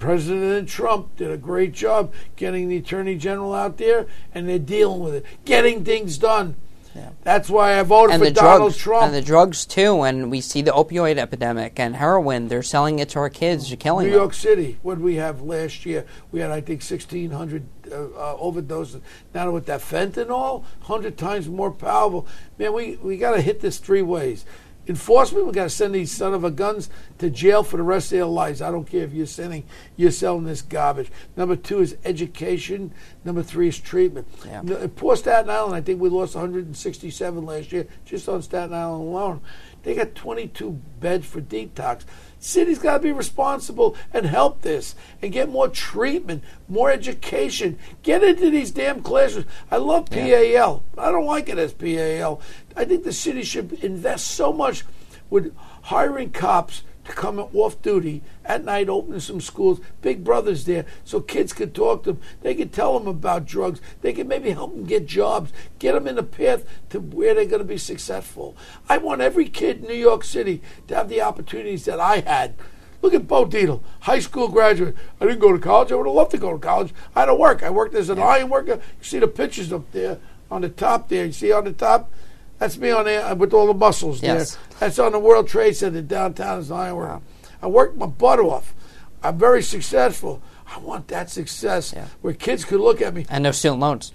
President 0.00 0.68
Trump 0.68 1.16
did 1.16 1.30
a 1.30 1.36
great 1.36 1.72
job 1.72 2.12
getting 2.34 2.68
the 2.68 2.78
attorney 2.78 3.16
general 3.16 3.54
out 3.54 3.76
there, 3.76 4.06
and 4.34 4.48
they're 4.48 4.58
dealing 4.58 5.00
with 5.00 5.14
it, 5.14 5.24
getting 5.44 5.84
things 5.84 6.18
done. 6.18 6.56
Yeah. 6.94 7.10
That's 7.22 7.48
why 7.48 7.78
I 7.78 7.82
voted 7.84 8.14
and 8.14 8.24
for 8.24 8.30
Donald 8.30 8.72
drugs 8.72 8.76
Trump. 8.76 9.04
and 9.04 9.14
the 9.14 9.22
drugs 9.22 9.64
too. 9.64 10.02
And 10.02 10.30
we 10.30 10.40
see 10.40 10.60
the 10.62 10.72
opioid 10.72 11.18
epidemic 11.18 11.78
and 11.78 11.94
heroin. 11.96 12.48
They're 12.48 12.62
selling 12.62 12.98
it 12.98 13.10
to 13.10 13.20
our 13.20 13.30
kids. 13.30 13.70
You're 13.70 13.76
killing 13.76 14.06
New 14.06 14.12
them. 14.12 14.20
York 14.20 14.34
City, 14.34 14.78
what 14.82 14.96
did 14.96 15.04
we 15.04 15.14
have 15.16 15.40
last 15.42 15.86
year? 15.86 16.04
We 16.32 16.40
had, 16.40 16.50
I 16.50 16.60
think, 16.60 16.82
1,600 16.82 17.64
uh, 17.90 17.94
uh, 17.94 18.36
overdoses. 18.38 19.00
Now 19.32 19.50
with 19.52 19.66
that 19.66 19.80
fentanyl, 19.80 20.62
100 20.86 21.16
times 21.16 21.48
more 21.48 21.70
powerful. 21.70 22.26
Man, 22.58 22.72
we, 22.72 22.96
we 22.96 23.16
got 23.16 23.36
to 23.36 23.40
hit 23.40 23.60
this 23.60 23.78
three 23.78 24.02
ways. 24.02 24.44
Enforcement, 24.86 25.46
we 25.46 25.52
got 25.52 25.64
to 25.64 25.70
send 25.70 25.94
these 25.94 26.10
son 26.10 26.34
of 26.34 26.42
a 26.42 26.50
guns 26.50 26.90
to 27.18 27.30
jail 27.30 27.62
for 27.62 27.76
the 27.76 27.82
rest 27.82 28.06
of 28.12 28.18
their 28.18 28.24
lives. 28.24 28.62
I 28.62 28.70
don't 28.70 28.86
care 28.86 29.04
if 29.04 29.12
you're 29.12 29.26
sending, 29.26 29.64
you're 29.96 30.10
selling 30.10 30.44
this 30.44 30.62
garbage. 30.62 31.10
Number 31.36 31.54
two 31.54 31.80
is 31.80 31.96
education. 32.04 32.92
Number 33.24 33.42
three 33.42 33.68
is 33.68 33.78
treatment. 33.78 34.26
Yeah. 34.44 34.86
Poor 34.96 35.16
Staten 35.16 35.50
Island, 35.50 35.74
I 35.74 35.80
think 35.80 36.00
we 36.00 36.08
lost 36.08 36.34
167 36.34 37.46
last 37.46 37.72
year 37.72 37.86
just 38.04 38.28
on 38.28 38.42
Staten 38.42 38.74
Island 38.74 39.02
alone. 39.04 39.40
They 39.82 39.94
got 39.94 40.14
22 40.14 40.78
beds 41.00 41.26
for 41.26 41.40
detox. 41.40 42.04
City's 42.38 42.78
got 42.78 42.98
to 42.98 43.02
be 43.02 43.12
responsible 43.12 43.96
and 44.12 44.26
help 44.26 44.62
this 44.62 44.94
and 45.20 45.32
get 45.32 45.50
more 45.50 45.68
treatment, 45.68 46.42
more 46.68 46.90
education. 46.90 47.78
Get 48.02 48.22
into 48.22 48.50
these 48.50 48.70
damn 48.70 49.02
classrooms. 49.02 49.46
I 49.70 49.76
love 49.76 50.10
PAL. 50.10 50.82
I 50.96 51.12
don't 51.12 51.26
like 51.26 51.48
it 51.48 51.58
as 51.58 51.74
PAL. 51.74 52.40
I 52.76 52.84
think 52.84 53.04
the 53.04 53.12
city 53.12 53.42
should 53.42 53.72
invest 53.84 54.28
so 54.28 54.52
much 54.52 54.84
with 55.28 55.54
hiring 55.82 56.30
cops 56.30 56.82
to 57.04 57.12
come 57.12 57.38
off 57.38 57.80
duty 57.82 58.22
at 58.44 58.64
night, 58.64 58.88
opening 58.88 59.20
some 59.20 59.40
schools. 59.40 59.80
Big 60.02 60.22
Brother's 60.22 60.64
there, 60.64 60.84
so 61.04 61.20
kids 61.20 61.52
could 61.52 61.74
talk 61.74 62.04
to 62.04 62.12
them. 62.12 62.22
They 62.42 62.54
could 62.54 62.72
tell 62.72 62.98
them 62.98 63.08
about 63.08 63.46
drugs. 63.46 63.80
They 64.02 64.12
could 64.12 64.28
maybe 64.28 64.50
help 64.50 64.74
them 64.74 64.84
get 64.84 65.06
jobs, 65.06 65.52
get 65.78 65.92
them 65.92 66.06
in 66.06 66.18
a 66.18 66.22
path 66.22 66.64
to 66.90 67.00
where 67.00 67.34
they're 67.34 67.46
going 67.46 67.62
to 67.62 67.64
be 67.64 67.78
successful. 67.78 68.56
I 68.88 68.98
want 68.98 69.20
every 69.20 69.48
kid 69.48 69.78
in 69.78 69.88
New 69.88 69.94
York 69.94 70.24
City 70.24 70.62
to 70.88 70.94
have 70.94 71.08
the 71.08 71.22
opportunities 71.22 71.84
that 71.86 72.00
I 72.00 72.20
had. 72.20 72.54
Look 73.02 73.14
at 73.14 73.26
Bo 73.26 73.46
Dietl, 73.46 73.82
high 74.00 74.18
school 74.18 74.48
graduate. 74.48 74.94
I 75.20 75.24
didn't 75.24 75.40
go 75.40 75.52
to 75.52 75.58
college. 75.58 75.90
I 75.90 75.94
would 75.94 76.06
have 76.06 76.14
loved 76.14 76.32
to 76.32 76.38
go 76.38 76.52
to 76.52 76.58
college. 76.58 76.92
I 77.16 77.20
had 77.20 77.26
to 77.26 77.34
work. 77.34 77.62
I 77.62 77.70
worked 77.70 77.94
as 77.94 78.10
an 78.10 78.18
iron 78.18 78.50
worker. 78.50 78.74
You 78.74 79.04
see 79.04 79.18
the 79.18 79.26
pictures 79.26 79.72
up 79.72 79.90
there 79.92 80.18
on 80.50 80.60
the 80.60 80.68
top 80.68 81.08
there. 81.08 81.24
You 81.24 81.32
see 81.32 81.50
on 81.50 81.64
the 81.64 81.72
top? 81.72 82.12
That's 82.60 82.76
me 82.76 82.90
on 82.90 83.06
there 83.06 83.34
with 83.34 83.54
all 83.54 83.66
the 83.66 83.74
muscles 83.74 84.22
Yes. 84.22 84.54
there. 84.54 84.62
That's 84.80 84.98
on 84.98 85.12
the 85.12 85.18
World 85.18 85.48
Trade 85.48 85.74
Center 85.76 86.02
downtown 86.02 86.58
as 86.58 86.70
iron. 86.70 86.96
Wow. 86.96 87.22
I 87.62 87.66
worked 87.66 87.96
my 87.96 88.06
butt 88.06 88.38
off. 88.38 88.74
I'm 89.22 89.38
very 89.38 89.62
successful. 89.62 90.42
I 90.72 90.78
want 90.78 91.08
that 91.08 91.30
success 91.30 91.92
Yeah. 91.96 92.04
where 92.20 92.34
kids 92.34 92.66
could 92.66 92.80
look 92.80 93.00
at 93.00 93.14
me. 93.14 93.24
And 93.30 93.42
no 93.44 93.50
student 93.50 93.80
loans. 93.80 94.12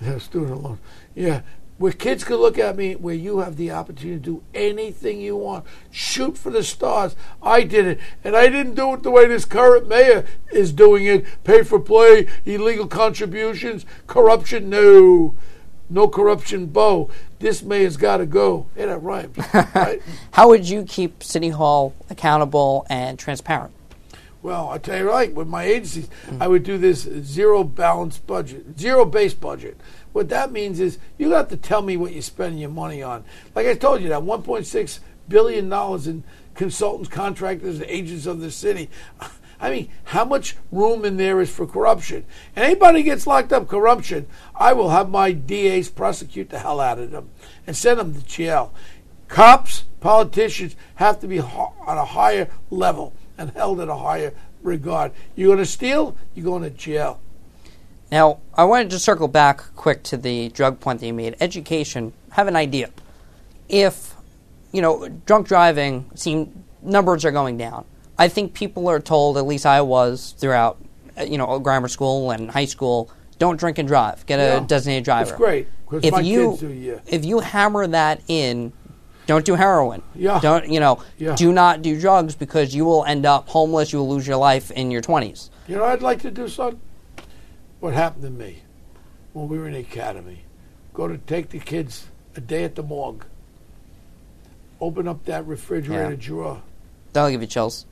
Yeah, 0.00 0.18
student 0.18 0.62
loan. 0.64 0.78
Yeah, 1.14 1.40
where 1.78 1.92
kids 1.92 2.24
could 2.24 2.40
look 2.40 2.58
at 2.58 2.76
me, 2.76 2.94
where 2.96 3.14
you 3.14 3.38
have 3.38 3.56
the 3.56 3.70
opportunity 3.70 4.18
to 4.18 4.22
do 4.24 4.42
anything 4.52 5.20
you 5.20 5.36
want, 5.36 5.64
shoot 5.90 6.36
for 6.36 6.50
the 6.50 6.64
stars. 6.64 7.14
I 7.40 7.62
did 7.62 7.86
it, 7.86 8.00
and 8.24 8.34
I 8.36 8.48
didn't 8.48 8.74
do 8.74 8.94
it 8.94 9.04
the 9.04 9.10
way 9.12 9.26
this 9.28 9.44
current 9.44 9.88
mayor 9.88 10.24
is 10.52 10.72
doing 10.72 11.06
it: 11.06 11.24
pay 11.44 11.62
for 11.62 11.78
play, 11.78 12.26
illegal 12.44 12.88
contributions, 12.88 13.86
corruption. 14.08 14.68
No, 14.68 15.34
no 15.88 16.08
corruption. 16.08 16.66
Bo, 16.66 17.10
this 17.38 17.62
mayor's 17.62 17.96
got 17.96 18.18
to 18.18 18.26
go. 18.26 18.66
Hey, 18.74 18.86
that 18.86 19.02
rhymes, 19.02 19.36
right? 19.74 20.02
How 20.32 20.48
would 20.48 20.68
you 20.68 20.84
keep 20.84 21.22
City 21.22 21.50
Hall 21.50 21.94
accountable 22.10 22.86
and 22.88 23.18
transparent? 23.18 23.72
Well, 24.42 24.68
I 24.70 24.78
tell 24.78 24.98
you 24.98 25.08
right, 25.08 25.34
with 25.34 25.48
my 25.48 25.64
agencies, 25.64 26.08
I 26.38 26.46
would 26.46 26.62
do 26.62 26.78
this 26.78 27.00
zero 27.02 27.64
balance 27.64 28.18
budget, 28.18 28.78
zero 28.78 29.04
base 29.04 29.34
budget. 29.34 29.76
What 30.12 30.28
that 30.28 30.52
means 30.52 30.78
is 30.78 30.98
you 31.18 31.32
have 31.32 31.48
to 31.48 31.56
tell 31.56 31.82
me 31.82 31.96
what 31.96 32.12
you're 32.12 32.22
spending 32.22 32.60
your 32.60 32.70
money 32.70 33.02
on. 33.02 33.24
Like 33.54 33.66
I 33.66 33.74
told 33.74 34.02
you, 34.02 34.08
that 34.10 34.22
1.6 34.22 34.98
billion 35.28 35.68
dollars 35.68 36.06
in 36.06 36.22
consultants, 36.54 37.08
contractors, 37.08 37.80
and 37.80 37.90
agents 37.90 38.26
of 38.26 38.40
the 38.40 38.50
city. 38.50 38.88
I 39.60 39.70
mean, 39.70 39.88
how 40.04 40.24
much 40.24 40.56
room 40.70 41.04
in 41.04 41.16
there 41.16 41.40
is 41.40 41.50
for 41.50 41.66
corruption? 41.66 42.24
Anybody 42.54 43.02
gets 43.02 43.26
locked 43.26 43.52
up 43.52 43.68
corruption, 43.68 44.26
I 44.54 44.72
will 44.72 44.90
have 44.90 45.08
my 45.08 45.32
DAs 45.32 45.88
prosecute 45.88 46.50
the 46.50 46.58
hell 46.58 46.80
out 46.80 46.98
of 46.98 47.10
them 47.10 47.30
and 47.66 47.76
send 47.76 47.98
them 47.98 48.14
to 48.14 48.24
jail. 48.26 48.72
Cops, 49.28 49.84
politicians 50.00 50.76
have 50.96 51.20
to 51.20 51.26
be 51.26 51.40
on 51.40 51.98
a 51.98 52.04
higher 52.04 52.48
level 52.70 53.12
and 53.38 53.50
held 53.50 53.80
at 53.80 53.88
a 53.88 53.96
higher 53.96 54.32
regard. 54.62 55.12
You're 55.34 55.48
going 55.48 55.58
to 55.58 55.66
steal, 55.66 56.16
you're 56.34 56.44
going 56.44 56.62
to 56.62 56.70
jail. 56.70 57.20
Now, 58.10 58.38
I 58.54 58.64
wanted 58.64 58.90
to 58.90 58.98
circle 58.98 59.26
back 59.26 59.74
quick 59.74 60.02
to 60.04 60.16
the 60.16 60.48
drug 60.50 60.78
point 60.78 61.00
that 61.00 61.06
you 61.06 61.12
made. 61.12 61.36
Education. 61.40 62.12
Have 62.30 62.46
an 62.46 62.54
idea. 62.54 62.90
If 63.68 64.14
you 64.70 64.80
know 64.80 65.08
drunk 65.08 65.48
driving, 65.48 66.08
seem 66.14 66.64
numbers 66.82 67.24
are 67.24 67.32
going 67.32 67.56
down. 67.56 67.84
I 68.18 68.28
think 68.28 68.54
people 68.54 68.88
are 68.88 69.00
told, 69.00 69.36
at 69.36 69.46
least 69.46 69.66
I 69.66 69.80
was 69.82 70.34
throughout, 70.38 70.78
uh, 71.18 71.22
you 71.24 71.38
know, 71.38 71.58
grammar 71.58 71.88
school 71.88 72.30
and 72.30 72.50
high 72.50 72.64
school, 72.64 73.10
don't 73.38 73.58
drink 73.58 73.78
and 73.78 73.86
drive. 73.86 74.24
Get 74.26 74.38
a 74.40 74.42
Yeah. 74.42 74.60
designated 74.66 75.04
driver. 75.04 75.30
It's 75.30 75.36
great, 75.38 75.68
If 75.92 76.24
you 76.24 76.56
do, 76.58 76.68
yeah. 76.72 76.94
if 77.06 77.24
you 77.24 77.40
hammer 77.40 77.86
that 77.86 78.20
in, 78.28 78.72
don't 79.26 79.44
do 79.44 79.54
heroin. 79.54 80.02
Yeah. 80.14 80.38
Don't 80.40 80.68
you 80.70 80.80
know? 80.80 81.00
Yeah. 81.18 81.34
Do 81.36 81.52
not 81.52 81.82
do 81.82 82.00
drugs 82.00 82.34
because 82.34 82.74
you 82.74 82.84
will 82.84 83.04
end 83.04 83.26
up 83.26 83.48
homeless. 83.48 83.92
You 83.92 83.98
will 83.98 84.08
lose 84.08 84.26
your 84.26 84.36
life 84.38 84.70
in 84.70 84.90
your 84.90 85.02
twenties. 85.02 85.50
You 85.68 85.76
know 85.76 85.84
I'd 85.84 86.00
like 86.00 86.22
to 86.22 86.30
do, 86.30 86.48
something. 86.48 86.80
What 87.80 87.92
happened 87.92 88.22
to 88.22 88.30
me 88.30 88.62
when 89.32 89.48
we 89.48 89.58
were 89.58 89.66
in 89.66 89.74
the 89.74 89.80
academy? 89.80 90.42
Go 90.94 91.06
to 91.08 91.18
take 91.18 91.50
the 91.50 91.58
kids 91.58 92.06
a 92.36 92.40
day 92.40 92.64
at 92.64 92.74
the 92.76 92.82
morgue. 92.82 93.24
Open 94.80 95.06
up 95.08 95.24
that 95.26 95.46
refrigerator 95.46 96.10
Yeah. 96.10 96.16
drawer, 96.18 96.62
That'll 97.12 97.30
give 97.30 97.40
you 97.40 97.46
chills. 97.46 97.84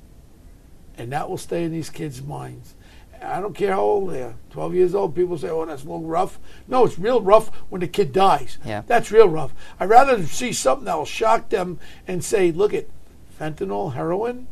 And 0.99 1.13
that 1.13 1.29
will 1.29 1.39
stay 1.39 1.65
in 1.65 1.73
these 1.73 1.91
kids' 1.91 2.23
minds. 2.23 2.75
I 3.23 3.41
don't 3.41 3.55
care 3.55 3.73
how 3.73 3.81
old 3.81 4.11
they 4.11 4.23
are. 4.23 4.35
12 4.51 4.75
years 4.75 4.95
old, 4.95 5.15
people 5.15 5.39
say, 5.39 5.49
oh, 5.49 5.65
that's 5.65 5.83
a 5.83 5.87
little 5.87 6.03
rough. 6.03 6.39
No, 6.69 6.85
it's 6.85 6.99
real 6.99 7.23
rough 7.23 7.49
when 7.71 7.81
the 7.81 7.89
kid 7.89 8.13
dies. 8.13 8.59
Yeah. 8.65 8.83
That's 8.87 9.11
real 9.11 9.29
rough. 9.29 9.55
I'd 9.81 9.89
rather 9.89 10.25
see 10.27 10.53
something 10.53 10.85
that 10.85 10.99
will 10.99 11.07
shock 11.07 11.49
them 11.49 11.79
and 12.07 12.23
say, 12.23 12.53
look 12.53 12.75
at 12.75 12.87
fentanyl, 13.41 13.95
heroin, 13.95 14.47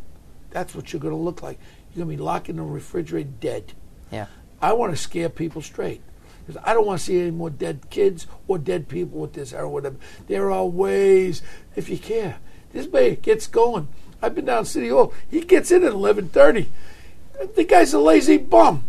that's 0.51 0.75
what 0.75 0.93
you're 0.93 1.01
going 1.01 1.15
to 1.15 1.21
look 1.21 1.43
like. 1.43 1.59
You're 1.95 2.05
going 2.05 2.17
to 2.17 2.23
be 2.23 2.25
locked 2.25 2.49
in 2.49 2.57
the 2.57 2.63
refrigerator 2.63 3.31
dead. 3.41 3.73
Yeah. 4.11 4.27
I 4.61 4.73
want 4.73 4.93
to 4.93 4.97
scare 4.97 5.29
people 5.29 5.63
straight. 5.63 6.03
Because 6.47 6.61
I 6.65 6.75
don't 6.75 6.87
want 6.87 6.99
to 6.99 7.07
see 7.07 7.21
any 7.21 7.31
more 7.31 7.51
dead 7.51 7.89
kids 7.91 8.27
or 8.49 8.59
dead 8.59 8.89
people 8.89 9.21
with 9.21 9.33
this 9.33 9.53
heroin. 9.53 9.71
Or 9.71 9.75
whatever. 9.75 9.97
There 10.27 10.51
are 10.51 10.67
ways, 10.67 11.43
if 11.77 11.89
you 11.89 11.99
care. 11.99 12.39
This 12.73 12.87
man 12.87 13.17
gets 13.17 13.47
going. 13.47 13.89
I've 14.23 14.35
been 14.35 14.45
down 14.45 14.65
City 14.65 14.89
Hall. 14.89 15.13
He 15.31 15.41
gets 15.41 15.71
in 15.71 15.85
at 15.85 15.93
11.30. 15.93 16.67
The 17.57 17.65
guy's 17.65 17.93
a 17.93 17.99
lazy 17.99 18.39
bum. 18.39 18.85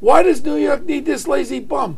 Why 0.00 0.22
does 0.22 0.44
New 0.44 0.56
York 0.56 0.84
need 0.84 1.06
this 1.06 1.26
lazy 1.26 1.60
bum? 1.60 1.96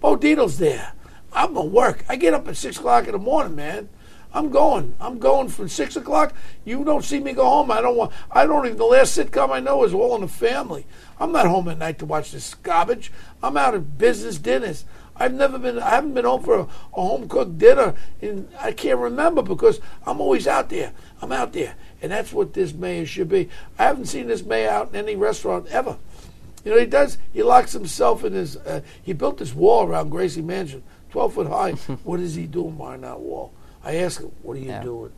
Bo 0.00 0.16
Dietl's 0.16 0.58
there. 0.58 0.92
I'm 1.32 1.54
to 1.54 1.60
work. 1.60 2.04
I 2.08 2.16
get 2.16 2.32
up 2.32 2.48
at 2.48 2.56
6 2.56 2.78
o'clock 2.78 3.06
in 3.06 3.12
the 3.12 3.18
morning, 3.18 3.54
man. 3.54 3.88
I'm 4.34 4.50
going. 4.50 4.94
I'm 5.00 5.20
going 5.20 5.48
from 5.48 5.68
six 5.68 5.94
o'clock. 5.94 6.34
You 6.64 6.84
don't 6.84 7.04
see 7.04 7.20
me 7.20 7.32
go 7.32 7.44
home. 7.44 7.70
I 7.70 7.80
don't 7.80 7.96
want. 7.96 8.12
I 8.32 8.46
don't 8.46 8.66
even. 8.66 8.76
The 8.76 8.84
last 8.84 9.16
sitcom 9.16 9.50
I 9.50 9.60
know 9.60 9.84
is 9.84 9.94
All 9.94 10.16
in 10.16 10.22
the 10.22 10.28
Family. 10.28 10.86
I'm 11.20 11.30
not 11.30 11.46
home 11.46 11.68
at 11.68 11.78
night 11.78 12.00
to 12.00 12.04
watch 12.04 12.32
this 12.32 12.54
garbage. 12.54 13.12
I'm 13.44 13.56
out 13.56 13.74
at 13.74 13.96
business 13.96 14.38
dinners. 14.38 14.84
I've 15.16 15.32
never 15.32 15.56
been. 15.56 15.78
I 15.78 15.90
haven't 15.90 16.14
been 16.14 16.24
home 16.24 16.42
for 16.42 16.58
a, 16.58 16.62
a 16.62 17.00
home 17.00 17.28
cooked 17.28 17.58
dinner, 17.58 17.94
and 18.20 18.48
I 18.60 18.72
can't 18.72 18.98
remember 18.98 19.40
because 19.40 19.80
I'm 20.04 20.20
always 20.20 20.48
out 20.48 20.68
there. 20.68 20.92
I'm 21.22 21.30
out 21.30 21.52
there, 21.52 21.76
and 22.04 22.12
that's 22.12 22.34
what 22.34 22.52
this 22.52 22.74
mayor 22.74 23.06
should 23.06 23.30
be. 23.30 23.48
I 23.78 23.84
haven't 23.84 24.04
seen 24.06 24.26
this 24.26 24.44
mayor 24.44 24.68
out 24.68 24.90
in 24.90 24.96
any 24.96 25.16
restaurant 25.16 25.68
ever. 25.68 25.96
You 26.62 26.72
know, 26.72 26.78
he 26.78 26.84
does. 26.84 27.16
He 27.32 27.42
locks 27.42 27.72
himself 27.72 28.24
in 28.24 28.34
his. 28.34 28.58
Uh, 28.58 28.82
he 29.02 29.14
built 29.14 29.38
this 29.38 29.54
wall 29.54 29.86
around 29.86 30.10
Gracie 30.10 30.42
Mansion, 30.42 30.82
twelve 31.10 31.32
foot 31.32 31.46
high. 31.46 31.70
what 32.04 32.20
is 32.20 32.34
he 32.34 32.46
doing 32.46 32.76
behind 32.76 33.04
that 33.04 33.20
wall? 33.20 33.52
I 33.82 33.96
ask 33.96 34.20
him, 34.20 34.32
"What 34.42 34.58
are 34.58 34.60
you 34.60 34.66
Yeah. 34.68 34.82
doing?" 34.82 35.12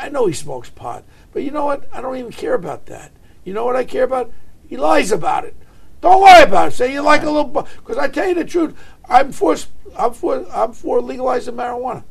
I 0.00 0.10
know 0.10 0.26
he 0.26 0.32
smokes 0.32 0.70
pot, 0.70 1.02
but 1.32 1.42
you 1.42 1.50
know 1.50 1.64
what? 1.64 1.88
I 1.92 2.00
don't 2.00 2.16
even 2.16 2.30
care 2.30 2.54
about 2.54 2.86
that. 2.86 3.10
You 3.44 3.52
know 3.52 3.64
what 3.64 3.74
I 3.74 3.82
care 3.82 4.04
about? 4.04 4.30
He 4.68 4.76
lies 4.76 5.10
about 5.10 5.44
it. 5.44 5.56
Don't 6.00 6.20
lie 6.22 6.42
about 6.42 6.68
it. 6.68 6.74
Say 6.74 6.92
you 6.92 7.00
like 7.00 7.24
a 7.24 7.30
little, 7.30 7.50
because 7.50 7.98
I 7.98 8.06
tell 8.06 8.28
you 8.28 8.34
the 8.34 8.44
truth. 8.44 8.76
I'm 9.08 9.32
for. 9.32 9.56
I'm 9.98 10.12
for. 10.12 10.46
I'm 10.52 10.72
for 10.72 11.00
legalizing 11.00 11.54
marijuana. 11.56 12.04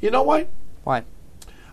You 0.00 0.10
know 0.10 0.22
why? 0.22 0.46
Why? 0.84 1.02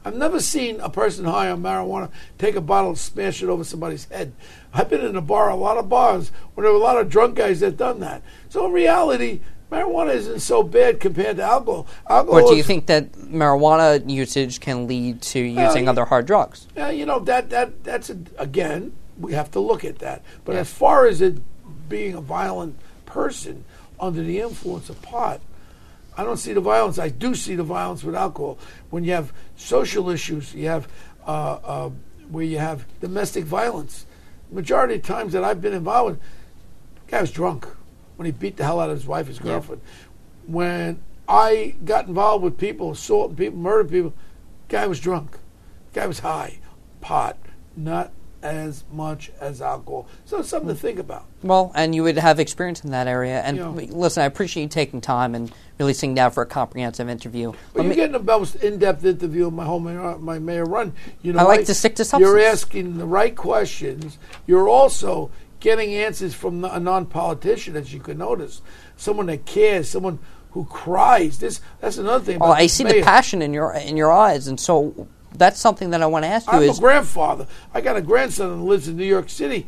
I've 0.03 0.15
never 0.15 0.39
seen 0.39 0.79
a 0.79 0.89
person 0.89 1.25
high 1.25 1.49
on 1.49 1.61
marijuana 1.61 2.09
take 2.37 2.55
a 2.55 2.61
bottle 2.61 2.89
and 2.89 2.97
smash 2.97 3.43
it 3.43 3.49
over 3.49 3.63
somebody's 3.63 4.05
head. 4.05 4.33
I've 4.73 4.89
been 4.89 5.05
in 5.05 5.15
a 5.15 5.21
bar, 5.21 5.49
a 5.49 5.55
lot 5.55 5.77
of 5.77 5.89
bars, 5.89 6.31
where 6.53 6.63
there 6.63 6.71
were 6.73 6.79
a 6.79 6.83
lot 6.83 6.97
of 6.97 7.09
drunk 7.09 7.35
guys 7.35 7.59
that 7.59 7.77
done 7.77 7.99
that. 7.99 8.23
So 8.49 8.65
in 8.65 8.71
reality, 8.71 9.41
marijuana 9.71 10.15
isn't 10.15 10.39
so 10.39 10.63
bad 10.63 10.99
compared 10.99 11.37
to 11.37 11.43
alcohol. 11.43 11.87
Alcohol 12.09 12.41
Or 12.41 12.49
do 12.49 12.55
you 12.55 12.63
think 12.63 12.87
that 12.87 13.11
marijuana 13.13 14.09
usage 14.09 14.59
can 14.59 14.87
lead 14.87 15.21
to 15.23 15.39
using 15.39 15.83
yeah. 15.85 15.89
other 15.89 16.05
hard 16.05 16.25
drugs? 16.25 16.67
Yeah, 16.75 16.89
you 16.89 17.05
know 17.05 17.19
that 17.19 17.49
that 17.51 17.83
that's 17.83 18.09
a, 18.09 18.17
again 18.37 18.93
we 19.19 19.33
have 19.33 19.51
to 19.51 19.59
look 19.59 19.85
at 19.85 19.99
that. 19.99 20.23
But 20.45 20.53
Yeah. 20.53 20.61
as 20.61 20.71
far 20.73 21.05
as 21.05 21.21
it 21.21 21.37
being 21.89 22.15
a 22.15 22.21
violent 22.21 22.77
person 23.05 23.65
under 23.99 24.23
the 24.23 24.39
influence 24.39 24.89
of 24.89 25.01
pot, 25.01 25.41
I 26.21 26.23
don't 26.23 26.37
see 26.37 26.53
the 26.53 26.61
violence. 26.61 26.99
I 26.99 27.09
do 27.09 27.33
see 27.33 27.55
the 27.55 27.63
violence 27.63 28.03
with 28.03 28.13
alcohol. 28.13 28.59
When 28.91 29.03
you 29.03 29.11
have 29.13 29.33
social 29.55 30.11
issues, 30.11 30.53
you 30.53 30.67
have 30.67 30.87
uh, 31.25 31.57
uh, 31.63 31.89
where 32.29 32.45
you 32.45 32.59
have 32.59 32.85
domestic 32.99 33.43
violence. 33.43 34.05
Majority 34.51 34.95
of 34.95 35.01
times 35.01 35.33
that 35.33 35.43
I've 35.43 35.61
been 35.61 35.73
involved 35.73 36.17
with, 36.17 36.21
guy 37.07 37.21
was 37.21 37.31
drunk 37.31 37.67
when 38.17 38.27
he 38.27 38.31
beat 38.31 38.57
the 38.57 38.63
hell 38.63 38.79
out 38.79 38.91
of 38.91 38.97
his 38.97 39.07
wife, 39.07 39.25
his 39.25 39.39
girlfriend. 39.39 39.81
When 40.45 41.01
I 41.27 41.73
got 41.83 42.05
involved 42.07 42.43
with 42.43 42.55
people, 42.55 42.91
assaulting 42.91 43.35
people, 43.35 43.57
murdering 43.57 43.89
people, 43.89 44.13
guy 44.67 44.85
was 44.85 44.99
drunk. 44.99 45.39
Guy 45.91 46.05
was 46.05 46.19
high, 46.19 46.59
pot, 47.01 47.35
not 47.75 48.11
as 48.43 48.83
much 48.91 49.31
as 49.39 49.61
alcohol. 49.61 50.07
So 50.25 50.39
it's 50.39 50.49
something 50.49 50.69
to 50.69 50.75
think 50.75 50.99
about. 50.99 51.25
Well, 51.43 51.71
and 51.75 51.93
you 51.93 52.03
would 52.03 52.17
have 52.17 52.39
experience 52.39 52.83
in 52.83 52.91
that 52.91 53.07
area. 53.07 53.41
And 53.41 53.57
Yeah. 53.57 53.69
listen, 53.69 54.23
I 54.23 54.25
appreciate 54.25 54.63
you 54.63 54.69
taking 54.69 55.01
time 55.01 55.35
and 55.35 55.51
really 55.79 55.93
sitting 55.93 56.15
down 56.15 56.31
for 56.31 56.43
a 56.43 56.45
comprehensive 56.45 57.09
interview. 57.09 57.51
But 57.73 57.79
Let 57.81 57.85
you're 57.85 57.95
getting 57.95 58.11
the 58.13 58.19
most 58.19 58.55
in-depth 58.55 59.05
interview 59.05 59.47
of 59.47 59.53
my 59.53 59.65
whole 59.65 59.79
mayor, 59.79 60.17
my 60.17 60.39
mayor 60.39 60.65
run. 60.65 60.93
You 61.21 61.33
know, 61.33 61.39
I 61.39 61.43
like 61.43 61.59
why? 61.61 61.65
to 61.65 61.73
stick 61.73 61.95
to 61.95 62.05
something 62.05 62.25
You're 62.27 62.39
asking 62.39 62.97
the 62.97 63.05
right 63.05 63.35
questions. 63.35 64.17
You're 64.47 64.69
also 64.69 65.31
getting 65.59 65.93
answers 65.93 66.33
from 66.33 66.65
a 66.65 66.79
non-politician, 66.79 67.75
as 67.75 67.93
you 67.93 67.99
can 67.99 68.17
notice. 68.17 68.61
Someone 68.97 69.27
that 69.27 69.45
cares, 69.45 69.89
someone 69.89 70.19
who 70.51 70.65
cries. 70.65 71.39
This 71.39 71.61
that's 71.79 71.97
another 71.97 72.23
thing. 72.23 72.39
well, 72.39 72.51
I 72.51 72.67
see 72.67 72.83
mayor. 72.83 72.95
the 72.95 73.03
passion 73.03 73.41
in 73.41 73.53
your 73.53 73.71
in 73.73 73.95
your 73.97 74.11
eyes, 74.11 74.47
and 74.47 74.59
so 74.59 75.07
that's 75.41 75.59
something 75.59 75.89
that 75.89 76.03
I 76.03 76.05
want 76.05 76.23
to 76.23 76.29
ask 76.29 76.45
you 76.45 76.53
I'm 76.59 76.63
is 76.63 76.77
a 76.77 76.81
grandfather. 76.81 77.47
I 77.73 77.81
got 77.81 77.97
a 77.97 78.01
grandson 78.01 78.49
that 78.49 78.63
lives 78.63 78.87
in 78.87 78.95
New 78.95 79.05
York 79.05 79.27
City. 79.27 79.65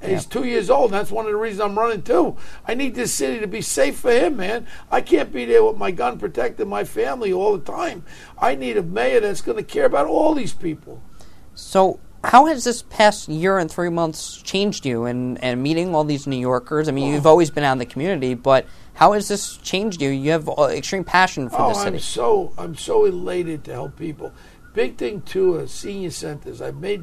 And 0.00 0.12
He's 0.12 0.24
two 0.24 0.44
years 0.44 0.70
old. 0.70 0.92
And 0.92 0.94
that's 1.00 1.10
one 1.10 1.26
of 1.26 1.32
the 1.32 1.36
reasons 1.36 1.62
I'm 1.62 1.76
running 1.76 2.02
too. 2.02 2.36
I 2.64 2.74
need 2.74 2.94
this 2.94 3.12
city 3.12 3.40
to 3.40 3.48
be 3.48 3.60
safe 3.60 3.98
for 3.98 4.12
him, 4.12 4.36
man. 4.36 4.66
I 4.88 5.00
can't 5.00 5.32
be 5.32 5.44
there 5.44 5.64
with 5.64 5.76
my 5.76 5.90
gun 5.90 6.18
protecting 6.18 6.68
my 6.68 6.84
family 6.84 7.32
all 7.32 7.56
the 7.58 7.64
time. 7.72 8.04
I 8.38 8.54
need 8.54 8.76
a 8.76 8.82
mayor 8.84 9.18
that's 9.20 9.40
going 9.40 9.56
to 9.58 9.64
care 9.64 9.86
about 9.86 10.06
all 10.06 10.32
these 10.34 10.52
people. 10.52 11.02
So, 11.54 11.98
how 12.22 12.46
has 12.46 12.64
this 12.64 12.82
past 12.82 13.28
year 13.28 13.58
and 13.58 13.70
three 13.70 13.88
months 13.88 14.40
changed 14.42 14.84
you 14.86 15.04
and, 15.06 15.42
and 15.42 15.62
meeting 15.62 15.94
all 15.94 16.04
these 16.04 16.26
New 16.26 16.38
Yorkers? 16.38 16.88
I 16.88 16.92
mean, 16.92 17.12
you've 17.12 17.26
always 17.26 17.50
been 17.50 17.64
out 17.64 17.72
in 17.72 17.78
the 17.78 17.86
community, 17.86 18.34
but 18.34 18.66
how 18.94 19.12
has 19.12 19.28
this 19.28 19.56
changed 19.58 20.00
you? 20.02 20.10
You 20.10 20.32
have 20.32 20.48
uh, 20.48 20.64
extreme 20.70 21.04
passion 21.04 21.48
for 21.48 21.60
Oh, 21.60 21.68
I'm 21.70 21.74
city. 21.74 21.98
so 21.98 22.52
I'm 22.58 22.74
so 22.76 23.04
elated 23.04 23.64
to 23.64 23.72
help 23.72 23.96
people. 23.96 24.32
Big 24.76 24.98
thing 24.98 25.22
too, 25.22 25.56
uh, 25.56 25.66
senior 25.66 26.10
centers. 26.10 26.60
I've 26.60 26.76
made 26.76 27.02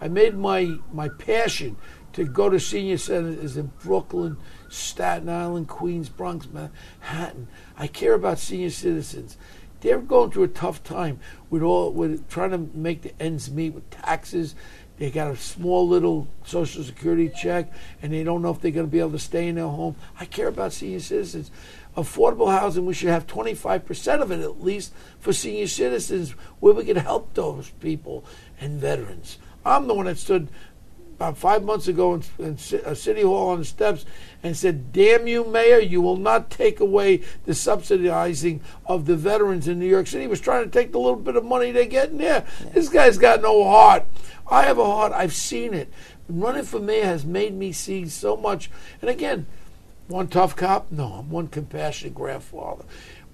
I 0.00 0.08
made 0.08 0.36
my 0.36 0.78
my 0.92 1.08
passion 1.08 1.76
to 2.14 2.24
go 2.24 2.50
to 2.50 2.58
senior 2.58 2.98
centers 2.98 3.56
in 3.56 3.70
Brooklyn, 3.80 4.36
Staten 4.68 5.28
Island, 5.28 5.68
Queens, 5.68 6.08
Bronx, 6.08 6.48
Manhattan. 6.48 7.46
I 7.78 7.86
care 7.86 8.14
about 8.14 8.40
senior 8.40 8.70
citizens. 8.70 9.38
They're 9.82 10.00
going 10.00 10.32
through 10.32 10.42
a 10.42 10.48
tough 10.48 10.82
time 10.82 11.20
with 11.48 11.62
all 11.62 11.92
with 11.92 12.28
trying 12.28 12.50
to 12.50 12.58
make 12.76 13.02
the 13.02 13.22
ends 13.22 13.48
meet 13.48 13.72
with 13.72 13.88
taxes. 13.90 14.56
They 14.98 15.10
got 15.12 15.30
a 15.30 15.36
small 15.36 15.88
little 15.88 16.26
social 16.44 16.82
security 16.82 17.28
check, 17.28 17.72
and 18.02 18.12
they 18.12 18.24
don't 18.24 18.42
know 18.42 18.50
if 18.50 18.60
they're 18.60 18.72
going 18.72 18.86
to 18.86 18.90
be 18.90 18.98
able 18.98 19.12
to 19.12 19.18
stay 19.20 19.46
in 19.46 19.54
their 19.54 19.68
home. 19.68 19.94
I 20.18 20.24
care 20.24 20.48
about 20.48 20.72
senior 20.72 21.00
citizens. 21.00 21.52
Affordable 21.96 22.50
housing, 22.50 22.86
we 22.86 22.94
should 22.94 23.10
have 23.10 23.26
25% 23.26 24.22
of 24.22 24.30
it 24.30 24.40
at 24.40 24.62
least 24.62 24.94
for 25.20 25.32
senior 25.32 25.66
citizens, 25.66 26.30
where 26.60 26.74
we 26.74 26.84
can 26.84 26.96
help 26.96 27.34
those 27.34 27.70
people 27.80 28.24
and 28.60 28.80
veterans. 28.80 29.38
I'm 29.64 29.86
the 29.86 29.94
one 29.94 30.06
that 30.06 30.18
stood 30.18 30.48
about 31.22 31.38
five 31.38 31.62
months 31.62 31.86
ago 31.86 32.14
in, 32.14 32.22
in 32.38 32.58
uh, 32.84 32.94
City 32.94 33.22
Hall 33.22 33.50
on 33.50 33.60
the 33.60 33.64
steps 33.64 34.04
and 34.42 34.56
said, 34.56 34.92
Damn 34.92 35.28
you, 35.28 35.44
Mayor, 35.44 35.78
you 35.78 36.00
will 36.00 36.16
not 36.16 36.50
take 36.50 36.80
away 36.80 37.22
the 37.44 37.54
subsidizing 37.54 38.60
of 38.86 39.06
the 39.06 39.14
veterans 39.14 39.68
in 39.68 39.78
New 39.78 39.86
York 39.86 40.08
City. 40.08 40.22
He 40.22 40.28
was 40.28 40.40
trying 40.40 40.64
to 40.64 40.70
take 40.70 40.90
the 40.90 40.98
little 40.98 41.14
bit 41.20 41.36
of 41.36 41.44
money 41.44 41.70
they 41.70 41.86
get 41.86 42.10
in 42.10 42.18
there. 42.18 42.44
Yeah. 42.64 42.70
This 42.70 42.88
guy's 42.88 43.18
got 43.18 43.40
no 43.40 43.62
heart. 43.64 44.04
I 44.50 44.64
have 44.64 44.78
a 44.78 44.84
heart. 44.84 45.12
I've 45.12 45.32
seen 45.32 45.74
it. 45.74 45.92
Running 46.28 46.64
for 46.64 46.80
mayor 46.80 47.04
has 47.04 47.24
made 47.24 47.54
me 47.54 47.70
see 47.70 48.08
so 48.08 48.36
much. 48.36 48.68
And 49.00 49.08
again, 49.08 49.46
one 50.08 50.28
tough 50.28 50.56
cop? 50.56 50.90
No, 50.90 51.06
I'm 51.06 51.30
one 51.30 51.48
compassionate 51.48 52.14
grandfather. 52.14 52.84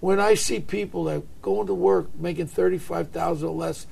When 0.00 0.20
I 0.20 0.34
see 0.34 0.60
people 0.60 1.04
that 1.04 1.42
going 1.42 1.66
to 1.66 1.74
work 1.74 2.14
making 2.14 2.46
thirty-five 2.46 3.10
thousand 3.10 3.48
or 3.48 3.54
less, 3.54 3.86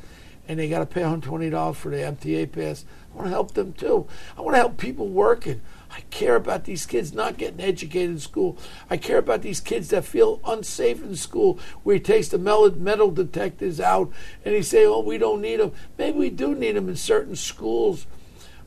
and 0.49 0.59
they 0.59 0.68
got 0.68 0.79
to 0.79 0.87
pay 0.87 1.01
$120 1.01 1.74
for 1.74 1.91
the 1.91 1.97
MTA 1.97 2.53
pass. 2.53 2.85
I 3.12 3.16
want 3.16 3.27
to 3.27 3.31
help 3.31 3.55
them 3.55 3.72
too. 3.72 4.07
I 4.37 4.43
want 4.43 4.55
to 4.55 4.59
help 4.59 4.77
people 4.77 5.09
working. 5.09 5.61
I 5.91 6.01
care 6.11 6.37
about 6.37 6.64
these 6.64 6.85
kids 6.87 7.12
not 7.12 7.39
getting 7.39 7.61
educated 7.61 8.11
in 8.11 8.18
school. 8.18 8.59
I 8.91 8.97
care 8.97 9.18
about 9.18 9.43
these 9.43 9.61
kids 9.61 9.89
that 9.89 10.05
feel 10.05 10.41
unsafe 10.47 11.03
in 11.03 11.16
school, 11.16 11.59
where 11.83 11.95
he 11.95 12.01
takes 12.01 12.29
the 12.29 12.39
metal 12.39 13.11
detectors 13.11 13.81
out 13.81 14.12
and 14.45 14.55
he 14.55 14.62
say, 14.62 14.85
"Oh, 14.85 15.01
we 15.01 15.16
don't 15.16 15.41
need 15.41 15.61
them." 15.61 15.72
Maybe 15.97 16.18
we 16.18 16.31
do 16.31 16.55
need 16.55 16.77
them 16.77 16.89
in 16.89 16.97
certain 16.97 17.37
schools. 17.37 18.07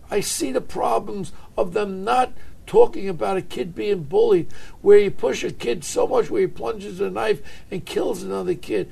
I 0.10 0.22
see 0.22 0.52
the 0.52 0.62
problems 0.62 1.32
of 1.56 1.74
them 1.74 2.04
not 2.04 2.34
talking 2.70 3.10
about 3.10 3.36
a 3.36 3.42
kid 3.42 3.74
being 3.74 4.04
bullied, 4.04 4.48
where 4.82 5.00
you 5.00 5.10
push 5.10 5.44
a 5.44 5.52
kid 5.52 5.84
so 5.84 6.06
much 6.06 6.30
where 6.30 6.42
he 6.42 6.48
plunges 6.48 7.02
a 7.02 7.10
knife 7.10 7.42
and 7.72 7.84
kills 7.84 8.22
another 8.22 8.54
kid. 8.54 8.92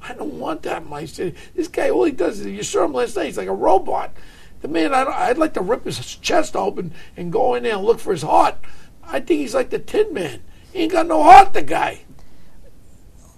I 0.00 0.14
don't 0.14 0.38
want 0.38 0.62
that 0.62 0.82
in 0.82 0.88
my 0.88 1.06
city. 1.06 1.36
This 1.52 1.66
guy, 1.66 1.90
all 1.90 2.04
he 2.04 2.12
does 2.12 2.38
is, 2.38 2.46
you 2.46 2.62
saw 2.62 2.84
him 2.84 2.92
last 2.92 3.16
night, 3.16 3.26
he's 3.26 3.36
like 3.36 3.48
a 3.48 3.52
robot. 3.52 4.12
The 4.60 4.68
man, 4.68 4.94
I 4.94 5.26
would 5.26 5.38
like 5.38 5.54
to 5.54 5.60
rip 5.60 5.84
his 5.84 5.98
chest 5.98 6.54
open 6.54 6.92
and 7.16 7.32
go 7.32 7.54
in 7.54 7.64
there 7.64 7.74
and 7.74 7.84
look 7.84 7.98
for 7.98 8.12
his 8.12 8.22
heart. 8.22 8.54
I 9.02 9.18
think 9.18 9.40
he's 9.40 9.54
like 9.54 9.70
the 9.70 9.80
Tin 9.80 10.14
Man. 10.14 10.40
He 10.72 10.82
ain't 10.82 10.92
got 10.92 11.08
no 11.08 11.24
heart, 11.24 11.52
the 11.52 11.62
guy. 11.62 12.02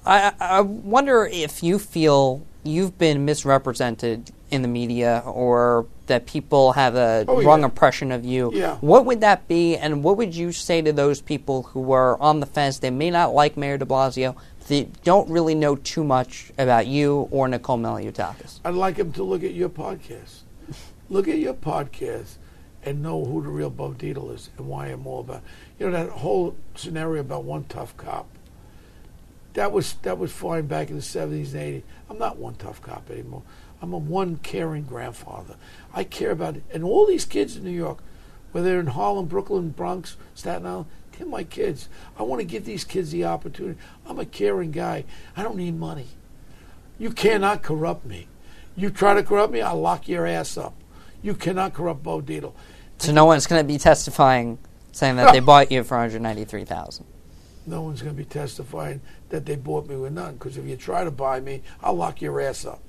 I, 0.04 0.34
I 0.38 0.60
wonder 0.60 1.26
if 1.32 1.62
you 1.62 1.78
feel 1.78 2.44
you've 2.62 2.98
been 2.98 3.24
misrepresented 3.24 4.32
in 4.50 4.60
the 4.60 4.68
media 4.68 5.22
or 5.24 5.86
that 6.08 6.26
people 6.26 6.72
have 6.72 6.94
a 6.94 7.24
oh, 7.28 7.42
wrong 7.42 7.60
yeah. 7.60 7.66
impression 7.66 8.12
of 8.12 8.24
you. 8.24 8.50
Yeah. 8.52 8.76
What 8.80 9.06
would 9.06 9.20
that 9.20 9.48
be, 9.48 9.76
and 9.76 10.02
what 10.02 10.16
would 10.16 10.34
you 10.34 10.52
say 10.52 10.82
to 10.82 10.92
those 10.92 11.20
people 11.20 11.62
who 11.62 11.92
are 11.92 12.20
on 12.20 12.40
the 12.40 12.46
fence? 12.46 12.78
They 12.78 12.90
may 12.90 13.10
not 13.10 13.32
like 13.32 13.56
Mayor 13.56 13.78
de 13.78 13.84
Blasio, 13.84 14.36
they 14.68 14.84
don't 15.02 15.28
really 15.30 15.54
know 15.54 15.76
too 15.76 16.04
much 16.04 16.52
about 16.58 16.86
you 16.86 17.28
or 17.30 17.48
Nicole 17.48 17.78
Malliotakis. 17.78 18.60
I'd 18.64 18.74
like 18.74 18.96
them 18.96 19.12
to 19.12 19.22
look 19.22 19.42
at 19.42 19.54
your 19.54 19.70
podcast. 19.70 20.40
look 21.08 21.26
at 21.26 21.38
your 21.38 21.54
podcast 21.54 22.36
and 22.82 23.02
know 23.02 23.24
who 23.24 23.42
the 23.42 23.48
real 23.48 23.70
Bo 23.70 23.90
Dietl 23.92 24.32
is 24.34 24.50
and 24.58 24.68
why 24.68 24.88
I'm 24.88 25.06
all 25.06 25.20
about. 25.20 25.42
You 25.78 25.86
know 25.86 25.92
that 25.92 26.10
whole 26.10 26.54
scenario 26.74 27.22
about 27.22 27.44
one 27.44 27.64
tough 27.64 27.96
cop. 27.96 28.28
That 29.54 29.72
was 29.72 29.94
that 30.02 30.18
was 30.18 30.30
fine 30.30 30.66
back 30.66 30.90
in 30.90 30.96
the 30.96 31.02
70s 31.02 31.54
and 31.54 31.82
80s. 31.82 31.82
I'm 32.10 32.18
not 32.18 32.36
one 32.36 32.54
tough 32.54 32.82
cop 32.82 33.10
anymore. 33.10 33.42
I'm 33.80 33.92
a 33.92 33.98
one 33.98 34.36
caring 34.38 34.84
grandfather. 34.84 35.54
I 35.94 36.04
care 36.04 36.30
about 36.30 36.56
it. 36.56 36.64
And 36.72 36.84
all 36.84 37.06
these 37.06 37.24
kids 37.24 37.56
in 37.56 37.64
New 37.64 37.70
York, 37.70 37.98
whether 38.52 38.68
they're 38.68 38.80
in 38.80 38.88
Harlem, 38.88 39.26
Brooklyn, 39.26 39.70
Bronx, 39.70 40.16
Staten 40.34 40.66
Island, 40.66 40.86
they're 41.16 41.26
my 41.26 41.44
kids. 41.44 41.88
I 42.18 42.22
want 42.22 42.40
to 42.40 42.46
give 42.46 42.64
these 42.64 42.84
kids 42.84 43.10
the 43.10 43.24
opportunity. 43.24 43.78
I'm 44.06 44.18
a 44.18 44.24
caring 44.24 44.70
guy. 44.70 45.04
I 45.36 45.42
don't 45.42 45.56
need 45.56 45.78
money. 45.78 46.08
You 46.98 47.10
cannot 47.10 47.62
corrupt 47.62 48.04
me. 48.04 48.26
You 48.76 48.90
try 48.90 49.14
to 49.14 49.22
corrupt 49.22 49.52
me, 49.52 49.60
I'll 49.60 49.80
lock 49.80 50.08
your 50.08 50.26
ass 50.26 50.56
up. 50.56 50.74
You 51.22 51.34
cannot 51.34 51.74
corrupt 51.74 52.02
Bo 52.02 52.20
Dietl. 52.20 52.52
So 52.98 53.12
no 53.12 53.24
one's 53.24 53.46
going 53.46 53.60
to 53.60 53.66
be 53.66 53.78
testifying 53.78 54.58
saying 54.92 55.16
that 55.16 55.26
no. 55.26 55.32
they 55.32 55.40
bought 55.40 55.70
you 55.70 55.84
for 55.84 55.96
193000 55.96 57.04
No 57.66 57.82
one's 57.82 58.02
going 58.02 58.14
to 58.14 58.18
be 58.18 58.24
testifying 58.24 59.00
that 59.30 59.46
they 59.46 59.56
bought 59.56 59.88
me 59.88 59.96
with 59.96 60.12
none. 60.12 60.34
Because 60.34 60.56
if 60.56 60.66
you 60.66 60.76
try 60.76 61.04
to 61.04 61.10
buy 61.10 61.40
me, 61.40 61.62
I'll 61.82 61.94
lock 61.94 62.20
your 62.20 62.40
ass 62.40 62.64
up. 62.64 62.80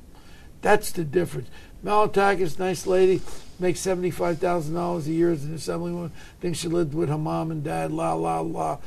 That's 0.61 0.91
the 0.91 1.03
difference. 1.03 1.49
Malliotakis, 1.83 2.59
nice 2.59 2.85
lady, 2.85 3.21
makes 3.59 3.79
seventy-five 3.79 4.39
thousand 4.39 4.75
dollars 4.75 5.07
a 5.07 5.11
year 5.11 5.31
as 5.31 5.45
an 5.45 5.55
assemblywoman. 5.55 6.11
Thinks 6.41 6.59
she 6.59 6.67
lived 6.67 6.93
with 6.93 7.09
her 7.09 7.17
mom 7.17 7.51
and 7.51 7.63
dad. 7.63 7.91
La 7.91 8.13
la 8.13 8.41
la. 8.41 8.79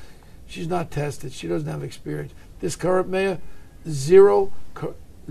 She's 0.47 0.69
not 0.69 0.91
tested. 0.91 1.33
She 1.33 1.49
doesn't 1.49 1.69
have 1.69 1.83
experience. 1.83 2.33
This 2.61 2.77
current 2.77 3.09
mayor, 3.09 3.41
zero, 3.89 4.53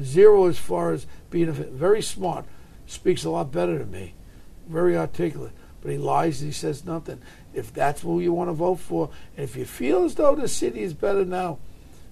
zero 0.01 0.47
as 0.47 0.57
far 0.57 0.91
as 0.93 1.05
being 1.29 1.49
a, 1.49 1.51
very 1.51 2.01
smart. 2.01 2.45
Speaks 2.87 3.23
a 3.23 3.29
lot 3.29 3.51
better 3.51 3.77
than 3.77 3.91
me. 3.91 4.15
Very 4.67 4.97
articulate. 4.97 5.53
But 5.81 5.91
he 5.91 5.97
lies 5.97 6.41
and 6.41 6.49
he 6.49 6.53
says 6.53 6.85
nothing. 6.85 7.21
If 7.53 7.73
that's 7.73 8.01
who 8.01 8.19
you 8.19 8.33
want 8.33 8.49
to 8.49 8.53
vote 8.53 8.79
for, 8.79 9.09
and 9.37 9.43
if 9.43 9.55
you 9.55 9.65
feel 9.65 10.05
as 10.05 10.15
though 10.15 10.35
the 10.35 10.47
city 10.47 10.81
is 10.81 10.93
better 10.93 11.23
now 11.23 11.59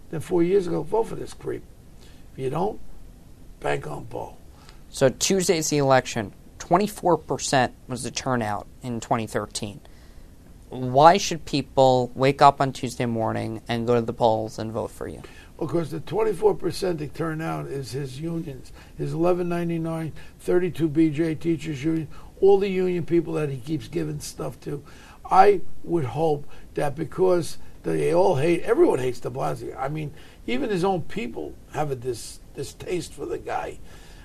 than 0.10 0.22
four 0.22 0.44
years 0.44 0.68
ago, 0.68 0.84
vote 0.84 1.04
for 1.08 1.16
this 1.16 1.34
creep. 1.34 1.64
If 2.34 2.40
you 2.40 2.50
don't, 2.50 2.80
bank 3.60 3.88
on 3.88 4.06
Bo. 4.06 4.38
So 4.90 5.10
Tuesday's 5.10 5.70
the 5.70 5.78
election. 5.78 6.34
24% 6.60 7.72
was 7.88 8.04
the 8.04 8.12
turnout 8.12 8.68
in 8.82 9.00
2013. 9.00 9.82
Why 10.70 11.18
should 11.18 11.46
people 11.46 12.12
wake 12.14 12.42
up 12.42 12.62
on 12.62 12.74
Tuesday 12.74 13.08
morning 13.08 13.62
and 13.68 13.88
go 13.88 13.96
to 13.96 14.02
the 14.02 14.14
polls 14.14 14.60
and 14.60 14.72
vote 14.72 14.92
for 14.92 15.08
you? 15.08 15.24
Because 15.58 15.92
the 15.92 16.00
24% 16.00 17.00
that 17.00 17.14
turn 17.16 17.42
out 17.42 17.66
is 17.66 17.92
his 17.92 18.22
unions, 18.22 18.72
his 18.98 19.16
1199, 19.16 20.14
32 20.40 20.90
BJ 20.90 21.40
teachers 21.40 21.84
union, 21.84 22.08
all 22.40 22.60
the 22.60 22.70
union 22.70 23.06
people 23.06 23.34
that 23.34 23.50
he 23.50 23.58
keeps 23.58 23.88
giving 23.88 24.20
stuff 24.20 24.60
to. 24.62 24.84
I 25.30 25.62
would 25.84 26.06
hope 26.06 26.48
that 26.76 26.96
because 26.96 27.58
they 27.84 28.14
all 28.14 28.36
hate, 28.36 28.62
everyone 28.64 29.00
hates 29.00 29.20
de 29.20 29.30
Blasio. 29.30 29.76
I 29.78 29.88
mean, 29.88 30.14
even 30.48 30.70
his 30.70 30.84
own 30.84 31.02
people 31.04 31.54
have 31.74 31.92
a 31.92 31.96
dis, 31.96 32.40
distaste 32.56 33.14
for 33.14 33.26
the 33.26 33.38
guy. 33.38 33.80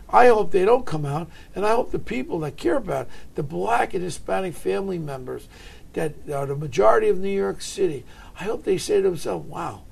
I 0.09 0.29
hope 0.29 0.51
they 0.51 0.65
don't 0.65 0.87
come 0.87 1.07
out, 1.07 1.31
and 1.55 1.65
I 1.65 1.71
hope 1.71 1.91
the 1.91 1.99
people 1.99 2.39
that 2.41 2.57
care 2.57 2.77
about 2.77 3.07
it, 3.07 3.13
the 3.35 3.43
black 3.43 3.95
and 3.95 4.03
Hispanic 4.03 4.55
family 4.55 4.99
members 4.99 5.49
that 5.95 6.15
are 6.33 6.47
the 6.47 6.57
majority 6.57 7.09
of 7.09 7.19
New 7.19 7.29
York 7.29 7.63
City, 7.63 8.05
I 8.39 8.45
hope 8.45 8.65
they 8.65 8.79
say 8.79 8.97
to 8.97 9.03
themselves, 9.03 9.49
wow, 9.49 9.83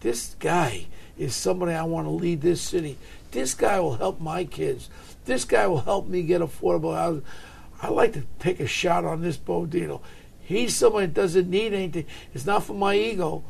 this 0.00 0.36
guy 0.38 0.86
is 1.18 1.34
somebody 1.34 1.72
I 1.72 1.82
want 1.82 2.06
to 2.06 2.10
lead 2.10 2.40
this 2.40 2.60
city. 2.60 2.96
This 3.32 3.54
guy 3.54 3.80
will 3.80 3.96
help 3.96 4.20
my 4.20 4.44
kids. 4.44 4.88
This 5.24 5.44
guy 5.44 5.66
will 5.66 5.80
help 5.80 6.06
me 6.06 6.22
get 6.22 6.40
affordable 6.40 6.96
housing. 6.96 7.24
I 7.82 7.88
like 7.88 8.12
to 8.14 8.24
take 8.38 8.60
a 8.60 8.66
shot 8.66 9.04
on 9.04 9.20
this 9.20 9.36
Bo 9.36 9.66
Dietl. 9.66 10.00
He's 10.48 10.74
someone 10.74 11.02
that 11.02 11.12
doesn't 11.12 11.50
need 11.50 11.74
anything. 11.74 12.06
It's 12.32 12.46
not 12.46 12.64
for 12.64 12.72
my 12.72 12.94
ego. 12.94 13.44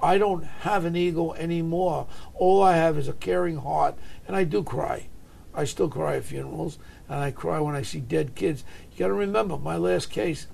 I 0.00 0.18
don't 0.18 0.42
have 0.42 0.84
an 0.84 0.96
ego 0.96 1.32
anymore. 1.34 2.08
All 2.34 2.60
I 2.60 2.74
have 2.74 2.98
is 2.98 3.06
a 3.06 3.12
caring 3.12 3.58
heart, 3.58 3.94
and 4.26 4.34
I 4.34 4.42
do 4.42 4.64
cry. 4.64 5.06
I 5.54 5.62
still 5.62 5.88
cry 5.88 6.16
at 6.16 6.24
funerals, 6.24 6.80
and 7.08 7.20
I 7.20 7.30
cry 7.30 7.60
when 7.60 7.76
I 7.76 7.82
see 7.82 8.00
dead 8.00 8.34
kids. 8.34 8.64
You 8.90 8.98
got 8.98 9.06
to 9.06 9.12
remember, 9.12 9.58
my 9.58 9.76
last 9.76 10.10
case 10.10 10.48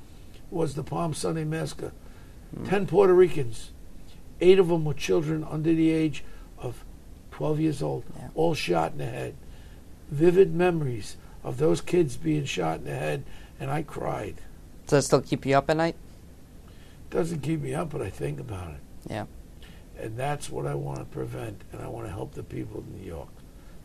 was 0.50 0.74
the 0.74 0.84
Palm 0.84 1.14
Sunday 1.14 1.44
massacre. 1.44 1.92
Mm. 2.54 2.68
Ten 2.68 2.86
Puerto 2.86 3.14
Ricans, 3.14 3.70
eight 4.42 4.58
of 4.58 4.68
them 4.68 4.84
were 4.84 4.92
children 4.92 5.46
under 5.50 5.72
the 5.72 5.90
age 5.90 6.24
of 6.58 6.84
12 7.30 7.60
years 7.60 7.82
old, 7.82 8.04
yeah. 8.14 8.28
all 8.34 8.52
shot 8.52 8.92
in 8.92 8.98
the 8.98 9.06
head. 9.06 9.34
Vivid 10.10 10.54
memories 10.54 11.16
of 11.42 11.56
those 11.56 11.80
kids 11.80 12.18
being 12.18 12.44
shot 12.44 12.80
in 12.80 12.84
the 12.84 12.94
head, 12.94 13.24
and 13.58 13.70
I 13.70 13.82
cried. 13.82 14.42
Does 14.86 14.90
that 14.90 15.02
still 15.02 15.20
keep 15.20 15.46
you 15.46 15.56
up 15.56 15.70
at 15.70 15.76
night? 15.76 15.96
Doesn't 17.10 17.40
keep 17.40 17.60
me 17.60 17.74
up, 17.74 17.90
but 17.90 18.02
I 18.02 18.10
think 18.10 18.40
about 18.40 18.70
it. 18.70 18.80
Yeah. 19.08 19.26
And 19.98 20.16
that's 20.16 20.50
what 20.50 20.66
I 20.66 20.74
want 20.74 20.98
to 20.98 21.04
prevent, 21.04 21.62
and 21.72 21.80
I 21.80 21.88
want 21.88 22.06
to 22.06 22.12
help 22.12 22.34
the 22.34 22.42
people 22.42 22.80
of 22.80 22.88
New 22.88 23.06
York. 23.06 23.28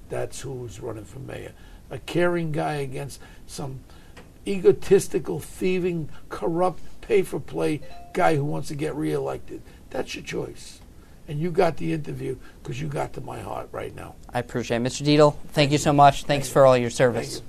That's 0.10 0.42
who's 0.42 0.80
running 0.80 1.06
for 1.06 1.20
mayor. 1.20 1.54
A 1.92 2.00
caring 2.00 2.52
guy 2.52 2.76
against 2.76 3.22
some 3.46 3.82
egotistical, 4.48 5.40
thieving, 5.40 6.10
corrupt, 6.30 6.82
pay 7.02 7.22
for 7.22 7.40
play 7.40 7.82
guy 8.14 8.36
who 8.36 8.44
wants 8.44 8.68
to 8.70 8.76
get 8.76 8.96
reelected. 8.96 9.62
That's 9.90 10.16
your 10.16 10.24
choice. 10.24 10.82
And 11.28 11.40
you 11.40 11.52
got 11.52 11.78
the 11.78 11.94
interview 11.94 12.38
because 12.62 12.82
you 12.82 12.88
got 12.88 13.14
to 13.14 13.22
my 13.22 13.40
heart 13.40 13.70
right 13.72 13.96
now. 13.96 14.16
I 14.34 14.40
appreciate 14.40 14.78
it. 14.78 14.84
Mr. 14.84 15.06
Dietl, 15.06 15.36
thank, 15.36 15.54
thank 15.54 15.72
you 15.72 15.78
so 15.78 15.94
much. 15.94 16.24
Thanks 16.24 16.48
thank 16.48 16.54
for 16.54 16.66
all 16.66 16.76
your 16.76 16.90
service. 16.90 17.44